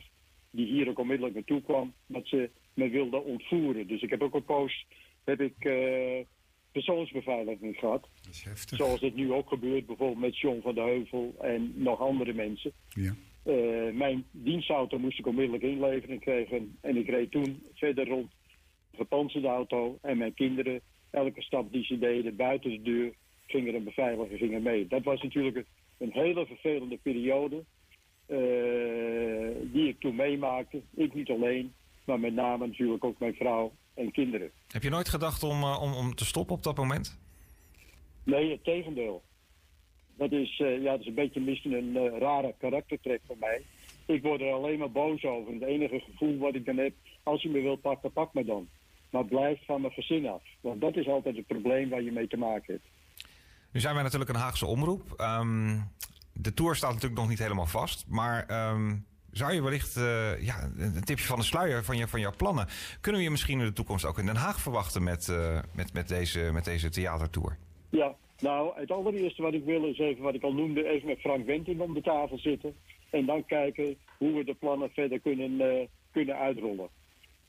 die 0.51 0.67
hier 0.67 0.89
ook 0.89 0.99
onmiddellijk 0.99 1.35
naartoe 1.35 1.63
kwam, 1.63 1.93
dat 2.07 2.27
ze 2.27 2.51
me 2.75 2.89
wilden 2.89 3.25
ontvoeren. 3.25 3.87
Dus 3.87 4.03
ik 4.03 4.11
heb 4.11 4.23
ook 4.23 4.35
een 4.35 4.45
poos 4.45 4.87
heb 5.25 5.41
ik, 5.41 5.65
uh, 5.65 6.25
persoonsbeveiliging 6.73 7.77
gehad. 7.77 8.09
Dat 8.23 8.33
is 8.33 8.43
heftig. 8.43 8.79
Zoals 8.79 9.01
het 9.01 9.15
nu 9.15 9.33
ook 9.33 9.49
gebeurt, 9.49 9.87
bijvoorbeeld 9.87 10.21
met 10.21 10.39
John 10.39 10.61
van 10.61 10.75
de 10.75 10.81
Heuvel 10.81 11.35
en 11.41 11.73
nog 11.75 12.01
andere 12.01 12.33
mensen. 12.33 12.73
Ja. 12.89 13.15
Uh, 13.45 13.93
mijn 13.93 14.25
dienstauto 14.31 14.99
moest 14.99 15.19
ik 15.19 15.27
onmiddellijk 15.27 15.63
inleveren 15.63 16.19
kregen. 16.19 16.79
En 16.81 16.97
ik 16.97 17.09
reed 17.09 17.31
toen 17.31 17.63
verder 17.75 18.09
rond 18.09 18.33
gepantserde 18.97 19.49
auto. 19.49 19.99
En 20.03 20.19
mijn 20.19 20.35
kinderen, 20.35 20.81
elke 21.11 21.43
stap 21.43 21.73
die 21.73 21.85
ze 21.85 21.99
deden 21.99 22.37
buiten 22.37 22.71
de 22.71 22.83
deur, 22.83 23.13
gingen 23.47 23.75
een 23.75 23.85
beveiliger 23.85 24.37
gingen 24.37 24.63
mee. 24.63 24.87
Dat 24.87 25.03
was 25.03 25.23
natuurlijk 25.23 25.67
een 25.99 26.13
hele 26.13 26.47
vervelende 26.47 26.99
periode. 27.03 27.65
Uh, 28.27 28.39
die 29.73 29.89
ik 29.89 30.01
toen 30.01 30.15
meemaakte. 30.15 30.83
Ik 30.95 31.15
niet 31.15 31.31
alleen, 31.31 31.73
maar 32.05 32.21
met 32.21 32.35
name 32.35 32.67
natuurlijk 32.67 33.05
ook 33.05 33.19
mijn 33.19 33.35
vrouw 33.35 33.73
en 33.95 34.11
kinderen. 34.11 34.51
Heb 34.69 34.83
je 34.83 34.91
nooit 34.91 35.09
gedacht 35.09 35.43
om, 35.43 35.63
uh, 35.63 35.83
om, 35.83 35.95
om 35.95 36.15
te 36.15 36.25
stoppen 36.25 36.57
op 36.57 36.63
dat 36.63 36.77
moment? 36.77 37.21
Nee, 38.25 38.51
het 38.51 38.65
tegendeel. 38.65 39.23
Dat 40.17 40.33
is, 40.33 40.59
uh, 40.59 40.83
ja, 40.83 40.91
dat 40.91 41.01
is 41.01 41.07
een 41.07 41.15
beetje 41.15 41.41
misschien 41.41 41.73
een 41.73 41.97
uh, 41.97 42.19
rare 42.19 42.55
karaktertrek 42.59 43.21
van 43.27 43.37
mij. 43.39 43.63
Ik 44.07 44.23
word 44.23 44.41
er 44.41 44.53
alleen 44.53 44.79
maar 44.79 44.91
boos 44.91 45.25
over. 45.25 45.53
Het 45.53 45.63
enige 45.63 46.01
gevoel 46.01 46.39
wat 46.39 46.55
ik 46.55 46.65
dan 46.65 46.77
heb, 46.77 46.93
als 47.23 47.43
je 47.43 47.49
me 47.49 47.61
wilt 47.61 47.81
pakken, 47.81 48.13
pak 48.13 48.35
me 48.35 48.45
dan. 48.45 48.69
Maar 49.11 49.25
blijf 49.25 49.65
van 49.65 49.81
mijn 49.81 49.93
gezin 49.93 50.27
af. 50.27 50.43
Want 50.61 50.81
dat 50.81 50.97
is 50.97 51.09
altijd 51.09 51.37
het 51.37 51.47
probleem 51.47 51.89
waar 51.89 52.03
je 52.03 52.13
mee 52.13 52.29
te 52.29 52.37
maken 52.37 52.75
hebt. 52.75 52.87
Nu 53.73 53.81
zijn 53.81 53.95
wij 53.95 54.03
natuurlijk 54.03 54.31
een 54.31 54.37
Haagse 54.37 54.67
omroep. 54.67 55.15
Um, 55.41 55.91
de 56.33 56.55
tour 56.55 56.77
staat 56.77 56.93
natuurlijk 56.93 57.21
nog 57.21 57.29
niet 57.29 57.39
helemaal 57.39 57.67
vast. 57.67 58.05
Maar 58.09 58.71
um, 58.73 59.07
zou 59.31 59.53
je 59.53 59.63
wellicht 59.63 59.97
uh, 59.97 60.43
ja, 60.43 60.71
een 60.77 61.05
tipje 61.05 61.25
van 61.25 61.39
de 61.39 61.45
sluier 61.45 61.85
van, 61.85 61.97
je, 61.97 62.09
van 62.09 62.21
jouw 62.21 62.37
plannen... 62.37 62.67
kunnen 63.01 63.21
we 63.21 63.27
je 63.27 63.33
misschien 63.33 63.61
in 63.61 63.67
de 63.67 63.73
toekomst 63.73 64.05
ook 64.05 64.19
in 64.19 64.27
Den 64.27 64.37
Haag 64.37 64.61
verwachten 64.61 65.03
met, 65.03 65.29
uh, 65.29 65.59
met, 65.75 65.93
met, 65.93 66.09
deze, 66.09 66.51
met 66.53 66.65
deze 66.65 66.89
theatertour? 66.89 67.57
Ja, 67.91 68.15
nou, 68.39 68.81
het 68.81 68.91
allereerste 68.91 69.43
wat 69.43 69.55
ik 69.55 69.65
wil 69.65 69.85
is 69.85 69.99
even 69.99 70.23
wat 70.23 70.35
ik 70.35 70.43
al 70.43 70.53
noemde... 70.53 70.89
even 70.89 71.09
met 71.09 71.21
Frank 71.21 71.47
Wenting 71.47 71.81
om 71.81 71.95
de 71.95 72.03
tafel 72.03 72.39
zitten. 72.39 72.75
En 73.11 73.27
dan 73.27 73.47
kijken 73.47 73.97
hoe 74.19 74.33
we 74.33 74.45
de 74.45 74.55
plannen 74.55 74.91
verder 74.91 75.21
kunnen, 75.21 75.51
uh, 75.51 75.87
kunnen 76.13 76.37
uitrollen. 76.37 76.89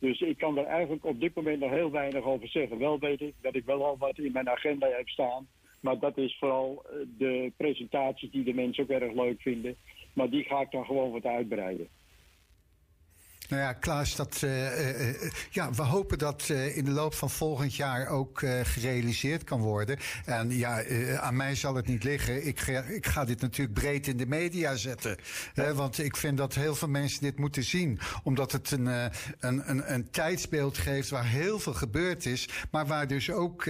Dus 0.01 0.21
ik 0.21 0.37
kan 0.37 0.57
er 0.57 0.65
eigenlijk 0.65 1.05
op 1.05 1.19
dit 1.19 1.35
moment 1.35 1.59
nog 1.59 1.71
heel 1.71 1.91
weinig 1.91 2.23
over 2.23 2.47
zeggen. 2.47 2.77
Wel 2.77 2.99
weet 2.99 3.21
ik 3.21 3.33
dat 3.41 3.55
ik 3.55 3.65
wel 3.65 3.85
al 3.85 3.97
wat 3.97 4.17
in 4.17 4.31
mijn 4.31 4.49
agenda 4.49 4.87
heb 4.87 5.09
staan... 5.09 5.47
Maar 5.81 5.99
dat 5.99 6.17
is 6.17 6.37
vooral 6.39 6.85
de 7.17 7.51
presentaties 7.57 8.31
die 8.31 8.43
de 8.43 8.53
mensen 8.53 8.83
ook 8.83 8.89
erg 8.89 9.13
leuk 9.13 9.41
vinden. 9.41 9.75
Maar 10.13 10.29
die 10.29 10.43
ga 10.43 10.61
ik 10.61 10.71
dan 10.71 10.85
gewoon 10.85 11.11
wat 11.11 11.25
uitbreiden. 11.25 11.87
Nou 13.51 13.63
ja, 13.63 13.73
Klaas, 13.73 14.15
dat, 14.15 14.41
uh, 14.43 14.99
uh, 14.99 15.31
ja, 15.49 15.71
we 15.71 15.81
hopen 15.81 16.17
dat 16.17 16.49
in 16.49 16.85
de 16.85 16.91
loop 16.91 17.13
van 17.13 17.29
volgend 17.29 17.75
jaar 17.75 18.07
ook 18.07 18.39
gerealiseerd 18.63 19.43
kan 19.43 19.59
worden. 19.59 19.97
En 20.25 20.57
ja, 20.57 20.83
aan 21.17 21.35
mij 21.35 21.55
zal 21.55 21.75
het 21.75 21.87
niet 21.87 22.03
liggen. 22.03 22.47
Ik 22.47 22.59
ga, 22.59 22.81
ik 22.81 23.05
ga 23.05 23.25
dit 23.25 23.41
natuurlijk 23.41 23.79
breed 23.79 24.07
in 24.07 24.17
de 24.17 24.25
media 24.25 24.75
zetten. 24.75 25.17
Want 25.73 25.99
ik 25.99 26.17
vind 26.17 26.37
dat 26.37 26.53
heel 26.53 26.75
veel 26.75 26.87
mensen 26.87 27.21
dit 27.21 27.39
moeten 27.39 27.63
zien. 27.63 27.99
Omdat 28.23 28.51
het 28.51 28.71
een, 28.71 28.85
een, 28.85 29.11
een, 29.69 29.93
een 29.93 30.09
tijdsbeeld 30.11 30.77
geeft 30.77 31.09
waar 31.09 31.25
heel 31.25 31.59
veel 31.59 31.73
gebeurd 31.73 32.25
is. 32.25 32.49
Maar 32.71 32.85
waar 32.85 33.07
dus 33.07 33.31
ook 33.31 33.63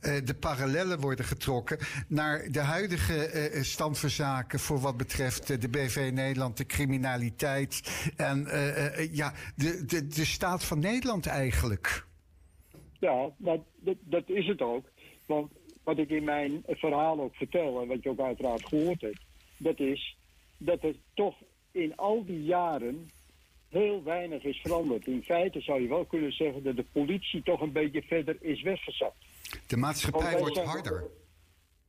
de 0.00 0.36
parallellen 0.40 1.00
worden 1.00 1.24
getrokken 1.24 1.78
naar 2.08 2.50
de 2.50 2.60
huidige 2.60 3.50
stand 3.60 3.98
van 3.98 4.10
zaken. 4.10 4.60
Voor 4.60 4.80
wat 4.80 4.96
betreft 4.96 5.46
de 5.60 5.68
BV 5.68 6.10
Nederland, 6.12 6.56
de 6.56 6.66
criminaliteit. 6.66 7.80
En 8.16 8.46
ja, 9.16 9.32
de, 9.56 9.84
de, 9.86 10.06
de 10.06 10.24
staat 10.24 10.64
van 10.64 10.78
Nederland 10.78 11.26
eigenlijk. 11.26 12.06
Ja, 12.98 13.30
dat, 13.36 13.60
dat, 13.80 13.96
dat 14.00 14.28
is 14.28 14.46
het 14.46 14.62
ook. 14.62 14.84
Want 15.26 15.52
wat 15.84 15.98
ik 15.98 16.10
in 16.10 16.24
mijn 16.24 16.62
verhaal 16.66 17.20
ook 17.20 17.34
vertel, 17.34 17.80
en 17.80 17.88
wat 17.88 18.02
je 18.02 18.08
ook 18.08 18.20
uiteraard 18.20 18.66
gehoord 18.68 19.00
hebt, 19.00 19.24
dat 19.56 19.80
is 19.80 20.16
dat 20.56 20.82
er 20.82 20.94
toch 21.14 21.36
in 21.70 21.96
al 21.96 22.24
die 22.24 22.44
jaren 22.44 23.10
heel 23.68 24.02
weinig 24.02 24.44
is 24.44 24.60
veranderd. 24.60 25.06
In 25.06 25.22
feite 25.22 25.60
zou 25.60 25.82
je 25.82 25.88
wel 25.88 26.04
kunnen 26.04 26.32
zeggen 26.32 26.62
dat 26.62 26.76
de 26.76 26.84
politie 26.92 27.42
toch 27.42 27.60
een 27.60 27.72
beetje 27.72 28.02
verder 28.02 28.36
is 28.40 28.62
weggezakt. 28.62 29.24
De 29.66 29.76
maatschappij 29.76 30.38
wordt 30.38 30.58
harder. 30.58 31.10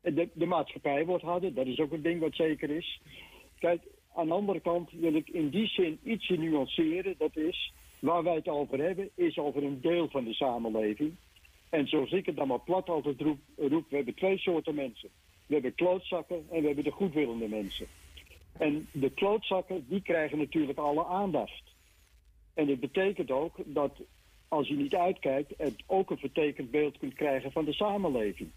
De, 0.01 0.29
de 0.33 0.45
maatschappij 0.45 1.05
wordt 1.05 1.23
harder, 1.23 1.53
dat 1.53 1.65
is 1.65 1.79
ook 1.79 1.91
een 1.91 2.01
ding 2.01 2.19
wat 2.19 2.35
zeker 2.35 2.69
is. 2.69 3.01
Kijk, 3.59 3.81
aan 4.17 4.27
de 4.27 4.34
andere 4.34 4.60
kant 4.60 4.91
wil 4.91 5.13
ik 5.13 5.30
in 5.30 5.49
die 5.49 5.67
zin 5.67 5.99
ietsje 6.03 6.38
nuanceren. 6.38 7.15
Dat 7.17 7.36
is, 7.36 7.73
waar 7.99 8.23
wij 8.23 8.36
het 8.36 8.47
over 8.47 8.80
hebben, 8.80 9.10
is 9.15 9.38
over 9.38 9.63
een 9.63 9.82
deel 9.82 10.10
van 10.10 10.23
de 10.23 10.34
samenleving. 10.34 11.15
En 11.69 11.88
zoals 11.88 12.12
ik 12.12 12.25
het 12.25 12.36
dan 12.36 12.47
maar 12.47 12.60
plat 12.60 12.89
altijd 12.89 13.21
roep, 13.21 13.39
roep 13.56 13.89
we 13.89 13.95
hebben 13.95 14.15
twee 14.15 14.38
soorten 14.38 14.75
mensen. 14.75 15.10
We 15.45 15.53
hebben 15.53 15.75
klootzakken 15.75 16.45
en 16.49 16.62
we 16.62 16.67
hebben 16.67 16.84
de 16.84 16.91
goedwillende 16.91 17.47
mensen. 17.47 17.88
En 18.58 18.88
de 18.91 19.10
klootzakken, 19.10 19.86
die 19.88 20.01
krijgen 20.01 20.38
natuurlijk 20.38 20.80
alle 20.80 21.06
aandacht. 21.06 21.63
En 22.53 22.67
het 22.67 22.80
betekent 22.80 23.32
ook 23.32 23.56
dat 23.65 23.91
als 24.47 24.67
je 24.67 24.75
niet 24.75 24.95
uitkijkt, 24.95 25.53
het 25.58 25.84
ook 25.86 26.10
een 26.10 26.17
vertekend 26.17 26.71
beeld 26.71 26.97
kunt 26.97 27.13
krijgen 27.13 27.51
van 27.51 27.65
de 27.65 27.73
samenleving. 27.73 28.49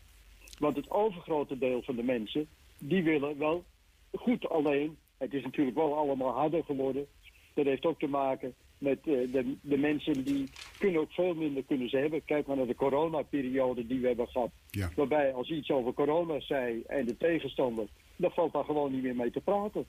Want 0.59 0.77
het 0.77 0.90
overgrote 0.90 1.59
deel 1.59 1.83
van 1.83 1.96
de 1.96 2.03
mensen, 2.03 2.49
die 2.79 3.03
willen 3.03 3.38
wel 3.38 3.64
goed 4.12 4.49
alleen. 4.49 4.96
Het 5.20 5.35
is 5.35 5.42
natuurlijk 5.42 5.76
wel 5.76 5.96
allemaal 5.96 6.33
harder 6.33 6.64
geworden. 6.64 7.06
Dat 7.54 7.64
heeft 7.64 7.87
ook 7.87 7.98
te 7.98 8.06
maken 8.06 8.54
met 8.78 8.98
eh, 8.98 9.33
de, 9.33 9.56
de 9.62 9.76
mensen 9.76 10.24
die 10.24 10.48
kunnen 10.78 11.00
ook 11.00 11.11
veel 11.11 11.35
minder 11.35 11.62
kunnen 11.64 11.88
ze 11.88 11.96
hebben. 11.96 12.24
Kijk 12.24 12.46
maar 12.46 12.56
naar 12.56 12.66
de 12.66 12.74
coronaperiode 12.74 13.87
die 13.87 14.00
we 14.00 14.06
hebben 14.06 14.28
gehad. 14.28 14.50
Ja. 14.70 14.90
Waarbij 14.96 15.33
als 15.33 15.50
iets 15.50 15.70
over 15.70 15.92
corona 15.92 16.40
zei 16.40 16.83
en 16.87 17.06
de 17.06 17.16
tegenstander, 17.16 17.87
dan 18.16 18.30
valt 18.30 18.52
daar 18.52 18.64
gewoon 18.64 18.92
niet 18.92 19.02
meer 19.02 19.16
mee 19.16 19.30
te 19.30 19.40
praten. 19.40 19.87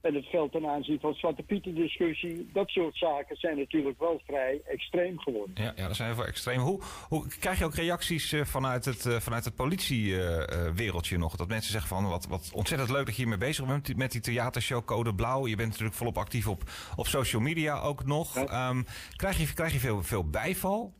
En 0.00 0.14
het 0.14 0.24
geldt 0.24 0.52
ten 0.52 0.66
aanzien 0.66 1.00
van 1.00 1.14
Zwarte 1.14 1.42
Pieten 1.42 1.74
discussie. 1.74 2.48
Dat 2.52 2.68
soort 2.68 2.96
zaken 2.96 3.36
zijn 3.36 3.56
natuurlijk 3.56 3.98
wel 3.98 4.20
vrij 4.26 4.60
extreem 4.64 5.18
geworden. 5.18 5.54
Ja, 5.64 5.72
ja 5.76 5.86
dat 5.86 5.96
zijn 5.96 6.14
heel 6.14 6.24
extreem. 6.24 6.60
Hoe, 6.60 6.80
hoe 7.08 7.26
krijg 7.40 7.58
je 7.58 7.64
ook 7.64 7.74
reacties 7.74 8.32
uh, 8.32 8.44
vanuit 8.44 8.84
het, 8.84 9.04
uh, 9.04 9.16
vanuit 9.16 9.44
het 9.44 9.54
politiewereldje 9.54 11.14
uh, 11.14 11.20
nog? 11.20 11.36
Dat 11.36 11.48
mensen 11.48 11.72
zeggen 11.72 11.88
van 11.88 12.08
wat, 12.08 12.26
wat 12.26 12.50
ontzettend 12.54 12.90
leuk 12.90 13.06
dat 13.06 13.16
je 13.16 13.20
hiermee 13.20 13.38
bezig 13.38 13.66
bent 13.66 13.96
met 13.96 14.12
die 14.12 14.20
theatershow 14.20 14.84
Code 14.84 15.14
Blauw. 15.14 15.46
Je 15.46 15.56
bent 15.56 15.68
natuurlijk 15.68 15.96
volop 15.96 16.18
actief 16.18 16.48
op, 16.48 16.62
op 16.96 17.06
social 17.06 17.42
media 17.42 17.80
ook 17.80 18.04
nog. 18.04 18.34
Ja. 18.34 18.68
Um, 18.68 18.84
krijg 19.16 19.38
je, 19.38 19.54
krijg 19.54 19.72
je 19.72 19.78
veel, 19.78 20.02
veel 20.02 20.30
bijval? 20.30 20.92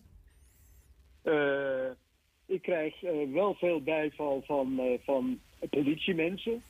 ik 2.46 2.62
krijg 2.62 3.00
wel 3.32 3.54
veel 3.54 3.82
bijval 3.82 4.42
van, 4.46 4.80
van 5.04 5.40
politiemensen. 5.70 6.62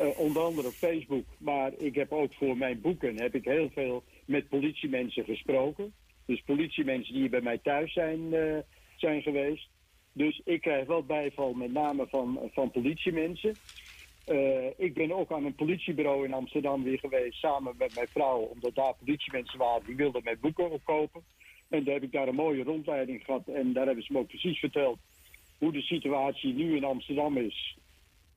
Uh, 0.00 0.18
onder 0.18 0.42
andere 0.42 0.68
op 0.68 0.72
Facebook. 0.72 1.24
Maar 1.38 1.72
ik 1.78 1.94
heb 1.94 2.12
ook 2.12 2.34
voor 2.34 2.56
mijn 2.56 2.80
boeken 2.80 3.20
heb 3.20 3.34
ik 3.34 3.44
heel 3.44 3.70
veel 3.70 4.02
met 4.24 4.48
politiemensen 4.48 5.24
gesproken. 5.24 5.92
Dus 6.26 6.42
politiemensen 6.42 7.14
die 7.14 7.28
bij 7.28 7.40
mij 7.40 7.58
thuis 7.58 7.92
zijn, 7.92 8.20
uh, 8.32 8.58
zijn 8.96 9.22
geweest. 9.22 9.68
Dus 10.12 10.40
ik 10.44 10.60
krijg 10.60 10.86
wel 10.86 11.02
bijval 11.02 11.52
met 11.52 11.72
name 11.72 12.06
van, 12.08 12.38
van 12.52 12.70
politiemensen. 12.70 13.54
Uh, 14.28 14.66
ik 14.76 14.94
ben 14.94 15.12
ook 15.12 15.32
aan 15.32 15.44
een 15.44 15.54
politiebureau 15.54 16.24
in 16.24 16.34
Amsterdam 16.34 16.82
weer 16.82 16.98
geweest 16.98 17.38
samen 17.38 17.74
met 17.78 17.94
mijn 17.94 18.08
vrouw. 18.08 18.38
Omdat 18.38 18.74
daar 18.74 18.94
politiemensen 19.04 19.58
waren 19.58 19.86
die 19.86 19.96
wilden 19.96 20.24
mijn 20.24 20.40
boeken 20.40 20.70
opkopen. 20.70 21.22
En 21.68 21.84
daar 21.84 21.94
heb 21.94 22.02
ik 22.02 22.12
daar 22.12 22.28
een 22.28 22.34
mooie 22.34 22.62
rondleiding 22.62 23.24
gehad. 23.24 23.48
En 23.48 23.72
daar 23.72 23.86
hebben 23.86 24.04
ze 24.04 24.12
me 24.12 24.18
ook 24.18 24.26
precies 24.26 24.58
verteld 24.58 24.98
hoe 25.58 25.72
de 25.72 25.82
situatie 25.82 26.54
nu 26.54 26.76
in 26.76 26.84
Amsterdam 26.84 27.36
is. 27.36 27.76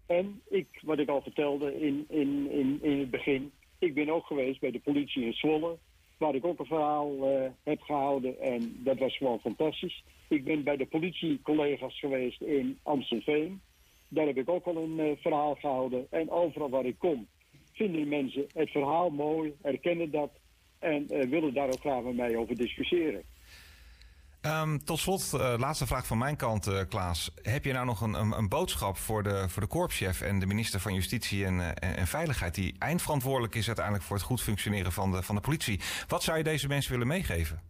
En 0.06 0.42
ik, 0.50 0.68
wat 0.82 1.00
ik 1.00 1.10
al 1.10 1.22
vertelde 1.22 1.82
in, 1.82 2.06
in, 2.10 2.52
in, 2.52 2.80
in 2.82 3.00
het 3.00 3.10
begin, 3.10 3.52
ik 3.80 3.94
ben 3.94 4.10
ook 4.10 4.26
geweest 4.26 4.60
bij 4.60 4.72
de 4.72 4.80
politie 4.80 5.26
in 5.26 5.34
Zwolle, 5.34 5.78
waar 6.18 6.36
ik 6.36 6.46
ook 6.46 6.60
een 6.60 6.66
verhaal 6.66 7.12
uh, 7.14 7.50
heb 7.64 7.82
gehouden 7.82 8.40
en 8.40 8.76
dat 8.84 8.98
was 8.98 9.18
gewoon 9.18 9.40
fantastisch. 9.40 10.04
Ik 10.28 10.44
ben 10.44 10.64
bij 10.64 10.78
de 10.78 10.86
politiecollega's 10.86 12.00
geweest 12.00 12.42
in 12.42 12.80
Amstelveen, 12.84 13.62
daar 14.08 14.26
heb 14.26 14.38
ik 14.38 14.50
ook 14.50 14.66
al 14.66 14.76
een 14.76 15.00
uh, 15.00 15.12
verhaal 15.18 15.56
gehouden. 15.56 16.08
En 16.10 16.30
overal 16.30 16.70
waar 16.70 16.86
ik 16.86 16.98
kom, 16.98 17.28
vinden 17.74 18.08
mensen 18.08 18.46
het 18.54 18.70
verhaal 18.70 19.10
mooi, 19.10 19.54
herkennen 19.62 20.12
dat 20.12 20.32
en 20.80 21.08
uh, 21.10 21.30
willen 21.30 21.54
daar 21.54 21.68
ook 21.68 21.80
graag 21.80 22.04
met 22.04 22.16
mij 22.16 22.36
over 22.36 22.56
discussiëren. 22.56 23.24
Um, 24.46 24.84
tot 24.84 25.00
slot, 25.00 25.32
uh, 25.36 25.54
laatste 25.58 25.88
vraag 25.88 26.08
van 26.08 26.18
mijn 26.18 26.36
kant, 26.36 26.68
uh, 26.68 26.80
Klaas. 26.90 27.32
Heb 27.42 27.66
je 27.66 27.74
nou 27.74 27.86
nog 27.86 28.02
een, 28.02 28.14
een, 28.14 28.32
een, 28.38 28.50
boodschap 28.50 28.98
voor 28.98 29.24
de, 29.24 29.50
voor 29.50 29.62
de 29.62 29.68
korpschef 29.68 30.22
en 30.22 30.40
de 30.40 30.46
minister 30.46 30.80
van 30.80 30.94
Justitie 30.94 31.46
en, 31.46 31.60
en, 31.60 31.98
en, 31.98 32.08
Veiligheid, 32.08 32.56
die 32.56 32.76
eindverantwoordelijk 32.80 33.56
is 33.56 33.68
uiteindelijk 33.68 34.06
voor 34.06 34.16
het 34.16 34.26
goed 34.26 34.42
functioneren 34.42 34.92
van 34.92 35.12
de, 35.12 35.24
van 35.24 35.36
de 35.36 35.42
politie? 35.42 35.80
Wat 36.08 36.24
zou 36.24 36.38
je 36.38 36.44
deze 36.44 36.68
mensen 36.68 36.92
willen 36.92 37.08
meegeven? 37.08 37.62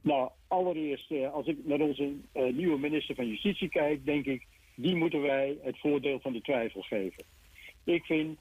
Nou, 0.00 0.30
allereerst, 0.48 1.12
als 1.32 1.46
ik 1.46 1.56
naar 1.64 1.80
onze 1.80 2.12
nieuwe 2.32 2.78
minister 2.78 3.14
van 3.14 3.28
Justitie 3.28 3.68
kijk, 3.68 4.04
denk 4.04 4.24
ik, 4.24 4.46
die 4.74 4.96
moeten 4.96 5.20
wij 5.20 5.56
het 5.62 5.78
voordeel 5.78 6.20
van 6.20 6.32
de 6.32 6.40
twijfel 6.40 6.82
geven. 6.82 7.24
Ik 7.84 8.04
vind, 8.04 8.38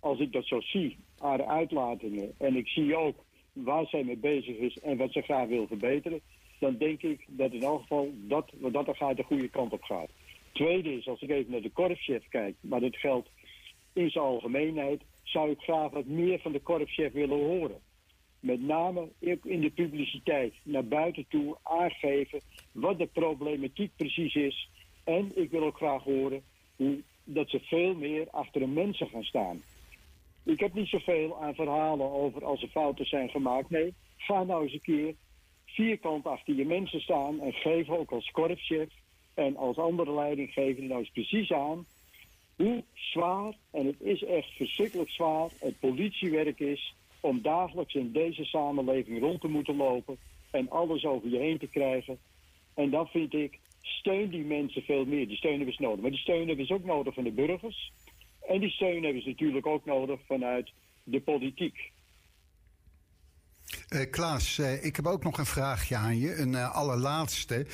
als 0.00 0.18
ik 0.18 0.32
dat 0.32 0.46
zo 0.46 0.60
zie, 0.60 0.96
haar 1.18 1.44
uitlatingen, 1.44 2.34
en 2.38 2.56
ik 2.56 2.68
zie 2.68 2.96
ook 2.96 3.16
waar 3.52 3.86
zij 3.86 4.04
mee 4.04 4.16
bezig 4.16 4.56
is 4.56 4.78
en 4.78 4.96
wat 4.96 5.12
ze 5.12 5.20
graag 5.20 5.48
wil 5.48 5.66
verbeteren, 5.66 6.20
dan 6.64 6.76
denk 6.76 7.02
ik 7.02 7.24
dat 7.26 7.52
in 7.52 7.62
elk 7.62 7.80
geval 7.80 8.10
dat, 8.14 8.50
dat 8.58 8.88
er 8.88 8.96
gaat 8.96 9.16
de 9.16 9.22
goede 9.22 9.48
kant 9.48 9.72
op 9.72 9.82
gaat. 9.82 10.10
Tweede 10.52 10.96
is, 10.96 11.08
als 11.08 11.22
ik 11.22 11.30
even 11.30 11.52
naar 11.52 11.60
de 11.60 11.70
korpschef 11.70 12.28
kijk, 12.28 12.54
maar 12.60 12.80
dat 12.80 12.96
geldt 12.96 13.28
in 13.92 14.10
zijn 14.10 14.24
algemeenheid, 14.24 15.02
zou 15.22 15.50
ik 15.50 15.60
graag 15.60 15.90
wat 15.90 16.06
meer 16.06 16.38
van 16.38 16.52
de 16.52 16.60
korpschef 16.60 17.12
willen 17.12 17.38
horen. 17.38 17.80
Met 18.40 18.62
name 18.62 19.08
in 19.42 19.60
de 19.60 19.70
publiciteit 19.74 20.54
naar 20.62 20.84
buiten 20.84 21.26
toe 21.28 21.56
aangeven 21.62 22.40
wat 22.72 22.98
de 22.98 23.06
problematiek 23.06 23.90
precies 23.96 24.34
is. 24.34 24.68
En 25.04 25.32
ik 25.34 25.50
wil 25.50 25.62
ook 25.62 25.76
graag 25.76 26.02
horen 26.02 26.42
hoe, 26.76 26.98
dat 27.24 27.50
ze 27.50 27.60
veel 27.60 27.94
meer 27.94 28.30
achter 28.30 28.60
de 28.60 28.66
mensen 28.66 29.08
gaan 29.08 29.24
staan. 29.24 29.62
Ik 30.42 30.60
heb 30.60 30.74
niet 30.74 30.88
zoveel 30.88 31.42
aan 31.42 31.54
verhalen 31.54 32.10
over 32.10 32.44
als 32.44 32.62
er 32.62 32.68
fouten 32.68 33.06
zijn 33.06 33.28
gemaakt. 33.28 33.70
Nee, 33.70 33.94
ga 34.16 34.42
nou 34.42 34.62
eens 34.62 34.72
een 34.72 34.80
keer 34.80 35.14
vierkant 35.74 36.26
achter 36.26 36.54
je 36.54 36.64
mensen 36.64 37.00
staan 37.00 37.40
en 37.40 37.52
geef 37.52 37.88
ook 37.88 38.10
als 38.10 38.30
korpschef 38.30 38.88
en 39.34 39.56
als 39.56 39.76
andere 39.76 40.14
leidinggever 40.14 40.82
nou 40.82 40.98
eens 41.00 41.10
precies 41.10 41.52
aan 41.52 41.86
hoe 42.56 42.84
zwaar, 42.94 43.54
en 43.70 43.86
het 43.86 44.00
is 44.00 44.24
echt 44.24 44.50
verschrikkelijk 44.56 45.10
zwaar, 45.10 45.50
het 45.58 45.80
politiewerk 45.80 46.60
is 46.60 46.94
om 47.20 47.42
dagelijks 47.42 47.94
in 47.94 48.12
deze 48.12 48.44
samenleving 48.44 49.20
rond 49.20 49.40
te 49.40 49.48
moeten 49.48 49.76
lopen 49.76 50.16
en 50.50 50.70
alles 50.70 51.04
over 51.04 51.28
je 51.28 51.38
heen 51.38 51.58
te 51.58 51.66
krijgen. 51.66 52.18
En 52.74 52.90
dan 52.90 53.06
vind 53.06 53.34
ik, 53.34 53.58
steun 53.80 54.28
die 54.28 54.44
mensen 54.44 54.82
veel 54.82 55.04
meer. 55.04 55.28
Die 55.28 55.36
steun 55.36 55.56
hebben 55.56 55.74
ze 55.74 55.82
nodig. 55.82 56.00
Maar 56.00 56.10
die 56.10 56.20
steun 56.20 56.48
hebben 56.48 56.66
ze 56.66 56.74
ook 56.74 56.84
nodig 56.84 57.14
van 57.14 57.24
de 57.24 57.30
burgers. 57.30 57.92
En 58.48 58.60
die 58.60 58.70
steun 58.70 59.04
hebben 59.04 59.22
ze 59.22 59.28
natuurlijk 59.28 59.66
ook 59.66 59.84
nodig 59.84 60.20
vanuit 60.26 60.72
de 61.02 61.20
politiek. 61.20 61.92
Uh, 63.94 64.10
Klaas, 64.10 64.58
uh, 64.58 64.84
ik 64.84 64.96
heb 64.96 65.06
ook 65.06 65.24
nog 65.24 65.38
een 65.38 65.46
vraagje 65.46 65.96
aan 65.96 66.18
je. 66.18 66.36
Een 66.36 66.52
uh, 66.52 66.74
allerlaatste. 66.74 67.66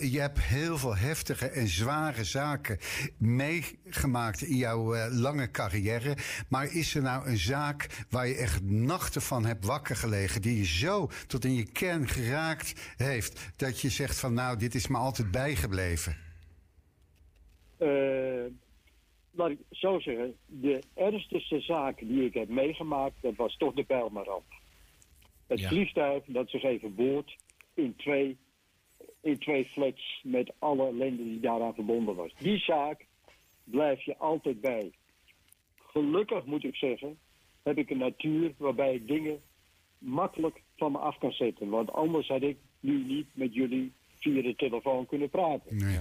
je 0.00 0.20
hebt 0.20 0.40
heel 0.40 0.78
veel 0.78 0.96
heftige 0.96 1.48
en 1.48 1.68
zware 1.68 2.24
zaken 2.24 2.78
meegemaakt 3.18 4.42
in 4.42 4.56
jouw 4.56 5.08
lange 5.08 5.50
carrière. 5.50 6.16
Maar 6.48 6.74
is 6.74 6.94
er 6.94 7.02
nou 7.02 7.26
een 7.26 7.38
zaak 7.38 8.06
waar 8.10 8.26
je 8.26 8.34
echt 8.34 8.62
nachten 8.62 9.22
van 9.22 9.44
hebt 9.44 9.64
wakker 9.64 9.96
gelegen... 9.96 10.42
die 10.42 10.56
je 10.56 10.64
zo 10.64 11.08
tot 11.26 11.44
in 11.44 11.54
je 11.54 11.72
kern 11.72 12.08
geraakt 12.08 12.94
heeft... 12.96 13.52
dat 13.56 13.80
je 13.80 13.88
zegt 13.88 14.20
van 14.20 14.34
nou, 14.34 14.58
dit 14.58 14.74
is 14.74 14.88
me 14.88 14.96
altijd 14.96 15.30
bijgebleven? 15.30 16.16
laat 19.30 19.50
ik 19.50 19.58
zo 19.70 19.98
zeggen. 19.98 20.34
De 20.46 20.82
ernstigste 20.94 21.60
zaak 21.60 21.98
die 21.98 22.24
ik 22.24 22.34
heb 22.34 22.48
meegemaakt... 22.48 23.14
dat 23.20 23.36
was 23.36 23.56
toch 23.56 23.74
de 23.74 23.84
Bijlmerramp. 23.86 24.59
Het 25.50 25.60
ja. 25.60 25.68
vliegtuig 25.68 26.24
dat 26.26 26.50
zich 26.50 26.62
even 26.62 26.94
boord 26.94 27.36
in 27.74 27.96
twee, 27.96 28.36
in 29.20 29.38
twee 29.38 29.64
flats 29.64 30.20
met 30.22 30.52
alle 30.58 30.86
ellende 30.86 31.24
die 31.24 31.40
daaraan 31.40 31.74
verbonden 31.74 32.14
was. 32.14 32.32
Die 32.38 32.58
zaak 32.58 33.06
blijf 33.64 34.02
je 34.02 34.16
altijd 34.16 34.60
bij. 34.60 34.92
Gelukkig 35.76 36.44
moet 36.44 36.64
ik 36.64 36.76
zeggen, 36.76 37.18
heb 37.62 37.78
ik 37.78 37.90
een 37.90 37.98
natuur 37.98 38.52
waarbij 38.56 38.94
ik 38.94 39.06
dingen 39.06 39.40
makkelijk 39.98 40.62
van 40.76 40.92
me 40.92 40.98
af 40.98 41.18
kan 41.18 41.32
zetten. 41.32 41.68
Want 41.68 41.92
anders 41.92 42.28
had 42.28 42.42
ik 42.42 42.56
nu 42.80 43.04
niet 43.04 43.26
met 43.32 43.54
jullie 43.54 43.92
via 44.14 44.42
de 44.42 44.54
telefoon 44.56 45.06
kunnen 45.06 45.30
praten. 45.30 45.76
Nee. 45.76 45.98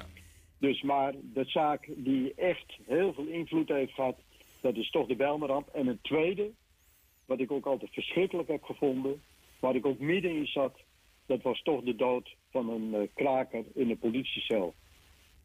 Dus 0.58 0.82
maar 0.82 1.14
de 1.34 1.44
zaak 1.46 1.90
die 1.96 2.34
echt 2.34 2.78
heel 2.86 3.14
veel 3.14 3.28
invloed 3.28 3.68
heeft 3.70 3.94
gehad, 3.94 4.18
dat 4.62 4.76
is 4.76 4.90
toch 4.90 5.08
de 5.08 5.16
Belmeramp. 5.16 5.68
En 5.68 5.88
een 5.88 6.02
tweede, 6.02 6.52
wat 7.26 7.40
ik 7.40 7.52
ook 7.52 7.66
altijd 7.66 7.94
verschrikkelijk 7.94 8.48
heb 8.48 8.64
gevonden, 8.64 9.22
Waar 9.60 9.76
ik 9.76 9.86
ook 9.86 10.00
midden 10.00 10.32
in 10.32 10.48
zat, 10.48 10.80
dat 11.26 11.42
was 11.42 11.62
toch 11.62 11.84
de 11.84 11.96
dood 11.96 12.36
van 12.50 12.70
een 12.70 12.94
uh, 12.94 13.08
kraker 13.14 13.66
in 13.74 13.90
een 13.90 14.00
politiecel. 14.00 14.74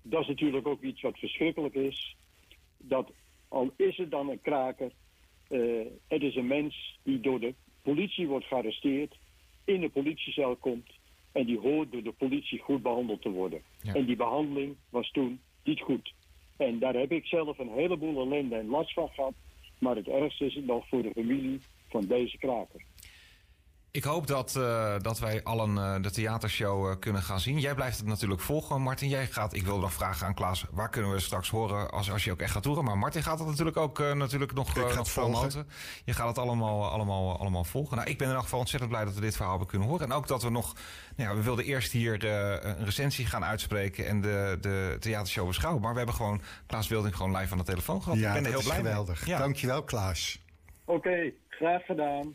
Dat 0.02 0.20
is 0.20 0.28
natuurlijk 0.28 0.66
ook 0.66 0.82
iets 0.82 1.00
wat 1.00 1.18
verschrikkelijk 1.18 1.74
is. 1.74 2.16
Dat 2.78 3.10
al 3.48 3.72
is 3.76 3.96
het 3.96 4.10
dan 4.10 4.28
een 4.28 4.40
kraker, 4.40 4.92
uh, 5.48 5.86
het 6.08 6.22
is 6.22 6.36
een 6.36 6.46
mens 6.46 6.98
die 7.02 7.20
door 7.20 7.40
de 7.40 7.54
politie 7.82 8.26
wordt 8.26 8.46
gearresteerd, 8.46 9.18
in 9.64 9.82
een 9.82 9.90
politiecel 9.90 10.56
komt 10.56 10.90
en 11.32 11.46
die 11.46 11.58
hoort 11.58 11.92
door 11.92 12.02
de 12.02 12.12
politie 12.12 12.58
goed 12.58 12.82
behandeld 12.82 13.22
te 13.22 13.30
worden. 13.30 13.62
Ja. 13.82 13.94
En 13.94 14.04
die 14.04 14.16
behandeling 14.16 14.76
was 14.90 15.10
toen 15.10 15.40
niet 15.64 15.80
goed. 15.80 16.14
En 16.56 16.78
daar 16.78 16.94
heb 16.94 17.12
ik 17.12 17.26
zelf 17.26 17.58
een 17.58 17.72
heleboel 17.72 18.20
ellende 18.20 18.56
en 18.56 18.66
last 18.66 18.92
van 18.92 19.08
gehad. 19.08 19.34
Maar 19.78 19.96
het 19.96 20.08
ergste 20.08 20.44
is 20.44 20.54
het 20.54 20.66
nog 20.66 20.88
voor 20.88 21.02
de 21.02 21.10
familie 21.14 21.60
van 21.88 22.06
deze 22.06 22.38
kraker. 22.38 22.84
Ik 23.94 24.04
hoop 24.04 24.26
dat, 24.26 24.54
uh, 24.58 24.94
dat 25.00 25.18
wij 25.18 25.42
allen 25.42 25.76
uh, 25.76 26.02
de 26.02 26.10
theatershow 26.10 26.88
uh, 26.88 26.94
kunnen 26.98 27.22
gaan 27.22 27.40
zien. 27.40 27.58
Jij 27.58 27.74
blijft 27.74 27.98
het 27.98 28.06
natuurlijk 28.06 28.40
volgen, 28.40 28.80
Martin. 28.80 29.08
Jij 29.08 29.26
gaat, 29.26 29.54
ik 29.54 29.62
wil 29.62 29.78
nog 29.78 29.92
vragen 29.92 30.26
aan 30.26 30.34
Klaas, 30.34 30.64
waar 30.70 30.90
kunnen 30.90 31.10
we 31.10 31.20
straks 31.20 31.50
horen 31.50 31.90
als, 31.90 32.10
als 32.10 32.24
je 32.24 32.32
ook 32.32 32.40
echt 32.40 32.52
gaat 32.52 32.62
toeren? 32.62 32.84
Maar 32.84 32.98
Martin 32.98 33.22
gaat 33.22 33.38
het 33.38 33.48
natuurlijk 33.48 33.76
ook 33.76 33.98
natuurlijk 33.98 34.52
nog, 34.52 34.74
nog 34.94 35.12
promoten. 35.12 35.68
Je 36.04 36.12
gaat 36.12 36.26
het 36.26 36.38
allemaal, 36.38 36.90
allemaal, 36.90 37.38
allemaal 37.38 37.64
volgen. 37.64 37.96
Nou, 37.96 38.08
ik 38.10 38.18
ben 38.18 38.28
in 38.28 38.34
elk 38.34 38.42
geval 38.42 38.58
ontzettend 38.58 38.90
blij 38.90 39.04
dat 39.04 39.14
we 39.14 39.20
dit 39.20 39.32
verhaal 39.32 39.50
hebben 39.50 39.68
kunnen 39.68 39.88
horen. 39.88 40.06
En 40.06 40.12
ook 40.12 40.26
dat 40.26 40.42
we 40.42 40.50
nog, 40.50 40.74
nou 41.16 41.30
ja, 41.30 41.36
we 41.36 41.42
wilden 41.42 41.64
eerst 41.64 41.92
hier 41.92 42.24
een 42.24 42.84
recensie 42.84 43.26
gaan 43.26 43.44
uitspreken 43.44 44.06
en 44.06 44.20
de, 44.20 44.58
de 44.60 44.96
theatershow 45.00 45.46
beschouwen. 45.46 45.82
Maar 45.82 45.92
we 45.92 45.96
hebben 45.96 46.16
gewoon 46.16 46.40
Klaas 46.66 46.88
Wilding 46.88 47.16
gewoon 47.16 47.36
live 47.36 47.52
aan 47.52 47.58
de 47.58 47.64
telefoon 47.64 48.02
gehad. 48.02 48.18
Ja, 48.18 48.28
ik 48.28 48.34
ben 48.34 48.44
er 48.44 48.58
heel 48.58 48.62
blij 48.62 48.76
geweldig. 48.76 49.20
mee. 49.20 49.30
Ja. 49.30 49.38
Dankjewel, 49.38 49.82
Klaas. 49.82 50.42
Oké, 50.84 50.98
okay, 50.98 51.34
graag 51.48 51.84
gedaan. 51.84 52.34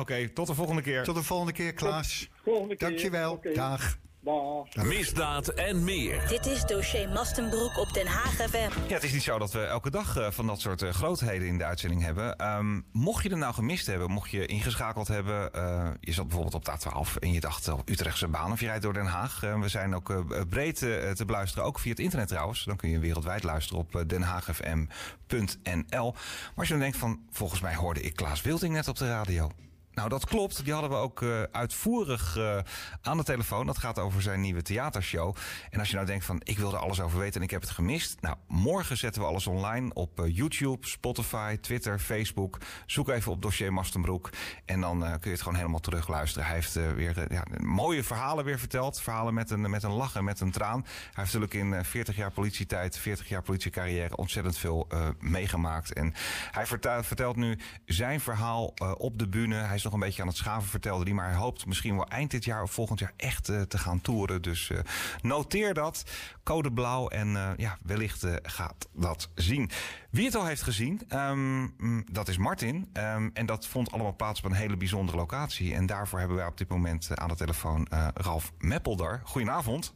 Oké, 0.00 0.12
okay, 0.12 0.28
tot 0.28 0.46
de 0.46 0.54
volgende 0.54 0.82
keer. 0.82 1.04
Tot 1.04 1.14
de 1.14 1.22
volgende 1.22 1.52
keer, 1.52 1.72
Klaas. 1.72 2.18
Tot 2.18 2.28
volgende 2.44 2.76
keer. 2.76 2.88
Dankjewel. 2.88 3.32
Okay. 3.32 3.54
Dag. 3.54 3.98
Dag. 4.20 4.84
Misdaad 4.84 5.48
en 5.48 5.84
meer. 5.84 6.28
Dit 6.28 6.46
is 6.46 6.64
dossier 6.64 7.08
Mastenbroek 7.08 7.76
op 7.76 7.92
Den 7.92 8.06
Haag 8.06 8.32
FM. 8.32 8.88
Ja, 8.88 8.94
het 8.94 9.02
is 9.02 9.12
niet 9.12 9.22
zo 9.22 9.38
dat 9.38 9.52
we 9.52 9.60
elke 9.60 9.90
dag 9.90 10.18
uh, 10.18 10.30
van 10.30 10.46
dat 10.46 10.60
soort 10.60 10.82
uh, 10.82 10.90
grootheden 10.90 11.48
in 11.48 11.58
de 11.58 11.64
uitzending 11.64 12.02
hebben. 12.02 12.56
Um, 12.56 12.84
mocht 12.92 13.22
je 13.22 13.30
er 13.30 13.36
nou 13.36 13.54
gemist 13.54 13.86
hebben, 13.86 14.10
mocht 14.10 14.30
je 14.30 14.46
ingeschakeld 14.46 15.08
hebben... 15.08 15.50
Uh, 15.56 15.90
je 16.00 16.12
zat 16.12 16.28
bijvoorbeeld 16.28 16.54
op 16.54 16.64
de 16.64 16.70
A12 16.70 17.18
en 17.18 17.32
je 17.32 17.40
dacht 17.40 17.68
op 17.68 17.88
Utrechtse 17.88 18.28
baan... 18.28 18.52
of 18.52 18.60
je 18.60 18.66
rijdt 18.66 18.82
door 18.82 18.92
Den 18.92 19.06
Haag. 19.06 19.40
we 19.40 19.68
zijn 19.68 19.94
ook 19.94 20.24
breed 20.48 20.76
te 20.76 21.24
beluisteren, 21.26 21.64
ook 21.64 21.78
via 21.78 21.90
het 21.90 22.00
internet 22.00 22.28
trouwens. 22.28 22.64
Dan 22.64 22.76
kun 22.76 22.90
je 22.90 22.98
wereldwijd 22.98 23.42
luisteren 23.42 23.80
op 23.80 24.04
denhaagfm.nl. 24.06 26.12
Maar 26.12 26.52
als 26.54 26.66
je 26.66 26.72
dan 26.72 26.82
denkt 26.82 26.96
van, 26.96 27.20
volgens 27.30 27.60
mij 27.60 27.74
hoorde 27.74 28.00
ik 28.00 28.16
Klaas 28.16 28.42
Wilting 28.42 28.74
net 28.74 28.88
op 28.88 28.96
de 28.96 29.08
radio... 29.08 29.50
Nou, 29.98 30.10
dat 30.10 30.26
klopt. 30.26 30.64
Die 30.64 30.72
hadden 30.72 30.90
we 30.90 30.96
ook 30.96 31.20
uh, 31.20 31.42
uitvoerig 31.42 32.36
uh, 32.36 32.58
aan 33.02 33.16
de 33.16 33.22
telefoon. 33.22 33.66
Dat 33.66 33.78
gaat 33.78 33.98
over 33.98 34.22
zijn 34.22 34.40
nieuwe 34.40 34.62
theatershow. 34.62 35.36
En 35.70 35.78
als 35.78 35.88
je 35.88 35.94
nou 35.94 36.06
denkt 36.06 36.24
van, 36.24 36.40
ik 36.44 36.58
wil 36.58 36.72
er 36.72 36.78
alles 36.78 37.00
over 37.00 37.18
weten 37.18 37.34
en 37.34 37.42
ik 37.42 37.50
heb 37.50 37.60
het 37.60 37.70
gemist. 37.70 38.20
Nou, 38.20 38.36
morgen 38.46 38.96
zetten 38.96 39.22
we 39.22 39.28
alles 39.28 39.46
online 39.46 39.94
op 39.94 40.20
uh, 40.20 40.36
YouTube, 40.36 40.86
Spotify, 40.86 41.56
Twitter, 41.56 41.98
Facebook. 41.98 42.58
Zoek 42.86 43.08
even 43.08 43.32
op 43.32 43.42
dossier 43.42 43.72
Mastenbroek. 43.72 44.30
En 44.64 44.80
dan 44.80 45.00
kun 45.00 45.20
je 45.22 45.30
het 45.30 45.42
gewoon 45.42 45.58
helemaal 45.58 45.80
terug 45.80 46.08
luisteren. 46.08 46.46
Hij 46.46 46.54
heeft 46.54 46.74
weer 46.74 47.32
ja, 47.32 47.44
mooie 47.60 48.04
verhalen 48.04 48.44
weer 48.44 48.58
verteld. 48.58 49.00
Verhalen 49.00 49.34
met 49.34 49.50
een, 49.50 49.70
met 49.70 49.82
een 49.82 49.92
lach 49.92 50.16
en 50.16 50.24
met 50.24 50.40
een 50.40 50.50
traan. 50.50 50.80
Hij 50.82 51.24
heeft 51.24 51.34
natuurlijk 51.38 51.54
in 51.54 51.84
40 51.84 52.16
jaar 52.16 52.30
politietijd, 52.30 52.98
40 52.98 53.28
jaar 53.28 53.42
politiecarrière 53.42 54.16
ontzettend 54.16 54.58
veel 54.58 54.88
meegemaakt. 55.18 55.92
En 55.92 56.14
hij 56.50 56.66
vertelt, 56.66 57.06
vertelt 57.06 57.36
nu 57.36 57.58
zijn 57.84 58.20
verhaal 58.20 58.74
op 58.98 59.18
de 59.18 59.28
bühne. 59.28 59.56
Hij 59.56 59.74
is 59.74 59.86
nog 59.88 60.00
een 60.00 60.06
beetje 60.06 60.22
aan 60.22 60.28
het 60.28 60.36
schaven, 60.36 60.68
vertelde 60.68 61.04
hij. 61.04 61.12
Maar 61.12 61.28
hij 61.28 61.36
hoopt 61.36 61.66
misschien 61.66 61.94
wel 61.94 62.08
eind 62.08 62.30
dit 62.30 62.44
jaar 62.44 62.62
of 62.62 62.70
volgend 62.70 62.98
jaar 62.98 63.12
echt 63.16 63.48
uh, 63.48 63.60
te 63.60 63.78
gaan 63.78 64.00
toeren. 64.00 64.42
Dus 64.42 64.70
uh, 64.70 64.78
noteer 65.22 65.74
dat. 65.74 66.04
Code 66.42 66.72
blauw. 66.72 67.08
En 67.08 67.28
uh, 67.28 67.50
ja, 67.56 67.78
wellicht 67.82 68.26
gaat 68.42 68.88
dat 68.92 69.30
zien. 69.34 69.70
Wie 70.10 70.24
het 70.24 70.34
al 70.34 70.46
heeft 70.46 70.62
gezien, 70.62 71.02
um, 71.14 72.04
dat 72.12 72.28
is 72.28 72.36
Martin. 72.36 72.90
Um, 72.92 73.30
en 73.34 73.46
dat 73.46 73.66
vond 73.66 73.92
allemaal 73.92 74.16
plaats 74.16 74.38
op 74.38 74.44
een 74.44 74.56
hele 74.56 74.76
bijzondere 74.76 75.18
locatie. 75.18 75.74
En 75.74 75.86
daarvoor 75.86 76.18
hebben 76.18 76.36
wij 76.36 76.46
op 76.46 76.58
dit 76.58 76.68
moment 76.68 77.16
aan 77.18 77.28
de 77.28 77.36
telefoon 77.36 77.86
Ralf 78.14 78.52
Meppelder. 78.58 79.20
Goedenavond. 79.24 79.94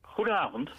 Goedenavond. 0.00 0.70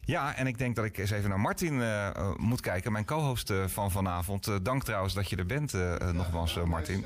Ja, 0.00 0.34
en 0.34 0.46
ik 0.46 0.58
denk 0.58 0.76
dat 0.76 0.84
ik 0.84 0.98
eens 0.98 1.10
even 1.10 1.28
naar 1.28 1.40
Martin 1.40 1.74
uh, 1.74 2.10
moet 2.36 2.60
kijken, 2.60 2.92
mijn 2.92 3.04
co-host 3.04 3.52
van 3.66 3.90
vanavond. 3.90 4.48
Uh, 4.48 4.56
dank 4.62 4.84
trouwens 4.84 5.14
dat 5.14 5.30
je 5.30 5.36
er 5.36 5.46
bent, 5.46 5.72
nogmaals, 6.12 6.54
Martin. 6.64 7.04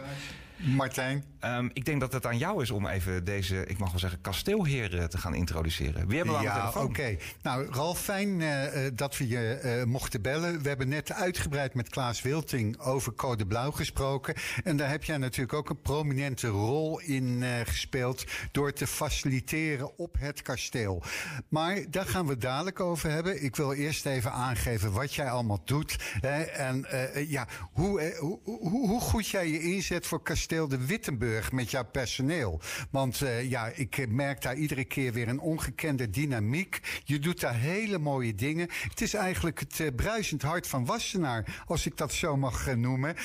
Martijn? 0.63 1.25
Um, 1.45 1.71
ik 1.73 1.85
denk 1.85 2.01
dat 2.01 2.13
het 2.13 2.27
aan 2.27 2.39
jou 2.39 2.63
is 2.63 2.71
om 2.71 2.87
even 2.87 3.25
deze, 3.25 3.67
ik 3.67 3.79
mag 3.79 3.91
wel 3.91 3.99
zeggen, 3.99 4.21
kasteelheren 4.21 5.11
te 5.11 5.19
gaan 5.19 5.35
introduceren. 5.35 6.07
Wie 6.07 6.17
hebben 6.17 6.37
we 6.37 6.43
ja, 6.43 6.51
aan 6.51 6.67
de 6.67 6.73
telefoon? 6.73 6.91
oké. 6.91 7.17
Nou, 7.43 7.67
Ralf, 7.71 8.01
fijn 8.01 8.41
uh, 8.41 8.63
dat 8.95 9.17
we 9.17 9.29
je 9.29 9.61
uh, 9.65 9.85
mochten 9.85 10.23
bellen. 10.23 10.63
We 10.63 10.69
hebben 10.69 10.89
net 10.89 11.13
uitgebreid 11.13 11.75
met 11.75 11.89
Klaas 11.89 12.23
Wilting 12.23 12.79
over 12.79 13.15
Code 13.15 13.47
Blauw 13.47 13.71
gesproken. 13.71 14.35
En 14.65 14.77
daar 14.77 14.91
heb 14.91 15.05
jij 15.05 15.17
natuurlijk 15.17 15.53
ook 15.53 15.71
een 15.71 15.81
prominente 15.81 16.49
rol 16.49 17.01
in 17.01 17.25
uh, 17.25 17.49
gespeeld... 17.65 18.25
door 18.53 18.73
te 18.73 18.87
faciliteren 18.87 19.99
op 19.99 20.17
het 20.19 20.43
kasteel. 20.43 21.03
Maar 21.49 21.79
daar 21.91 22.07
gaan 22.07 22.27
we 22.27 22.37
dadelijk 22.37 22.81
over 22.81 23.11
hebben. 23.11 23.45
Ik 23.45 23.57
wil 23.57 23.73
eerst 23.73 24.07
even 24.07 24.33
aangeven 24.33 24.93
wat 24.93 25.15
jij 25.15 25.31
allemaal 25.31 25.63
doet. 25.65 25.97
Hè, 26.21 26.43
en 26.43 26.87
ja, 27.29 27.47
hoe, 27.73 28.15
hoe, 28.19 28.39
hoe 28.89 29.01
goed 29.01 29.29
jij 29.29 29.49
je 29.49 29.63
inzet 29.63 30.07
voor 30.07 30.23
kasteel 30.23 30.51
de 30.53 30.87
Wittenburg 30.87 31.53
met 31.53 31.71
jouw 31.71 31.85
personeel. 31.85 32.61
Want 32.91 33.21
uh, 33.21 33.51
ja, 33.51 33.67
ik 33.67 34.09
merk 34.09 34.43
daar 34.43 34.55
iedere 34.55 34.85
keer 34.85 35.13
weer 35.13 35.29
een 35.29 35.41
ongekende 35.41 36.11
dynamiek. 36.11 37.01
Je 37.05 37.19
doet 37.19 37.41
daar 37.41 37.55
hele 37.55 37.99
mooie 37.99 38.35
dingen. 38.35 38.69
Het 38.89 39.01
is 39.01 39.15
eigenlijk 39.15 39.61
het 39.61 39.79
uh, 39.79 39.89
bruisend 39.97 40.43
hart 40.43 40.69
van 40.69 40.85
Wassenaar, 40.85 41.63
als 41.67 41.87
ik 41.87 41.97
dat 41.97 42.13
zo 42.13 42.37
mag 42.37 42.69
uh, 42.69 42.75
noemen. 42.75 43.17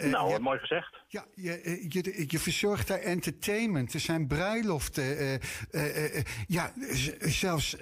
nou, 0.00 0.30
wat 0.30 0.40
mooi 0.40 0.58
gezegd. 0.58 1.01
Ja, 1.12 1.26
je, 1.34 1.86
je, 1.88 2.24
je 2.28 2.38
verzorgt 2.38 2.88
daar 2.88 2.98
entertainment. 2.98 3.94
Er 3.94 4.00
zijn 4.00 4.26
bruiloften. 4.26 5.40
ja, 6.46 6.72
zelfs 7.20 7.76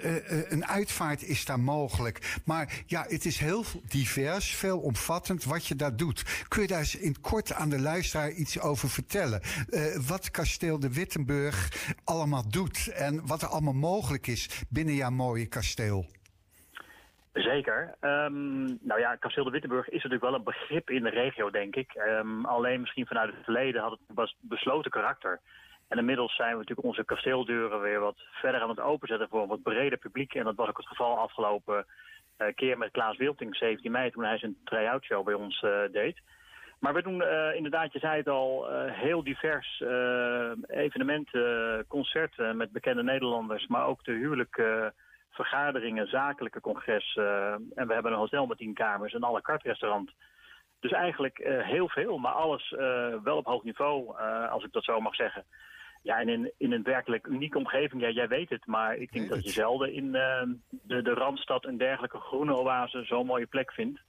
een 0.49 0.65
uitvaart 0.65 1.23
is 1.23 1.45
daar 1.45 1.59
mogelijk. 1.59 2.39
Maar 2.45 2.83
ja, 2.85 3.05
het 3.07 3.25
is 3.25 3.37
heel 3.37 3.65
divers, 3.87 4.55
veelomvattend 4.55 5.43
wat 5.43 5.65
je 5.65 5.75
daar 5.75 5.95
doet. 5.95 6.45
Kun 6.47 6.61
je 6.61 6.67
daar 6.67 6.79
eens 6.79 6.95
in 6.95 7.21
kort 7.21 7.53
aan 7.53 7.69
de 7.69 7.79
luisteraar 7.79 8.31
iets 8.31 8.59
over 8.59 8.89
vertellen? 8.89 9.41
Uh, 9.69 9.95
wat 10.07 10.31
kasteel 10.31 10.79
de 10.79 10.93
Wittenburg 10.93 11.87
allemaal 12.03 12.49
doet 12.49 12.87
en 12.87 13.25
wat 13.27 13.41
er 13.41 13.47
allemaal 13.47 13.73
mogelijk 13.73 14.27
is 14.27 14.49
binnen 14.69 14.95
jouw 14.95 15.11
mooie 15.11 15.45
kasteel? 15.45 16.09
Zeker. 17.33 17.95
Um, 18.01 18.77
nou 18.81 18.99
ja, 18.99 19.15
kasteel 19.15 19.43
de 19.43 19.49
Wittenburg 19.49 19.87
is 19.87 19.93
natuurlijk 19.93 20.21
wel 20.21 20.33
een 20.33 20.43
begrip 20.43 20.89
in 20.89 21.03
de 21.03 21.09
regio, 21.09 21.49
denk 21.49 21.75
ik. 21.75 21.93
Um, 21.95 22.45
alleen 22.45 22.79
misschien 22.79 23.07
vanuit 23.07 23.33
het 23.33 23.43
verleden 23.43 23.81
had 23.81 23.91
het 23.91 23.99
was 24.07 24.35
besloten 24.39 24.91
karakter. 24.91 25.39
En 25.87 25.97
inmiddels 25.97 26.35
zijn 26.35 26.51
we 26.51 26.57
natuurlijk 26.57 26.87
onze 26.87 27.05
kasteeldeuren 27.05 27.81
weer 27.81 27.99
wat 27.99 28.17
verder 28.31 28.61
aan 28.61 28.69
het 28.69 28.79
openzetten 28.79 29.29
voor 29.29 29.41
een 29.41 29.47
wat 29.47 29.61
breder 29.61 29.97
publiek. 29.97 30.33
En 30.33 30.43
dat 30.43 30.55
was 30.55 30.67
ook 30.69 30.77
het 30.77 30.87
geval 30.87 31.17
afgelopen 31.17 31.85
uh, 32.37 32.47
keer 32.55 32.77
met 32.77 32.91
Klaas 32.91 33.17
Wilting, 33.17 33.55
17 33.55 33.91
mei, 33.91 34.11
toen 34.11 34.23
hij 34.23 34.37
zijn 34.37 34.57
try-out 34.63 35.03
show 35.03 35.25
bij 35.25 35.33
ons 35.33 35.61
uh, 35.61 35.79
deed. 35.91 36.19
Maar 36.79 36.93
we 36.93 37.01
doen 37.01 37.21
uh, 37.21 37.55
inderdaad, 37.55 37.93
je 37.93 37.99
zei 37.99 38.17
het 38.17 38.27
al, 38.27 38.67
heel 38.87 39.23
divers 39.23 39.83
evenementen, 40.67 41.85
concerten 41.87 42.57
met 42.57 42.71
bekende 42.71 43.03
Nederlanders, 43.03 43.67
maar 43.67 43.85
ook 43.85 44.03
de 44.03 44.11
huwelijke 44.11 44.93
vergaderingen, 45.31 46.07
zakelijke 46.07 46.61
congressen. 46.61 47.23
en 47.75 47.87
we 47.87 47.93
hebben 47.93 48.11
een 48.11 48.17
hotel 48.17 48.45
met 48.45 48.57
tien 48.57 48.73
kamers, 48.73 49.13
een 49.13 49.23
à 49.23 49.31
la 49.31 49.41
carte 49.41 49.67
restaurant. 49.67 50.11
Dus 50.79 50.91
eigenlijk 50.91 51.37
heel 51.63 51.89
veel, 51.89 52.17
maar 52.17 52.31
alles 52.31 52.69
wel 53.23 53.37
op 53.37 53.45
hoog 53.45 53.63
niveau, 53.63 54.17
als 54.49 54.63
ik 54.63 54.71
dat 54.71 54.83
zo 54.83 54.99
mag 54.99 55.15
zeggen. 55.15 55.45
Ja, 56.03 56.19
en 56.19 56.29
in, 56.29 56.51
in 56.57 56.71
een 56.71 56.83
werkelijk 56.83 57.27
unieke 57.27 57.57
omgeving, 57.57 58.01
ja, 58.01 58.09
jij 58.09 58.27
weet 58.27 58.49
het, 58.49 58.65
maar 58.65 58.95
ik 58.95 59.11
denk 59.11 59.29
dat 59.29 59.43
je 59.43 59.49
zelden 59.49 59.93
in 59.93 60.11
de, 60.11 61.01
de 61.01 61.13
Randstad 61.13 61.65
een 61.65 61.77
dergelijke 61.77 62.19
groene 62.19 62.55
oase 62.55 63.03
zo'n 63.03 63.25
mooie 63.25 63.45
plek 63.45 63.71
vindt. 63.71 64.01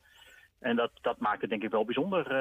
En 0.61 0.77
dat, 0.77 0.91
dat 1.01 1.19
maakt 1.19 1.41
het 1.41 1.51
denk 1.51 1.63
ik 1.63 1.71
wel 1.71 1.85
bijzonder, 1.85 2.33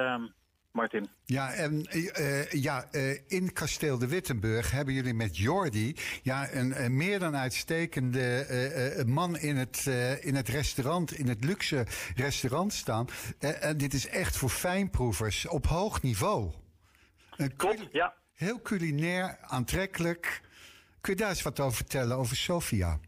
Martin. 0.72 1.10
Ja, 1.26 1.54
en 1.54 1.88
uh, 1.96 2.52
ja, 2.52 2.88
uh, 2.92 3.18
in 3.28 3.54
Kasteel 3.54 3.98
de 3.98 4.08
Wittenburg 4.08 4.72
hebben 4.72 4.94
jullie 4.94 5.14
met 5.14 5.38
Jordi 5.38 5.96
ja, 6.22 6.54
een, 6.54 6.84
een 6.84 6.98
meer 6.98 7.20
dan 7.20 7.36
uitstekende 7.36 9.04
man 9.08 9.38
in 9.38 9.58
het, 9.58 9.86
in 10.22 10.36
het 10.36 10.50
restaurant, 10.50 11.12
in 11.12 11.28
het 11.28 11.44
luxe 11.44 11.86
restaurant 12.16 12.74
staan. 12.74 13.08
en 13.40 13.78
dit 13.78 13.94
is 13.94 14.08
echt 14.08 14.38
voor 14.38 14.50
fijnproevers 14.50 15.48
op 15.48 15.68
hoog 15.68 16.02
niveau. 16.02 16.52
Klopt, 17.56 17.88
ja. 17.92 18.14
Heel 18.34 18.62
culinair, 18.62 19.38
aantrekkelijk. 19.42 20.42
Kun 21.02 21.14
je 21.14 21.20
daar 21.20 21.30
eens 21.30 21.42
wat 21.42 21.60
over 21.60 21.76
vertellen, 21.76 22.18
over 22.18 22.36
Sofia? 22.36 23.00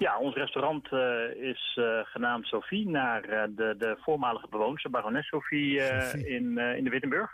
Ja, 0.00 0.18
ons 0.18 0.34
restaurant 0.34 0.92
uh, 0.92 1.30
is 1.34 1.76
uh, 1.78 2.00
genaamd 2.04 2.46
Sophie 2.46 2.88
naar 2.88 3.28
uh, 3.28 3.42
de, 3.48 3.74
de 3.78 3.96
voormalige 4.00 4.46
bewoners, 4.50 4.86
barones 4.90 5.26
Sophie, 5.26 5.80
in, 6.26 6.58
in 6.58 6.84
de 6.84 6.90
Wittenburg. 6.90 7.30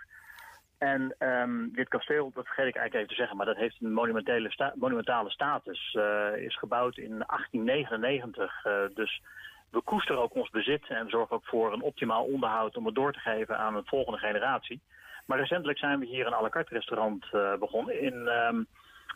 En 0.79 1.15
um, 1.19 1.73
dit 1.73 1.89
kasteel, 1.89 2.31
dat 2.35 2.47
vergeet 2.47 2.67
ik 2.67 2.77
eigenlijk 2.77 2.95
even 2.95 3.09
te 3.09 3.15
zeggen, 3.15 3.37
maar 3.37 3.47
dat 3.47 3.57
heeft 3.57 3.77
een 3.81 3.93
monumentale, 3.93 4.51
sta 4.51 4.73
monumentale 4.77 5.31
status. 5.31 5.99
is 6.37 6.59
gebouwd 6.59 6.97
in 6.97 7.25
1899, 7.27 8.63
dus 8.95 9.23
we 9.71 9.81
koesteren 9.81 10.23
ook 10.23 10.35
ons 10.35 10.51
bezit 10.51 10.87
en 10.89 11.11
zorgen 11.11 11.37
ook 11.37 11.47
voor 11.47 11.73
een 11.73 11.83
optimaal 11.83 12.25
onderhoud 12.25 12.77
om 12.77 12.87
het 12.87 12.95
door 12.95 13.13
te 13.13 13.19
geven 13.19 13.59
aan 13.59 13.77
een 13.77 13.87
volgende 13.87 14.19
generatie. 14.19 14.81
Maar 15.27 15.39
recentelijk 15.39 15.79
zijn 15.79 15.99
we 15.99 16.07
hier 16.07 16.27
een 16.27 16.35
à 16.35 16.43
la 16.43 16.49
carte 16.49 16.75
restaurant 16.75 17.27
begonnen 17.59 18.01
in... 18.01 18.15
Um, 18.15 18.67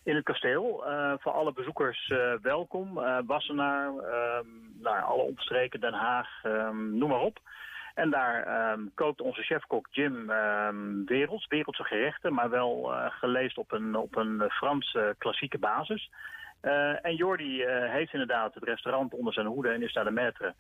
in 0.03 0.15
het 0.15 0.25
kasteel. 0.25 0.85
Uh, 0.87 1.13
voor 1.19 1.33
alle 1.33 1.53
bezoekers 1.53 2.09
uh, 2.09 2.33
welkom. 2.43 2.99
Uh, 2.99 3.19
Wassenaar, 3.27 3.99
ehm, 3.99 4.47
naar 4.83 5.03
alle 5.03 5.23
omstreken, 5.23 5.81
Den 5.81 5.93
Haag, 5.93 6.45
um, 6.45 6.99
noem 6.99 7.09
maar 7.09 7.21
op. 7.21 7.39
En 7.95 8.11
daar 8.11 8.43
ehm, 8.43 8.81
kookt 8.95 9.21
onze 9.21 9.43
chefkok 9.43 9.87
Jim 9.91 10.31
um, 10.31 11.05
werelds, 11.07 11.47
wereldse 11.47 11.85
gerechten, 11.85 12.35
maar 12.35 12.51
wel 12.51 12.93
uh, 13.23 13.49
op 13.55 13.73
een, 13.73 13.97
op 13.97 14.17
een 14.17 14.51
Franse 14.51 15.15
klassieke 15.19 15.59
basis. 15.59 16.11
En 17.03 17.15
Jordi 17.15 17.65
heeft 17.67 18.13
inderdaad 18.13 18.55
het 18.55 18.65
restaurant 18.65 19.15
onder 19.15 19.33
zijn 19.33 19.47
hoede 19.47 19.69
en 19.69 19.83
is 19.83 19.93
daar 19.93 20.05
de 20.05 20.33
maître. 20.33 20.55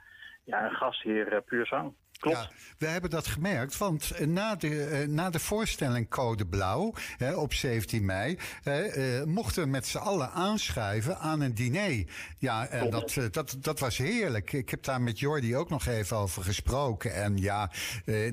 Ja, 0.44 0.64
een 0.64 0.70
gastheer 0.70 1.42
puur 1.42 1.66
zang. 1.66 1.94
Klopt. 2.20 2.36
Ja, 2.36 2.50
we 2.78 2.86
hebben 2.86 3.10
dat 3.10 3.26
gemerkt, 3.26 3.78
want 3.78 4.10
eh, 4.10 4.26
na 4.26 4.54
de, 4.56 4.84
eh, 4.84 5.08
na 5.08 5.30
de 5.30 5.38
voorstelling 5.38 6.08
Code 6.08 6.46
Blauw 6.46 6.92
hè, 7.16 7.34
op 7.34 7.52
17 7.52 8.04
mei 8.04 8.38
uh, 8.64 9.24
mochten 9.24 9.62
we 9.62 9.68
met 9.68 9.86
z'n 9.86 9.98
allen 9.98 10.30
aanschuiven 10.30 11.18
aan 11.18 11.40
een 11.40 11.54
diner. 11.54 12.04
Ja, 12.38 12.66
en 12.66 12.90
dat, 12.90 13.18
dat, 13.30 13.56
dat 13.60 13.80
was 13.80 13.96
heerlijk. 13.96 14.52
Ik 14.52 14.70
heb 14.70 14.82
daar 14.82 15.00
met 15.00 15.18
Jordi 15.18 15.56
ook 15.56 15.68
nog 15.68 15.86
even 15.86 16.16
over 16.16 16.42
gesproken. 16.42 17.14
En 17.14 17.36
ja, 17.36 17.70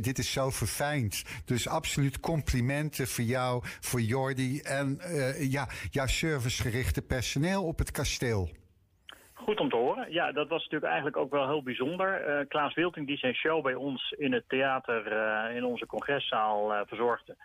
dit 0.01 0.19
is 0.19 0.31
zo 0.31 0.49
verfijnd. 0.49 1.23
Dus 1.45 1.67
absoluut 1.67 2.19
complimenten 2.19 3.07
voor 3.07 3.23
jou, 3.23 3.63
voor 3.79 4.01
Jordi 4.01 4.59
en 4.59 4.99
ja, 5.39 5.67
jouw 5.89 6.07
servicegerichte 6.07 7.01
personeel 7.01 7.63
op 7.63 7.77
het 7.77 7.91
kasteel. 7.91 8.49
Goed 9.47 9.59
om 9.59 9.69
te 9.69 9.75
horen. 9.75 10.11
Ja, 10.11 10.31
dat 10.31 10.47
was 10.47 10.61
natuurlijk 10.61 10.91
eigenlijk 10.91 11.17
ook 11.17 11.31
wel 11.31 11.47
heel 11.47 11.63
bijzonder. 11.63 12.39
Uh, 12.39 12.47
Klaas 12.47 12.73
Wilting 12.73 13.07
die 13.07 13.17
zijn 13.17 13.33
show 13.33 13.63
bij 13.63 13.75
ons 13.75 14.11
in 14.11 14.33
het 14.33 14.43
theater 14.47 15.11
uh, 15.11 15.55
in 15.55 15.65
onze 15.65 15.85
congreszaal 15.85 16.73
uh, 16.73 16.81
verzorgde. 16.85 17.35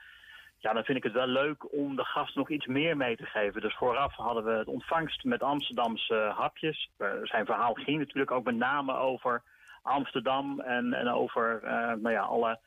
Ja, 0.59 0.73
dan 0.73 0.85
vind 0.85 0.99
ik 0.99 1.05
het 1.05 1.13
wel 1.13 1.27
leuk 1.27 1.73
om 1.73 1.97
de 1.97 2.05
gast 2.05 2.35
nog 2.35 2.51
iets 2.51 2.67
meer 2.67 2.97
mee 2.97 3.17
te 3.17 3.27
geven. 3.27 3.61
Dus 3.61 3.75
vooraf 3.75 4.15
hadden 4.15 4.45
we 4.45 4.51
het 4.51 4.67
ontvangst 4.67 5.25
met 5.25 5.43
Amsterdamse 5.43 6.33
hapjes. 6.35 6.91
zijn 7.23 7.47
verhaal 7.47 7.75
ging 7.75 7.99
natuurlijk 7.99 8.31
ook 8.31 8.45
met 8.45 8.57
name 8.57 8.97
over 8.97 9.43
Amsterdam 9.83 10.61
en, 10.61 10.93
en 10.93 11.09
over 11.09 11.61
nou 12.01 12.11
ja, 12.11 12.23
alle, 12.23 12.59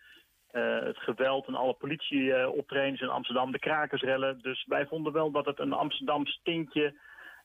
het 0.86 0.98
geweld 0.98 1.48
en 1.48 1.56
alle 1.56 1.74
politieoptredens 1.74 3.02
in 3.02 3.10
Amsterdam, 3.10 3.52
de 3.52 3.60
krakersrellen. 3.60 4.40
Dus 4.42 4.66
wij 4.68 4.86
vonden 4.86 5.14
wel 5.14 5.32
dat 5.32 5.46
het 5.46 5.60
een 5.60 5.74
Amsterdams 5.74 6.40
tintje 6.44 6.94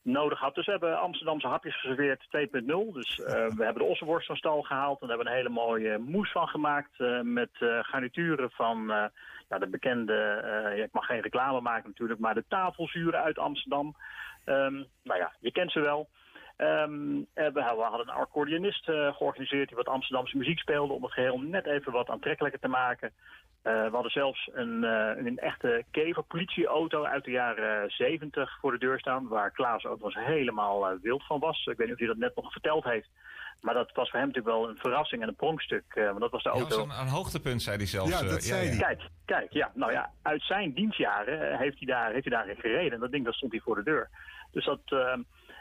nodig 0.02 0.38
had. 0.38 0.54
Dus 0.54 0.64
we 0.64 0.70
hebben 0.70 1.00
Amsterdamse 1.00 1.46
hapjes 1.46 1.80
geserveerd 1.80 2.24
2.0. 2.24 2.92
Dus 2.92 3.18
uh, 3.18 3.26
we 3.58 3.64
hebben 3.64 3.82
de 3.82 3.88
ossenworst 3.88 4.26
van 4.26 4.36
stal 4.36 4.62
gehaald. 4.62 5.00
En 5.00 5.06
daar 5.06 5.16
hebben 5.16 5.26
we 5.26 5.32
een 5.32 5.44
hele 5.44 5.64
mooie 5.64 5.98
moes 5.98 6.32
van 6.32 6.48
gemaakt. 6.48 6.98
Uh, 6.98 7.20
met 7.20 7.50
uh, 7.60 7.78
garnituren 7.82 8.50
van 8.50 8.86
ja, 9.48 9.58
de 9.58 9.68
bekende, 9.68 10.82
ik 10.84 10.92
mag 10.92 11.06
geen 11.06 11.20
reclame 11.20 11.60
maken 11.60 11.88
natuurlijk, 11.88 12.20
maar 12.20 12.34
de 12.34 12.44
tafelzuren 12.48 13.22
uit 13.22 13.38
Amsterdam. 13.38 13.96
Um, 14.46 14.86
nou 15.02 15.18
ja, 15.18 15.32
je 15.40 15.52
kent 15.52 15.72
ze 15.72 15.80
wel. 15.80 16.08
Um, 16.56 17.26
we 17.34 17.60
hadden 17.60 18.00
een 18.00 18.14
accordeonist 18.14 18.84
georganiseerd 18.84 19.68
die 19.68 19.76
wat 19.76 19.88
Amsterdamse 19.88 20.36
muziek 20.36 20.58
speelde 20.58 20.92
om 20.92 21.02
het 21.02 21.12
geheel 21.12 21.38
net 21.38 21.66
even 21.66 21.92
wat 21.92 22.08
aantrekkelijker 22.08 22.60
te 22.60 22.68
maken. 22.68 23.12
Uh, 23.64 23.72
we 23.72 23.90
hadden 23.92 24.12
zelfs 24.12 24.50
een, 24.52 24.82
uh, 24.82 25.26
een 25.26 25.38
echte 25.38 25.84
keverpolitieauto 25.90 27.04
uit 27.04 27.24
de 27.24 27.30
jaren 27.30 27.90
70 27.90 28.58
voor 28.60 28.72
de 28.72 28.78
deur 28.78 28.98
staan, 28.98 29.28
waar 29.28 29.50
Klaas 29.50 29.84
ook 29.84 30.00
was 30.00 30.14
helemaal 30.14 30.92
uh, 30.92 30.98
wild 31.02 31.26
van 31.26 31.40
was. 31.40 31.66
Ik 31.66 31.76
weet 31.76 31.86
niet 31.86 31.92
of 31.92 31.98
hij 31.98 32.08
dat 32.08 32.16
net 32.16 32.34
nog 32.34 32.52
verteld 32.52 32.84
heeft. 32.84 33.08
Maar 33.60 33.74
dat 33.74 33.92
was 33.92 34.10
voor 34.10 34.18
hem 34.18 34.28
natuurlijk 34.28 34.56
wel 34.56 34.68
een 34.68 34.76
verrassing 34.76 35.22
en 35.22 35.28
een 35.28 35.34
pronkstuk. 35.34 35.84
want 35.94 36.20
dat 36.20 36.30
was 36.30 36.42
de 36.42 36.48
auto. 36.48 36.76
Ja, 36.76 36.82
een, 36.82 37.00
een, 37.00 37.12
hoogtepunt, 37.12 37.62
zei 37.62 37.76
hij 37.76 37.86
zelfs. 37.86 38.10
Ja, 38.10 38.22
dat 38.28 38.42
zei 38.42 38.68
hij. 38.68 38.78
Kijk, 38.78 39.00
kijk, 39.24 39.52
ja. 39.52 39.70
Nou 39.74 39.92
ja, 39.92 40.10
uit 40.22 40.42
zijn 40.42 40.72
dienstjaren 40.72 41.58
heeft 41.58 41.78
hij 41.78 41.86
daar, 41.86 42.12
heeft 42.12 42.24
hij 42.24 42.36
daarin 42.36 42.56
gereden. 42.56 42.92
En 42.92 43.00
dat 43.00 43.10
ding 43.10 43.24
dat 43.24 43.34
stond 43.34 43.52
hij 43.52 43.60
voor 43.60 43.74
de 43.74 43.82
deur. 43.82 44.08
Dus 44.52 44.64
dat 44.64 44.80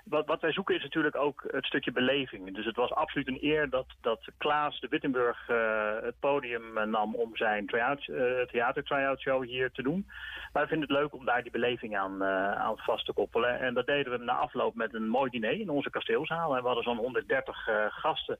wat, 0.09 0.25
wat, 0.25 0.41
wij 0.41 0.51
zoeken 0.51 0.75
is 0.75 0.81
natuurlijk 0.81 1.15
ook 1.15 1.43
het 1.47 1.65
stukje 1.65 1.91
beleving. 1.91 2.55
Dus 2.55 2.65
het 2.65 2.75
was 2.75 2.91
absoluut 2.91 3.27
een 3.27 3.43
eer 3.43 3.69
dat, 3.69 3.85
dat 4.01 4.27
Klaas 4.37 4.79
de 4.79 4.87
Wittenburg 4.87 5.49
uh, 5.49 6.01
het 6.01 6.19
podium 6.19 6.77
uh, 6.77 6.83
nam 6.83 7.15
om 7.15 7.35
zijn 7.35 7.67
try-out, 7.67 8.07
uh, 8.07 8.41
theater 8.41 9.17
show 9.17 9.43
hier 9.43 9.71
te 9.71 9.83
doen. 9.83 10.05
Maar 10.53 10.63
we 10.63 10.69
vinden 10.69 10.87
het 10.87 10.97
leuk 10.97 11.13
om 11.13 11.25
daar 11.25 11.41
die 11.41 11.51
beleving 11.51 11.97
aan, 11.97 12.23
aan 12.23 12.77
vast 12.77 13.05
te 13.05 13.13
koppelen. 13.13 13.59
En 13.59 13.73
dat 13.73 13.85
deden 13.85 14.11
we 14.11 14.23
na 14.23 14.33
afloop 14.33 14.75
met 14.75 14.93
een 14.93 15.07
mooi 15.07 15.29
diner 15.29 15.59
in 15.59 15.69
onze 15.69 15.89
kasteelzaal. 15.89 16.55
En 16.55 16.61
we 16.61 16.67
hadden 16.67 16.83
zo'n 16.83 16.97
130 16.97 17.67
gasten 17.89 18.39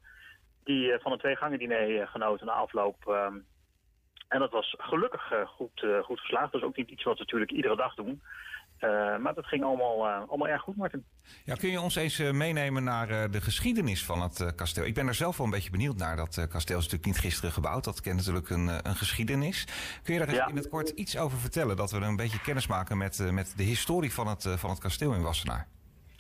die 0.64 0.98
van 1.00 1.12
een 1.12 1.18
twee-gangen 1.18 1.60
diner 1.60 2.08
genoten 2.08 2.46
na 2.46 2.54
afloop. 2.54 3.08
Ehm, 3.08 3.38
en 4.28 4.40
dat 4.40 4.52
was 4.52 4.76
gelukkig 4.78 5.34
goed, 5.46 5.86
goed 6.04 6.20
geslaagd. 6.20 6.52
Dat 6.52 6.62
is 6.62 6.68
ook 6.68 6.78
niet 6.78 6.90
iets 6.90 7.04
wat 7.04 7.14
we 7.14 7.20
natuurlijk 7.20 7.52
iedere 7.52 7.76
dag 7.76 7.94
doen. 7.94 8.22
Uh, 8.80 9.18
maar 9.18 9.34
dat 9.34 9.46
ging 9.46 9.64
allemaal, 9.64 10.08
uh, 10.08 10.30
allemaal 10.30 10.48
erg 10.48 10.62
goed, 10.62 10.76
Martin. 10.76 11.06
Ja, 11.46 11.56
kun 11.56 11.70
je 11.70 11.82
ons 11.82 11.96
eens 11.96 12.20
uh, 12.20 12.32
meenemen 12.32 12.84
naar 12.84 13.32
de 13.32 13.42
geschiedenis 13.42 14.06
van 14.06 14.22
het 14.22 14.56
kasteel? 14.56 14.86
Ik 14.86 14.94
ben 14.94 15.08
er 15.08 15.14
zelf 15.14 15.38
wel 15.38 15.46
een 15.46 15.52
beetje 15.52 15.72
benieuwd 15.72 15.98
naar. 15.98 16.16
Dat 16.16 16.48
kasteel 16.50 16.78
is 16.78 16.84
natuurlijk 16.84 17.06
niet 17.06 17.20
gisteren 17.20 17.52
gebouwd. 17.52 17.84
Dat 17.84 18.02
kent 18.02 18.16
natuurlijk 18.16 18.50
een, 18.50 18.68
een 18.68 18.96
geschiedenis. 18.96 19.68
Kun 20.04 20.14
je 20.14 20.20
daar 20.20 20.34
ja. 20.34 20.48
in 20.48 20.56
het 20.56 20.70
kort 20.70 20.90
iets 20.90 21.18
over 21.18 21.38
vertellen? 21.38 21.76
Dat 21.76 21.92
we 21.92 21.98
een 21.98 22.16
beetje 22.16 22.42
kennis 22.42 22.68
maken 22.68 22.98
met, 22.98 23.32
met 23.32 23.54
de 23.58 23.64
historie 23.64 24.14
van 24.14 24.28
het, 24.28 24.48
van 24.58 24.70
het 24.70 24.80
kasteel 24.80 25.14
in 25.14 25.22
Wassenaar. 25.22 25.68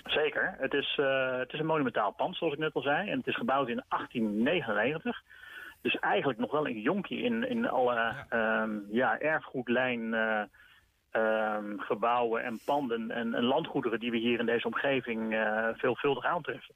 Zeker. 0.04 0.56
Het 0.58 0.74
is, 0.74 1.00
het 1.40 1.54
is 1.54 1.60
een 1.60 1.66
monumentaal 1.66 2.12
pand, 2.12 2.36
zoals 2.36 2.54
ik 2.54 2.60
net 2.60 2.74
al 2.74 2.82
zei. 2.82 3.10
En 3.10 3.18
het 3.18 3.28
is 3.28 3.36
gebouwd 3.36 3.68
in 3.68 3.84
1899. 3.88 5.22
Dus 5.82 6.00
eigenlijk 6.00 6.40
nog 6.40 6.52
wel 6.52 6.68
een 6.68 6.82
jonkje 6.82 7.16
in, 7.16 7.50
in 7.50 7.70
alle 7.70 8.14
ja. 8.30 8.62
Um, 8.62 8.86
ja 8.92 9.20
erfgoedlijn 9.20 10.16
Um, 11.12 11.80
gebouwen 11.80 12.44
en 12.44 12.60
panden 12.66 13.12
en, 13.12 13.34
en, 13.34 13.44
landgoederen 13.44 14.00
die 14.00 14.12
we 14.12 14.18
hier 14.18 14.40
in 14.40 14.46
deze 14.46 14.66
omgeving 14.66 15.34
uh, 15.34 15.68
veelvuldig 15.74 16.26
aantreffen. 16.26 16.76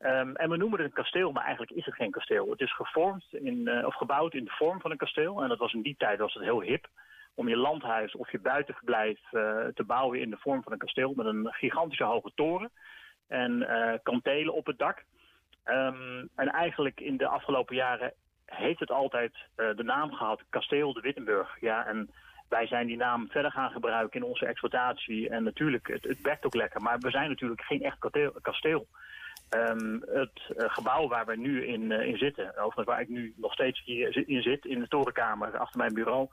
Um, 0.00 0.36
en 0.36 0.50
we 0.50 0.56
noemen 0.56 0.78
het 0.78 0.88
een 0.88 0.94
kasteel, 0.94 1.32
maar 1.32 1.44
eigenlijk 1.44 1.72
is 1.72 1.84
het 1.84 1.94
geen 1.94 2.10
kasteel. 2.10 2.50
Het 2.50 2.60
is 2.60 2.74
gevormd 2.74 3.24
in, 3.30 3.56
uh, 3.56 3.86
of 3.86 3.94
gebouwd 3.94 4.34
in 4.34 4.44
de 4.44 4.50
vorm 4.50 4.80
van 4.80 4.90
een 4.90 4.96
kasteel. 4.96 5.42
En 5.42 5.48
dat 5.48 5.58
was 5.58 5.72
in 5.72 5.82
die 5.82 5.94
tijd 5.98 6.18
was 6.18 6.34
het 6.34 6.42
heel 6.42 6.60
hip 6.60 6.88
om 7.34 7.48
je 7.48 7.56
landhuis 7.56 8.14
of 8.14 8.30
je 8.30 8.40
buitenverblijf 8.40 9.18
uh, 9.32 9.66
te 9.74 9.84
bouwen 9.86 10.20
in 10.20 10.30
de 10.30 10.38
vorm 10.40 10.62
van 10.62 10.72
een 10.72 10.78
kasteel 10.78 11.12
met 11.16 11.26
een 11.26 11.48
gigantische 11.50 12.04
hoge 12.04 12.32
toren 12.34 12.70
en 13.28 13.66
kantelen 14.02 14.54
op 14.54 14.66
het 14.66 14.78
dak. 14.78 15.04
Um, 15.64 16.28
en 16.36 16.48
eigenlijk 16.48 17.00
in 17.00 17.16
de 17.16 17.26
afgelopen 17.26 17.76
jaren 17.76 18.12
heeft 18.44 18.80
het 18.80 18.90
altijd 18.90 19.32
de 19.54 19.82
naam 19.82 20.12
gehad 20.12 20.42
Kasteel 20.48 20.92
de 20.92 21.00
Wittenburg. 21.00 21.60
Ja, 21.60 21.86
en 21.86 22.10
wij 22.50 22.66
zijn 22.66 22.86
die 22.86 22.96
naam 22.96 23.28
verder 23.30 23.50
gaan 23.50 23.70
gebruiken 23.70 24.20
in 24.20 24.26
onze 24.26 24.46
exploitatie. 24.46 25.28
En 25.28 25.42
natuurlijk, 25.42 25.86
het, 25.88 26.04
het 26.04 26.20
werkt 26.20 26.44
ook 26.44 26.54
lekker. 26.54 26.82
Maar 26.82 26.98
we 26.98 27.10
zijn 27.10 27.28
natuurlijk 27.28 27.60
geen 27.60 27.82
echt 27.82 27.98
kasteel. 28.42 28.86
Um, 29.50 30.02
het 30.06 30.40
uh, 30.56 30.64
gebouw 30.68 31.08
waar 31.08 31.26
we 31.26 31.36
nu 31.36 31.66
in, 31.66 31.90
uh, 31.90 32.06
in 32.06 32.16
zitten, 32.16 32.56
overigens 32.56 32.86
waar 32.86 33.00
ik 33.00 33.08
nu 33.08 33.34
nog 33.36 33.52
steeds 33.52 33.82
hier 33.84 34.28
in 34.28 34.42
zit, 34.42 34.64
in 34.64 34.80
de 34.80 34.88
torenkamer 34.88 35.58
achter 35.58 35.78
mijn 35.78 35.94
bureau, 35.94 36.28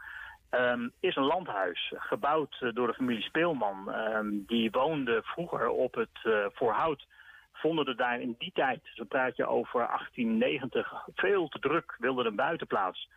um, 0.51 0.91
is 0.99 1.15
een 1.15 1.23
landhuis. 1.23 1.93
Gebouwd 1.95 2.57
uh, 2.61 2.73
door 2.73 2.87
de 2.87 2.93
familie 2.93 3.23
Speelman. 3.23 3.95
Um, 3.95 4.43
die 4.47 4.71
woonde 4.71 5.21
vroeger 5.23 5.69
op 5.69 5.95
het 5.95 6.49
Voorhout. 6.53 7.07
Vonden 7.53 7.85
er 7.85 7.95
daar 7.95 8.21
in 8.21 8.35
die 8.37 8.51
tijd, 8.53 8.79
zo 8.93 9.03
praat 9.03 9.35
je 9.35 9.47
over 9.47 9.79
1890, 9.79 10.93
veel 11.15 11.47
te 11.47 11.59
druk, 11.59 11.95
wilden 11.99 12.25
een 12.25 12.35
buitenplaats 12.35 13.09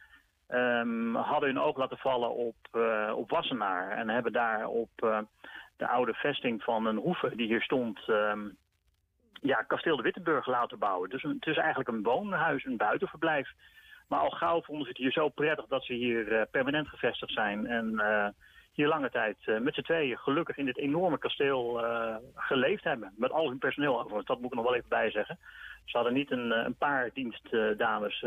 um, 0.52 1.14
hadden 1.14 1.48
hun 1.48 1.60
oog 1.60 1.76
laten 1.76 1.98
vallen 1.98 2.34
op, 2.34 2.56
uh, 2.72 3.12
op 3.16 3.30
Wassenaar. 3.30 3.90
En 3.90 4.08
hebben 4.08 4.32
daar 4.32 4.66
op 4.66 4.90
uh, 5.04 5.18
de 5.76 5.88
oude 5.88 6.14
vesting 6.14 6.62
van 6.62 6.86
een 6.86 6.96
hoeve 6.96 7.36
die 7.36 7.46
hier 7.46 7.62
stond... 7.62 8.08
Um, 8.08 8.56
ja, 9.42 9.62
kasteel 9.62 9.96
de 9.96 10.02
Wittenburg 10.02 10.46
laten 10.46 10.78
bouwen. 10.78 11.10
Dus 11.10 11.22
het 11.22 11.46
is 11.46 11.56
eigenlijk 11.56 11.88
een 11.88 12.02
woonhuis, 12.02 12.64
een 12.64 12.76
buitenverblijf. 12.76 13.50
Maar 14.08 14.20
al 14.20 14.30
gauw 14.30 14.62
vonden 14.62 14.84
ze 14.84 14.88
het 14.88 14.98
hier 14.98 15.12
zo 15.12 15.28
prettig 15.28 15.66
dat 15.66 15.84
ze 15.84 15.92
hier 15.92 16.32
uh, 16.32 16.42
permanent 16.50 16.88
gevestigd 16.88 17.32
zijn. 17.32 17.66
En 17.66 18.02
hier 18.72 18.88
lange 18.88 19.10
tijd 19.10 19.36
met 19.60 19.74
z'n 19.74 19.80
tweeën 19.80 20.18
gelukkig 20.18 20.56
in 20.56 20.64
dit 20.64 20.78
enorme 20.78 21.18
kasteel 21.18 21.84
geleefd 22.34 22.84
hebben. 22.84 23.12
Met 23.16 23.30
al 23.30 23.48
hun 23.48 23.58
personeel 23.58 24.22
dat 24.24 24.40
moet 24.40 24.50
ik 24.50 24.54
nog 24.54 24.64
wel 24.64 24.74
even 24.74 24.88
bijzeggen. 24.88 25.38
Ze 25.84 25.96
hadden 25.96 26.14
niet 26.14 26.30
een, 26.30 26.50
een 26.50 26.76
paar 26.76 27.10
dienstdames 27.14 28.24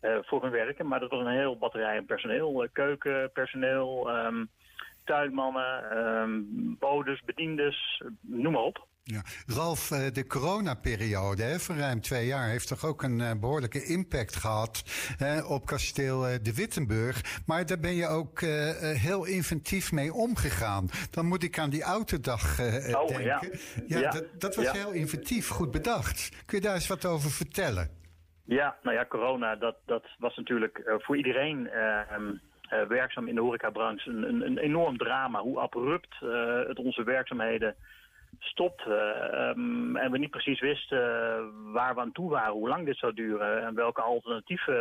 voor 0.00 0.42
hun 0.42 0.50
werken. 0.50 0.86
Maar 0.86 1.00
dat 1.00 1.10
was 1.10 1.20
een 1.20 1.38
heel 1.38 1.58
batterij 1.58 1.98
aan 1.98 2.06
personeel. 2.06 2.62
Uh, 2.62 2.68
keukenpersoneel, 2.72 4.10
um, 4.16 4.48
tuinmannen, 5.04 5.98
um, 5.98 6.76
bodes, 6.78 7.22
bediendes, 7.24 8.02
noem 8.20 8.52
maar 8.52 8.62
op. 8.62 8.86
Ja. 9.02 9.22
Ralf, 9.46 9.90
eh, 9.90 10.12
de 10.12 10.26
coronaperiode 10.26 11.60
van 11.60 11.78
ruim 11.78 12.00
twee 12.00 12.26
jaar 12.26 12.48
heeft 12.48 12.68
toch 12.68 12.84
ook 12.84 13.02
een 13.02 13.40
behoorlijke 13.40 13.84
impact 13.84 14.36
gehad 14.36 14.82
op 15.46 15.66
kasteel 15.66 16.20
De 16.42 16.54
Wittenburg. 16.54 17.42
Maar 17.46 17.66
daar 17.66 17.78
ben 17.78 17.94
je 17.94 18.06
ook 18.06 18.40
heel 18.80 19.24
inventief 19.24 19.92
mee 19.92 20.12
omgegaan. 20.12 20.88
Dan 21.10 21.26
moet 21.26 21.42
ik 21.42 21.58
aan 21.58 21.70
die 21.70 21.82
autodag 21.82 22.60
oh, 22.60 23.06
denken. 23.06 23.24
Ja, 23.24 23.40
ja, 23.86 23.98
ja. 23.98 24.10
Dat, 24.10 24.24
dat, 24.38 24.54
was 24.54 24.70
heel 24.70 24.92
inventief, 24.92 25.48
goed 25.48 25.70
bedacht. 25.70 26.28
Kun 26.46 26.58
je 26.58 26.64
daar 26.64 26.74
eens 26.74 26.86
wat 26.86 27.04
over 27.04 27.30
vertellen? 27.30 27.95
Ja, 28.46 28.76
nou 28.82 28.96
ja, 28.96 29.06
corona, 29.06 29.56
dat, 29.56 29.76
dat 29.86 30.04
was 30.18 30.36
natuurlijk 30.36 30.78
uh, 30.78 30.94
voor 30.98 31.16
iedereen 31.16 31.70
uh, 31.74 32.00
uh, 32.72 32.82
werkzaam 32.88 33.28
in 33.28 33.34
de 33.34 33.40
horecabranche 33.40 34.10
een, 34.10 34.28
een, 34.28 34.46
een, 34.46 34.58
enorm 34.58 34.96
drama. 34.96 35.40
Hoe 35.40 35.60
abrupt 35.60 36.16
het 36.66 36.78
onze 36.78 37.04
werkzaamheden 37.04 37.74
stopte 38.38 38.94
ehm, 38.94 39.96
en 39.96 40.10
we 40.10 40.18
niet 40.18 40.30
precies 40.30 40.60
wisten 40.60 41.72
waar 41.72 41.94
we 41.94 42.00
aan 42.00 42.12
toe 42.12 42.30
waren, 42.30 42.52
hoe 42.52 42.68
lang 42.68 42.84
dit 42.84 42.96
zou 42.96 43.12
duren 43.14 43.66
en 43.66 43.74
welke 43.74 44.00
alternatieven 44.00 44.74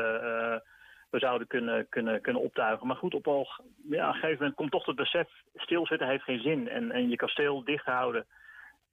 we 1.09 1.19
zouden 1.19 1.47
kunnen, 1.47 1.89
kunnen, 1.89 2.21
kunnen 2.21 2.41
optuigen. 2.41 2.87
Maar 2.87 2.95
goed, 2.95 3.13
op 3.13 3.27
al, 3.27 3.47
ja, 3.89 4.07
een 4.07 4.13
gegeven 4.13 4.37
moment 4.37 4.55
komt 4.55 4.71
toch 4.71 4.85
het 4.85 4.95
besef, 4.95 5.27
stilzitten 5.55 6.07
heeft 6.07 6.23
geen 6.23 6.41
zin 6.41 6.69
en, 6.69 6.91
en 6.91 7.09
je 7.09 7.15
kasteel 7.15 7.63
dicht 7.63 7.85
houden 7.85 8.25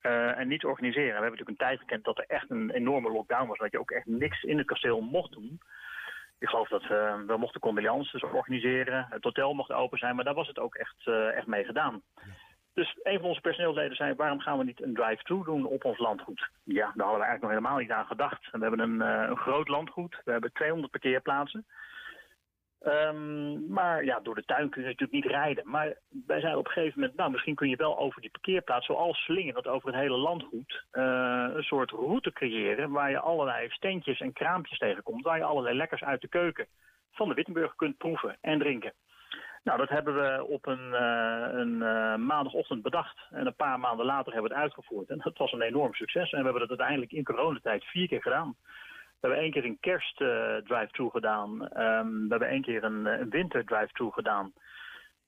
uh, 0.03 0.39
en 0.39 0.49
niet 0.49 0.65
organiseren. 0.65 1.07
We 1.07 1.13
hebben 1.13 1.31
natuurlijk 1.31 1.61
een 1.61 1.67
tijd 1.67 1.79
gekend 1.79 2.05
dat 2.05 2.19
er 2.19 2.25
echt 2.27 2.51
een 2.51 2.71
enorme 2.71 3.11
lockdown 3.11 3.49
was, 3.49 3.59
dat 3.59 3.73
je 3.73 3.81
ook 3.81 3.91
echt 3.91 4.07
niks 4.07 4.43
in 4.43 4.59
het 4.59 4.67
kasteel 4.67 5.01
mocht 5.01 5.33
doen. 5.33 5.61
Ik 6.39 6.49
geloof 6.49 6.69
dat 6.69 6.87
we 6.87 7.23
wel 7.27 7.39
mochten 7.39 7.61
condolences 7.61 8.23
organiseren. 8.23 9.07
Het 9.11 9.25
hotel 9.25 9.55
mocht 9.55 9.73
open 9.73 9.99
zijn, 9.99 10.15
maar 10.15 10.25
daar 10.25 10.35
was 10.35 10.49
het 10.49 10.59
ook 10.59 10.75
echt, 10.75 10.97
uh, 11.05 11.37
echt 11.37 11.47
mee 11.47 11.65
gedaan. 11.65 12.03
Dus 12.75 12.99
een 13.03 13.19
van 13.19 13.29
onze 13.29 13.41
personeelsleden 13.41 13.97
zei, 13.97 14.15
waarom 14.15 14.41
gaan 14.41 14.59
we 14.59 14.65
niet 14.65 14.83
een 14.83 14.95
drive-thru 14.95 15.45
doen 15.45 15.67
op 15.67 15.85
ons 15.85 15.99
landgoed? 15.99 16.49
Ja, 16.65 16.93
daar 16.95 17.07
hadden 17.07 17.21
we 17.21 17.27
eigenlijk 17.27 17.43
nog 17.43 17.51
helemaal 17.51 17.79
niet 17.79 17.91
aan 17.91 18.07
gedacht. 18.07 18.51
we 18.51 18.59
hebben 18.59 18.81
een, 18.81 19.01
uh, 19.01 19.29
een 19.29 19.37
groot 19.37 19.69
landgoed, 19.69 20.21
we 20.25 20.31
hebben 20.31 20.53
200 20.53 20.91
parkeerplaatsen. 20.91 21.67
Um, 22.87 23.67
maar 23.69 24.05
ja, 24.05 24.21
door 24.21 24.35
de 24.35 24.45
tuin 24.45 24.71
kun 24.71 24.83
je 24.83 24.89
natuurlijk 24.89 25.13
niet 25.13 25.33
rijden. 25.33 25.69
Maar 25.69 25.97
wij 26.27 26.41
zeiden 26.41 26.59
op 26.59 26.67
een 26.67 26.73
gegeven 26.73 27.01
moment, 27.01 27.19
nou 27.19 27.31
misschien 27.31 27.55
kun 27.55 27.69
je 27.69 27.77
wel 27.77 27.99
over 27.99 28.21
die 28.21 28.31
parkeerplaats, 28.31 28.87
zoals 28.87 29.19
Slingen, 29.19 29.55
dat 29.55 29.67
over 29.67 29.89
het 29.89 30.01
hele 30.01 30.17
landgoed, 30.17 30.85
uh, 30.93 31.49
een 31.55 31.63
soort 31.63 31.91
route 31.91 32.33
creëren 32.33 32.91
waar 32.91 33.11
je 33.11 33.19
allerlei 33.19 33.69
steentjes 33.71 34.21
en 34.21 34.33
kraampjes 34.33 34.79
tegenkomt, 34.79 35.25
waar 35.25 35.37
je 35.37 35.45
allerlei 35.45 35.77
lekkers 35.77 36.03
uit 36.03 36.21
de 36.21 36.29
keuken 36.29 36.67
van 37.13 37.29
de 37.29 37.35
Wittenburg 37.35 37.75
kunt 37.75 37.97
proeven 37.97 38.37
en 38.41 38.59
drinken. 38.59 38.93
Nou, 39.65 39.79
dat 39.79 39.89
hebben 39.89 40.15
we 40.15 40.45
op 40.45 40.67
een, 40.67 40.89
uh, 40.93 41.47
een 41.51 41.75
uh, 41.75 42.17
maandagochtend 42.17 42.83
bedacht. 42.83 43.19
En 43.31 43.47
een 43.47 43.55
paar 43.55 43.81
maanden 43.81 44.07
later 44.07 44.33
hebben 44.33 44.51
we 44.51 44.57
het 44.57 44.65
uitgevoerd. 44.65 45.09
En 45.09 45.19
dat 45.19 45.39
was 45.39 45.53
een 45.53 45.63
enorm 45.63 45.95
succes. 45.95 46.31
En 46.31 46.39
we 46.39 46.45
hebben 46.45 46.61
dat 46.61 46.79
uiteindelijk 46.79 47.13
in 47.13 47.25
coronatijd 47.25 47.85
vier 47.85 48.09
keer 48.09 48.23
gedaan. 48.23 48.57
We 49.23 49.29
hebben 49.29 49.45
één 49.45 49.53
keer 49.53 49.65
een 49.65 49.81
kerst 49.81 50.21
uh, 50.21 50.57
drive-thru 50.57 51.11
gedaan. 51.11 51.51
Um, 51.51 52.23
we 52.23 52.27
hebben 52.29 52.49
één 52.49 52.63
keer 52.63 52.85
een, 52.85 53.07
een 53.07 53.31
winter 53.31 53.65
drive-thru 53.65 54.11
gedaan. 54.11 54.53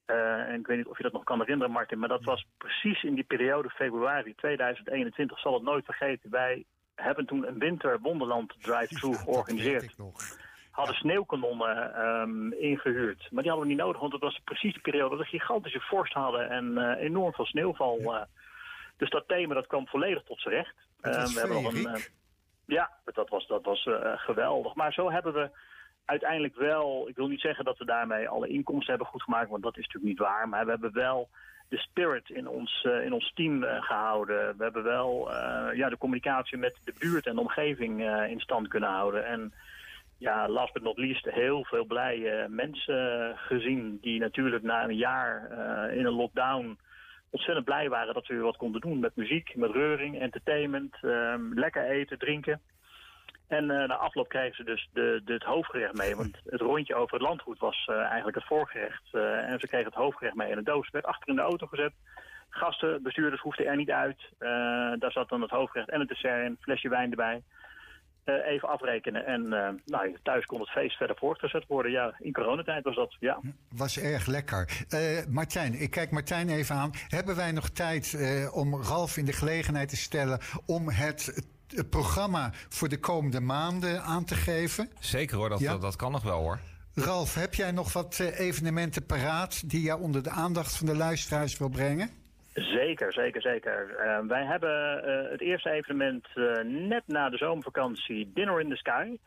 Uh, 0.06 0.48
en 0.48 0.60
ik 0.60 0.66
weet 0.66 0.76
niet 0.76 0.86
of 0.86 0.96
je 0.96 1.02
dat 1.02 1.12
nog 1.12 1.24
kan 1.24 1.38
herinneren, 1.38 1.72
Martin, 1.72 1.98
maar 1.98 2.08
dat 2.08 2.24
was 2.24 2.46
precies 2.58 3.02
in 3.02 3.14
die 3.14 3.24
periode 3.24 3.70
februari 3.70 4.34
2021. 4.34 5.38
Zal 5.38 5.54
het 5.54 5.62
nooit 5.62 5.84
vergeten. 5.84 6.30
Wij 6.30 6.64
hebben 6.94 7.26
toen 7.26 7.46
een 7.46 7.58
winter 7.58 8.00
wonderland 8.00 8.54
drive-thru 8.60 9.10
ja, 9.10 9.16
georganiseerd. 9.16 9.94
Hadden 10.70 10.94
sneeuwkanonnen 10.94 12.06
um, 12.06 12.52
ingehuurd. 12.52 13.28
Maar 13.30 13.42
die 13.42 13.50
hadden 13.50 13.68
we 13.68 13.74
niet 13.74 13.84
nodig, 13.84 14.00
want 14.00 14.12
het 14.12 14.22
was 14.22 14.40
precies 14.44 14.74
de 14.74 14.80
periode 14.80 15.16
dat 15.16 15.24
we 15.24 15.38
gigantische 15.38 15.80
vorst 15.80 16.12
hadden 16.12 16.50
en 16.50 16.70
uh, 16.70 17.04
enorm 17.04 17.32
veel 17.32 17.46
sneeuwval. 17.46 18.00
Ja. 18.00 18.28
dus 18.96 19.10
dat 19.10 19.28
thema 19.28 19.54
dat 19.54 19.66
kwam 19.66 19.86
volledig 19.86 20.22
tot 20.22 20.40
z'n 20.40 20.48
recht. 20.48 20.74
we 21.00 21.10
hebben 21.10 21.62
nog 21.62 21.72
een. 21.72 22.22
Ja, 22.66 22.90
dat 23.04 23.28
was, 23.28 23.46
dat 23.46 23.64
was 23.64 23.86
uh, 23.86 24.12
geweldig. 24.16 24.74
Maar 24.74 24.92
zo 24.92 25.10
hebben 25.10 25.32
we 25.32 25.50
uiteindelijk 26.04 26.56
wel... 26.56 27.08
Ik 27.08 27.16
wil 27.16 27.28
niet 27.28 27.40
zeggen 27.40 27.64
dat 27.64 27.78
we 27.78 27.84
daarmee 27.84 28.28
alle 28.28 28.48
inkomsten 28.48 28.88
hebben 28.88 29.06
goed 29.06 29.22
gemaakt... 29.22 29.50
want 29.50 29.62
dat 29.62 29.76
is 29.76 29.86
natuurlijk 29.86 30.04
niet 30.04 30.28
waar. 30.28 30.48
Maar 30.48 30.64
we 30.64 30.70
hebben 30.70 30.92
wel 30.92 31.28
de 31.68 31.76
spirit 31.76 32.30
in 32.30 32.48
ons, 32.48 32.84
uh, 32.84 33.04
in 33.04 33.12
ons 33.12 33.32
team 33.34 33.62
uh, 33.62 33.82
gehouden. 33.82 34.56
We 34.56 34.62
hebben 34.62 34.82
wel 34.82 35.32
ja, 35.74 35.88
de 35.88 35.98
communicatie 35.98 36.58
met 36.58 36.76
de 36.84 36.94
buurt 36.98 37.26
en 37.26 37.34
de 37.34 37.40
omgeving 37.40 38.00
in 38.28 38.40
stand 38.40 38.68
kunnen 38.68 38.88
houden. 38.88 39.26
En 39.26 39.52
ja, 40.18 40.48
last 40.48 40.72
but 40.72 40.82
not 40.82 40.98
least 40.98 41.24
heel 41.24 41.64
veel 41.64 41.84
blije 41.84 42.46
mensen 42.48 43.32
gezien... 43.36 43.98
die 44.00 44.20
natuurlijk 44.20 44.62
na 44.62 44.84
een 44.84 44.96
jaar 44.96 45.50
in 45.92 46.06
een 46.06 46.12
lockdown 46.12 46.78
ontzettend 47.34 47.64
blij 47.64 47.88
waren 47.88 48.14
dat 48.14 48.26
we 48.26 48.34
weer 48.34 48.42
wat 48.42 48.56
konden 48.56 48.80
doen 48.80 48.98
met 48.98 49.16
muziek, 49.16 49.56
met 49.56 49.70
reuring, 49.70 50.20
entertainment, 50.20 50.96
um, 51.02 51.54
lekker 51.54 51.84
eten, 51.84 52.18
drinken. 52.18 52.60
En 53.48 53.64
uh, 53.64 53.84
na 53.86 53.96
afloop 53.96 54.28
kregen 54.28 54.54
ze 54.54 54.64
dus 54.64 54.88
de, 54.92 55.20
de, 55.24 55.32
het 55.32 55.42
hoofdgerecht 55.42 55.94
mee. 55.94 56.16
Want 56.16 56.36
het 56.44 56.60
rondje 56.60 56.94
over 56.94 57.14
het 57.14 57.26
landgoed 57.26 57.58
was 57.58 57.88
uh, 57.90 57.96
eigenlijk 57.96 58.36
het 58.36 58.46
voorgerecht. 58.46 59.02
Uh, 59.12 59.50
en 59.50 59.60
ze 59.60 59.66
kregen 59.66 59.86
het 59.86 59.94
hoofdgerecht 59.94 60.36
mee 60.36 60.50
in 60.50 60.58
een 60.58 60.64
doos. 60.64 60.90
werd 60.90 61.04
achter 61.04 61.28
in 61.28 61.34
de 61.34 61.40
auto 61.40 61.66
gezet. 61.66 61.92
Gasten, 62.48 63.02
bestuurders 63.02 63.42
hoefden 63.42 63.66
er 63.66 63.76
niet 63.76 63.90
uit. 63.90 64.20
daar 64.98 65.12
zat 65.12 65.28
dan 65.28 65.40
het 65.40 65.50
hoofdgerecht 65.50 65.90
en 65.90 66.00
het 66.00 66.08
dessert 66.08 66.44
in. 66.44 66.50
Een 66.50 66.56
flesje 66.60 66.88
wijn 66.88 67.10
erbij. 67.10 67.42
Uh, 68.24 68.46
even 68.46 68.68
afrekenen. 68.68 69.26
En 69.26 69.44
uh, 69.44 69.68
nou, 69.84 70.16
thuis 70.22 70.44
kon 70.44 70.60
het 70.60 70.68
feest 70.68 70.96
verder 70.96 71.16
voortgezet 71.16 71.64
worden. 71.68 71.92
Ja, 71.92 72.14
in 72.18 72.32
coronatijd 72.32 72.84
was 72.84 72.94
dat, 72.94 73.16
ja. 73.20 73.40
Was 73.68 73.98
erg 73.98 74.26
lekker. 74.26 74.84
Uh, 74.88 75.00
Martijn, 75.28 75.80
ik 75.80 75.90
kijk 75.90 76.10
Martijn 76.10 76.48
even 76.48 76.74
aan. 76.74 76.90
Hebben 77.08 77.36
wij 77.36 77.52
nog 77.52 77.68
tijd 77.68 78.16
om 78.52 78.82
Ralf 78.82 79.16
in 79.16 79.24
de 79.24 79.32
gelegenheid 79.32 79.88
te 79.88 79.96
stellen... 79.96 80.38
om 80.66 80.88
het, 80.88 81.44
het, 81.68 81.90
programma 81.90 82.50
voor 82.68 82.88
de 82.88 83.00
komende 83.00 83.40
maanden 83.40 84.02
aan 84.02 84.24
te 84.24 84.34
geven? 84.34 84.90
Zeker 84.98 85.36
hoor, 85.36 85.48
dat, 85.48 85.60
ja? 85.60 85.70
dat, 85.70 85.80
dat 85.80 85.96
kan 85.96 86.12
nog 86.12 86.22
wel 86.22 86.40
hoor. 86.40 86.58
Ralf, 86.94 87.34
heb 87.34 87.54
jij 87.54 87.70
nog 87.70 87.92
wat 87.92 88.18
evenementen 88.18 89.06
paraat... 89.06 89.70
die 89.70 89.82
je 89.82 89.96
onder 89.96 90.22
de 90.22 90.30
aandacht 90.30 90.76
van 90.76 90.86
de 90.86 90.96
luisteraars 90.96 91.58
wil 91.58 91.68
brengen? 91.68 92.23
Zeker, 92.54 93.12
zeker, 93.12 93.42
zeker. 93.42 93.90
Uh, 93.90 94.18
wij 94.28 94.44
hebben 94.44 95.04
uh, 95.08 95.30
het 95.30 95.40
eerste 95.40 95.70
evenement 95.70 96.26
uh, 96.34 96.52
net 96.62 97.02
na 97.06 97.30
de 97.30 97.36
zomervakantie 97.36 98.30
Dinner 98.34 98.60
in 98.60 98.68
the 98.68 98.76
Sky. 98.76 99.18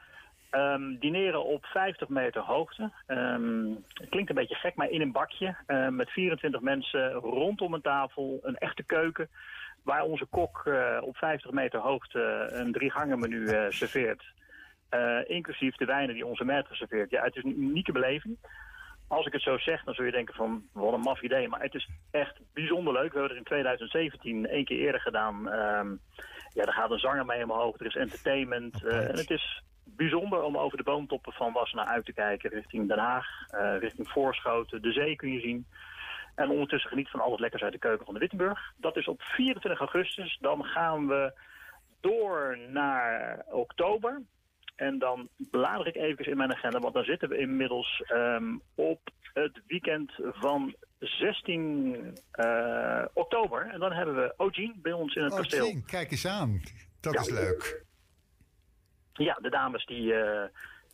Um, 0.51 0.97
dineren 0.99 1.45
op 1.45 1.65
50 1.65 2.09
meter 2.09 2.41
hoogte. 2.41 2.91
Um, 3.07 3.83
klinkt 4.09 4.29
een 4.29 4.35
beetje 4.35 4.55
gek, 4.55 4.75
maar 4.75 4.89
in 4.89 5.01
een 5.01 5.11
bakje. 5.11 5.55
met 5.89 6.09
24 6.09 6.61
mensen 6.61 7.11
rondom 7.11 7.73
een 7.73 7.81
tafel, 7.81 8.39
een 8.41 8.57
echte 8.57 8.83
keuken. 8.83 9.29
Waar 9.83 10.03
onze 10.03 10.25
kok 10.25 10.63
op 11.01 11.17
50 11.17 11.51
meter 11.51 11.79
hoogte 11.79 12.49
een 12.51 12.71
drie 12.71 12.91
gangen 12.91 13.19
menu 13.19 13.47
serveert. 13.69 14.23
inclusief 15.25 15.75
de 15.75 15.85
wijnen 15.85 16.15
die 16.15 16.25
onze 16.25 16.45
maître 16.45 16.71
serveert. 16.71 17.09
Ja, 17.09 17.23
het 17.23 17.35
is 17.35 17.43
een 17.43 17.61
unieke 17.61 17.91
beleving 17.91 18.37
als 19.07 19.25
ik 19.25 19.33
het 19.33 19.41
zo 19.41 19.57
zeg, 19.57 19.83
dan 19.83 19.93
zul 19.93 20.05
je 20.05 20.11
denken 20.11 20.35
van, 20.35 20.63
wat 20.73 20.93
een 20.93 20.99
maf 20.99 21.21
idee. 21.21 21.47
Maar 21.47 21.61
het 21.61 21.73
is 21.73 21.89
echt 22.11 22.39
bijzonder 22.53 22.93
leuk. 22.93 23.13
We 23.13 23.19
hebben 23.19 23.37
het 23.37 23.37
in 23.37 23.43
2017 23.43 24.47
één 24.47 24.65
keer 24.65 24.79
eerder 24.79 25.01
gedaan. 25.01 25.35
Um, 25.53 26.01
ja, 26.53 26.63
er 26.63 26.73
gaat 26.73 26.91
een 26.91 26.99
zanger 26.99 27.25
mee 27.25 27.43
omhoog, 27.43 27.79
er 27.79 27.85
is 27.85 27.95
entertainment. 27.95 28.83
Uh, 28.83 29.09
en 29.09 29.17
het 29.17 29.29
is 29.29 29.63
bijzonder 29.83 30.41
om 30.41 30.57
over 30.57 30.77
de 30.77 30.83
boomtoppen 30.83 31.33
van 31.33 31.53
Wassenaar 31.53 31.85
uit 31.85 32.05
te 32.05 32.13
kijken. 32.13 32.49
Richting 32.49 32.87
Den 32.87 32.99
Haag, 32.99 33.27
uh, 33.51 33.77
richting 33.79 34.09
Voorschoten, 34.09 34.81
de 34.81 34.91
zee 34.91 35.15
kun 35.15 35.31
je 35.31 35.39
zien. 35.39 35.67
En 36.35 36.49
ondertussen 36.49 36.89
geniet 36.89 37.09
van 37.09 37.19
al 37.19 37.31
het 37.31 37.39
lekkers 37.39 37.63
uit 37.63 37.71
de 37.71 37.79
keuken 37.79 38.05
van 38.05 38.13
de 38.13 38.19
Wittenburg. 38.19 38.73
Dat 38.77 38.97
is 38.97 39.07
op 39.07 39.21
24 39.21 39.79
augustus. 39.79 40.37
Dan 40.41 40.63
gaan 40.63 41.07
we 41.07 41.33
door 42.01 42.57
naar 42.69 43.45
oktober. 43.49 44.21
En 44.77 44.99
dan 44.99 45.29
blader 45.51 45.87
ik 45.87 45.95
even 45.95 46.25
in 46.25 46.37
mijn 46.37 46.53
agenda, 46.53 46.79
want 46.79 46.93
dan 46.93 47.03
zitten 47.03 47.29
we 47.29 47.37
inmiddels 47.37 48.03
um, 48.13 48.61
op 48.75 49.09
het 49.33 49.61
weekend 49.67 50.11
van 50.17 50.75
16 50.99 52.17
uh, 52.35 53.05
oktober. 53.13 53.69
En 53.71 53.79
dan 53.79 53.91
hebben 53.91 54.15
we 54.15 54.33
Ogene 54.37 54.73
bij 54.75 54.91
ons 54.91 55.15
in 55.15 55.23
het 55.23 55.31
oh, 55.31 55.37
kasteel. 55.37 55.81
Kijk 55.85 56.11
eens 56.11 56.27
aan. 56.27 56.61
Dat 56.99 57.13
ja. 57.13 57.19
is 57.19 57.29
leuk. 57.29 57.85
Ja, 59.13 59.37
de 59.41 59.49
dames 59.49 59.85
die, 59.85 60.13
uh, 60.13 60.43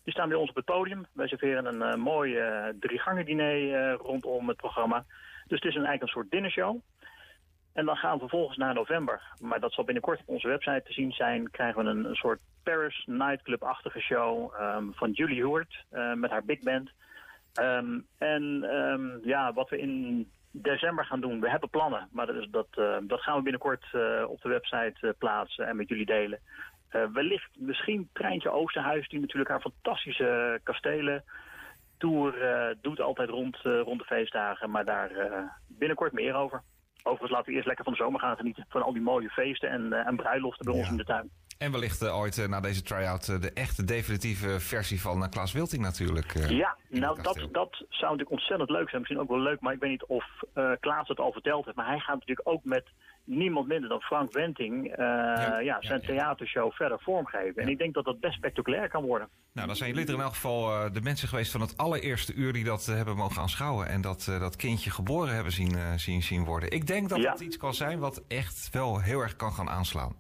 die 0.03 0.13
staan 0.13 0.29
bij 0.29 0.38
ons 0.38 0.49
op 0.49 0.55
het 0.55 0.65
podium. 0.65 1.05
Wij 1.13 1.27
serveren 1.27 1.65
een 1.65 1.97
uh, 1.97 2.03
mooi 2.03 2.38
drie 2.79 2.99
gangen 2.99 3.25
diner 3.25 3.91
rondom 3.91 4.47
het 4.47 4.57
programma. 4.57 5.05
Dus 5.47 5.59
het 5.59 5.69
is 5.69 5.75
een, 5.75 5.86
eigenlijk 5.86 6.01
een 6.01 6.07
soort 6.07 6.31
dinnershow. 6.31 6.81
En 7.74 7.86
dan 7.86 7.95
gaan 7.95 8.13
we 8.13 8.19
vervolgens 8.19 8.57
naar 8.57 8.74
november. 8.74 9.21
Maar 9.39 9.59
dat 9.59 9.74
zal 9.74 9.84
binnenkort 9.84 10.19
op 10.19 10.28
onze 10.28 10.47
website 10.47 10.84
te 10.86 10.93
zien 10.93 11.11
zijn. 11.11 11.51
Krijgen 11.51 11.84
we 11.84 11.89
een, 11.89 12.05
een 12.05 12.15
soort 12.15 12.39
Paris 12.63 13.03
nightclub-achtige 13.05 13.99
show 13.99 14.53
um, 14.61 14.93
van 14.93 15.11
Julie 15.11 15.41
Heward 15.41 15.84
uh, 15.91 16.13
met 16.13 16.32
haar 16.32 16.43
big 16.45 16.59
band. 16.59 16.91
Um, 17.61 18.05
en 18.17 18.43
um, 18.63 19.19
ja, 19.24 19.53
wat 19.53 19.69
we 19.69 19.80
in 19.80 20.30
december 20.51 21.05
gaan 21.05 21.21
doen, 21.21 21.39
we 21.39 21.49
hebben 21.49 21.69
plannen. 21.69 22.07
Maar 22.11 22.26
dat, 22.26 22.36
is, 22.36 22.47
dat, 22.51 22.67
uh, 22.76 22.97
dat 23.01 23.21
gaan 23.21 23.38
we 23.38 23.41
binnenkort 23.41 23.86
uh, 23.93 24.24
op 24.28 24.41
de 24.41 24.49
website 24.49 25.15
plaatsen 25.17 25.67
en 25.67 25.76
met 25.76 25.89
jullie 25.89 26.05
delen. 26.05 26.39
wellicht 27.13 27.49
misschien 27.57 28.09
Treintje 28.13 28.49
Oosterhuis, 28.49 29.07
die 29.07 29.19
natuurlijk 29.19 29.49
haar 29.49 29.61
fantastische 29.61 30.59
kastelen 30.63 31.24
tour 31.97 32.34
doet 32.82 33.01
altijd 33.01 33.30
rond, 33.30 33.57
rond 33.57 33.99
de 33.99 34.05
feestdagen. 34.05 34.69
Maar 34.69 34.86
daar 34.86 35.11
binnenkort 35.67 36.11
meer 36.11 36.36
over. 36.36 36.61
Overigens 37.04 37.32
laten 37.32 37.49
we 37.49 37.54
eerst 37.54 37.68
lekker 37.68 37.84
van 37.84 37.93
de 37.93 37.99
zomer 37.99 38.20
gaan 38.20 38.36
genieten. 38.36 38.66
Van 38.70 38.82
al 38.82 38.93
die 38.93 39.01
mooie 39.01 39.30
feesten 39.30 39.70
en, 39.70 39.93
en 39.93 40.16
bruiloften 40.16 40.66
bij 40.66 40.74
ja. 40.74 40.80
ons 40.80 40.89
in 40.89 40.97
de 40.97 41.04
tuin. 41.04 41.30
En 41.58 41.72
wellicht 41.72 42.10
ooit 42.10 42.47
na 42.47 42.60
deze 42.60 42.82
try-out 42.82 43.41
de 43.41 43.51
echte 43.54 43.84
definitieve 43.84 44.60
versie 44.60 45.01
van 45.01 45.30
Klaas 45.30 45.51
Wilting 45.51 45.82
natuurlijk. 45.82 46.49
ja, 46.49 46.78
nou 46.89 47.22
dat, 47.22 47.47
dat 47.51 47.76
zou 47.89 48.12
natuurlijk 48.12 48.32
ontzettend 48.32 48.70
leuk 48.70 48.89
zijn. 48.89 49.01
Misschien 49.01 49.22
ook 49.22 49.30
wel 49.30 49.39
leuk, 49.39 49.60
maar 49.60 49.74
ik 49.74 49.80
weet 49.80 49.89
niet 49.89 50.06
of 50.06 50.26
Klaas 50.80 51.08
het 51.08 51.20
al 51.20 51.32
verteld 51.32 51.66
heeft. 51.66 51.78
Maar 51.78 51.88
hij 51.88 51.99
gaat 51.99 52.20
natuurlijk 52.20 52.47
ook 52.49 52.64
met 52.64 52.86
niemand 53.24 53.67
minder 53.67 53.89
dan 53.89 54.01
Frank 54.01 54.34
Wenting 54.34 54.86
uh, 54.88 54.95
ja, 54.95 55.59
ja, 55.59 55.78
zijn 55.80 56.01
theatershow 56.01 56.71
verder 56.71 56.99
vormgeven. 57.01 57.61
En 57.61 57.69
ik 57.69 57.78
denk 57.78 57.93
dat 57.93 58.05
dat 58.05 58.19
best 58.19 58.34
spectaculair 58.34 58.89
kan 58.89 59.03
worden. 59.03 59.30
Nou, 59.53 59.67
dan 59.67 59.76
zijn 59.76 59.89
jullie 59.89 60.07
er 60.07 60.13
in 60.13 60.21
elk 60.21 60.34
geval 60.34 60.69
uh, 60.69 60.91
de 60.93 61.01
mensen 61.01 61.28
geweest 61.28 61.51
van 61.51 61.61
het 61.61 61.78
allereerste 61.78 62.34
uur 62.34 62.53
die 62.53 62.63
dat 62.63 62.88
uh, 62.89 62.95
hebben 62.95 63.15
mogen 63.15 63.41
aanschouwen. 63.41 63.88
En 63.88 64.01
dat, 64.01 64.26
dat 64.39 64.55
kindje 64.55 64.89
geboren 64.89 65.34
hebben 65.34 65.53
zien, 65.53 65.99
zien, 65.99 66.24
zien 66.24 66.43
worden. 66.45 66.71
Ik 66.71 66.88
denk 66.88 67.09
dat 67.09 67.21
dat 67.21 67.39
iets 67.39 67.57
kan 67.57 67.74
zijn 67.74 67.99
wat 67.99 68.24
echt 68.28 68.69
wel 68.71 69.01
heel 69.01 69.19
erg 69.19 69.36
kan 69.36 69.53
gaan 69.53 69.69
aanslaan. 69.69 70.15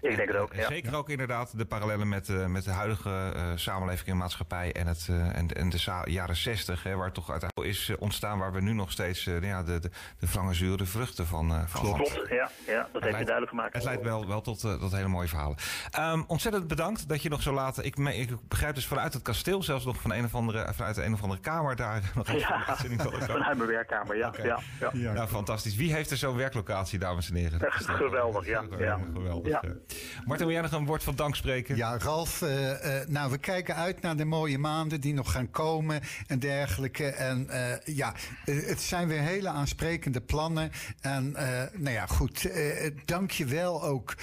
Ik 0.00 0.16
denk 0.16 0.28
het 0.28 0.36
ook, 0.36 0.54
ja. 0.54 0.66
Zeker 0.66 0.96
ook 0.96 1.08
inderdaad 1.08 1.58
de 1.58 1.64
parallellen 1.64 2.08
met, 2.08 2.28
uh, 2.28 2.46
met 2.46 2.64
de 2.64 2.70
huidige 2.70 3.32
uh, 3.36 3.42
samenleving 3.54 4.08
en 4.08 4.16
maatschappij 4.16 4.72
en, 4.72 4.86
het, 4.86 5.06
uh, 5.10 5.36
en, 5.36 5.48
en 5.48 5.68
de 5.68 6.02
jaren 6.04 6.36
zestig, 6.36 6.82
waar 6.82 7.12
toch 7.12 7.30
uiteindelijk 7.30 7.70
is 7.70 7.92
ontstaan 7.98 8.38
waar 8.38 8.52
we 8.52 8.60
nu 8.60 8.72
nog 8.72 8.90
steeds 8.90 9.24
ja, 9.24 9.62
de, 9.62 9.78
de, 9.80 9.90
de 10.76 10.86
vruchten 10.86 11.26
van, 11.26 11.68
van 11.68 11.80
Klopt, 11.80 12.20
ja, 12.28 12.50
ja, 12.66 12.88
dat 12.92 13.02
heeft 13.02 13.18
je 13.18 13.24
duidelijk 13.24 13.48
gemaakt. 13.48 13.74
Het 13.74 13.84
leidt 13.84 14.02
wel, 14.02 14.26
wel 14.26 14.40
tot, 14.40 14.60
tot 14.60 14.92
hele 14.92 15.08
mooie 15.08 15.28
verhalen. 15.28 15.56
Um, 16.00 16.24
ontzettend 16.26 16.66
bedankt 16.66 17.08
dat 17.08 17.22
je 17.22 17.28
nog 17.28 17.42
zo 17.42 17.52
laat, 17.52 17.84
ik, 17.84 17.96
ik 17.96 18.48
begrijp 18.48 18.74
dus 18.74 18.86
vanuit 18.86 19.12
het 19.12 19.22
kasteel, 19.22 19.62
zelfs 19.62 19.84
nog 19.84 20.00
van 20.00 20.12
een 20.12 20.24
of 20.24 20.34
andere, 20.34 20.72
vanuit 20.74 20.96
een 20.96 21.12
of 21.12 21.22
andere 21.22 21.40
kamer 21.40 21.76
daar 21.76 22.02
nog 22.14 22.32
ja, 22.32 22.76
vanuit 22.76 23.56
mijn 23.56 23.66
werkkamer, 23.66 24.16
ja. 24.16 24.28
Okay. 24.28 24.46
ja, 24.46 24.58
ja. 24.80 24.90
ja. 24.92 25.12
Nou, 25.12 25.28
fantastisch. 25.28 25.76
Wie 25.76 25.92
heeft 25.92 26.10
er 26.10 26.16
zo'n 26.16 26.36
werklocatie, 26.36 26.98
dames 26.98 27.28
en 27.28 27.34
heren? 27.34 27.60
Echt 27.60 27.88
geweldig, 27.88 28.46
ja. 28.46 28.64
ja. 28.78 28.98
Geweldig. 29.14 29.52
Ja. 29.52 29.62
Martin, 30.24 30.46
wil 30.46 30.54
jij 30.54 30.62
nog 30.62 30.72
een 30.72 30.86
woord 30.86 31.04
van 31.04 31.14
dank 31.14 31.36
spreken? 31.36 31.76
Ja, 31.76 31.98
Ralf, 31.98 32.42
uh, 32.42 32.70
uh, 32.70 33.06
nou, 33.06 33.30
we 33.30 33.38
kijken 33.38 33.74
uit 33.74 34.00
naar 34.00 34.16
de 34.16 34.24
mooie 34.24 34.58
maanden 34.58 35.00
die 35.00 35.14
nog 35.14 35.32
gaan 35.32 35.50
komen 35.50 36.00
en 36.26 36.38
dergelijke. 36.38 37.06
En 37.06 37.46
uh, 37.50 37.96
ja, 37.96 38.12
het 38.44 38.80
zijn 38.80 39.08
weer 39.08 39.20
hele 39.20 39.48
aansprekende 39.48 40.20
plannen. 40.20 40.70
En 41.00 41.32
nou 41.72 41.90
ja, 41.90 42.06
goed, 42.06 42.50
dank 43.04 43.30
je 43.30 43.44
wel 43.44 43.82
ook 43.82 44.14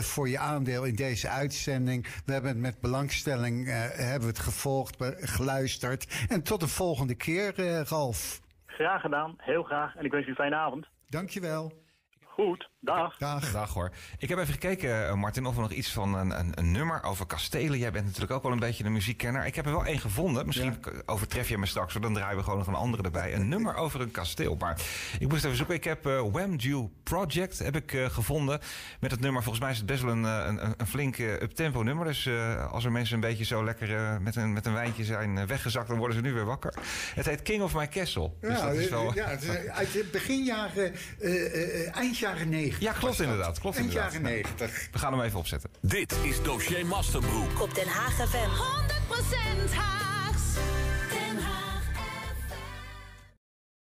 voor 0.00 0.28
je 0.28 0.38
aandeel 0.38 0.84
in 0.84 0.94
deze 0.94 1.28
uitzending. 1.28 2.06
We 2.24 2.32
hebben 2.32 2.50
het 2.50 2.60
met 2.60 2.80
belangstelling 2.80 3.66
hebben 3.96 4.28
het 4.28 4.38
gevolgd, 4.38 4.96
geluisterd. 5.20 6.26
En 6.28 6.42
tot 6.42 6.60
de 6.60 6.68
volgende 6.68 7.14
keer, 7.14 7.52
Ralf. 7.88 8.40
Graag 8.66 9.00
gedaan, 9.00 9.34
heel 9.36 9.62
graag. 9.62 9.96
En 9.96 10.04
ik 10.04 10.10
wens 10.10 10.26
u 10.26 10.28
een 10.28 10.34
fijne 10.34 10.56
avond. 10.56 10.86
Dank 11.08 11.28
je 11.28 11.40
wel. 11.40 11.72
Goed, 12.24 12.68
dag. 12.84 13.16
Dag. 13.18 13.52
Dag 13.52 13.72
hoor. 13.72 13.90
Ik 14.18 14.28
heb 14.28 14.38
even 14.38 14.52
gekeken, 14.52 15.08
eh, 15.08 15.14
Martin, 15.14 15.46
of 15.46 15.54
er 15.54 15.60
nog 15.60 15.72
iets 15.72 15.92
van 15.92 16.14
een, 16.14 16.38
een, 16.38 16.52
een, 16.54 16.70
nummer 16.70 17.02
over 17.02 17.26
kastelen. 17.26 17.78
Jij 17.78 17.92
bent 17.92 18.04
natuurlijk 18.04 18.32
ook 18.32 18.42
wel 18.42 18.52
een 18.52 18.58
beetje 18.58 18.84
een 18.84 18.92
muziekkenner. 18.92 19.46
Ik 19.46 19.54
heb 19.54 19.66
er 19.66 19.72
wel 19.72 19.86
één 19.86 19.98
gevonden. 19.98 20.46
Misschien 20.46 20.76
overtref 21.06 21.48
je 21.48 21.58
me 21.58 21.66
straks, 21.66 21.94
dan 21.94 22.14
draaien 22.14 22.36
we 22.36 22.42
gewoon 22.42 22.58
nog 22.58 22.66
een 22.66 22.74
andere 22.74 23.02
erbij. 23.02 23.34
Een 23.34 23.48
nummer 23.48 23.74
over 23.74 24.00
een 24.00 24.10
kasteel. 24.10 24.56
Maar 24.58 24.80
ik 25.18 25.28
moest 25.28 25.44
even 25.44 25.56
zoeken. 25.56 25.74
Ik 25.74 25.84
heb 25.84 26.06
uh, 26.06 26.22
Wham 26.32 26.56
Project 27.02 27.58
heb 27.58 27.76
ik, 27.76 27.92
uh, 27.92 28.06
gevonden. 28.06 28.60
Met 29.00 29.10
het 29.10 29.20
nummer, 29.20 29.42
volgens 29.42 29.64
mij 29.64 29.72
is 29.72 29.78
het 29.78 29.86
best 29.86 30.02
wel 30.02 30.12
een, 30.12 30.24
een, 30.24 30.74
een 30.76 30.86
flink 30.86 31.18
up-tempo 31.18 31.82
nummer. 31.82 32.06
Dus 32.06 32.26
uh, 32.26 32.72
als 32.72 32.84
er 32.84 32.92
mensen 32.92 33.14
een 33.14 33.20
beetje 33.20 33.44
zo 33.44 33.64
lekker 33.64 34.20
met, 34.22 34.36
een, 34.36 34.52
met 34.52 34.66
een 34.66 34.72
wijntje 34.72 35.04
zijn 35.04 35.46
weggezakt, 35.46 35.88
dan 35.88 35.98
worden 35.98 36.16
ze 36.16 36.22
nu 36.22 36.32
weer 36.32 36.44
wakker. 36.44 36.74
Het 37.14 37.26
heet 37.26 37.42
King 37.42 37.62
of 37.62 37.74
My 37.74 37.88
Castle. 37.88 38.30
Dus 38.40 38.58
ja, 38.58 38.66
dat 38.66 38.74
is 38.74 38.88
wel... 38.88 39.14
ja, 39.14 39.28
het 39.28 39.42
is 39.42 39.48
uit 39.68 40.10
beginjaren, 40.10 40.94
eind 41.92 42.18
jaren 42.18 42.48
90. 42.48 42.73
Ja, 42.78 42.92
klopt 42.92 43.20
inderdaad. 43.20 43.58
Klopt 43.60 43.76
eind 43.76 43.88
inderdaad. 43.88 44.12
jaren 44.12 44.32
90. 44.58 44.88
We 44.92 44.98
gaan 44.98 45.12
hem 45.12 45.22
even 45.22 45.38
opzetten. 45.38 45.70
Dit 45.80 46.14
is 46.22 46.42
Dossier 46.42 46.86
Masterbroek. 46.86 47.60
Op 47.62 47.74
Den 47.74 47.88
Haag 47.88 48.12
FM. 48.12 48.50
100% 49.68 49.74
Haags. 49.74 50.42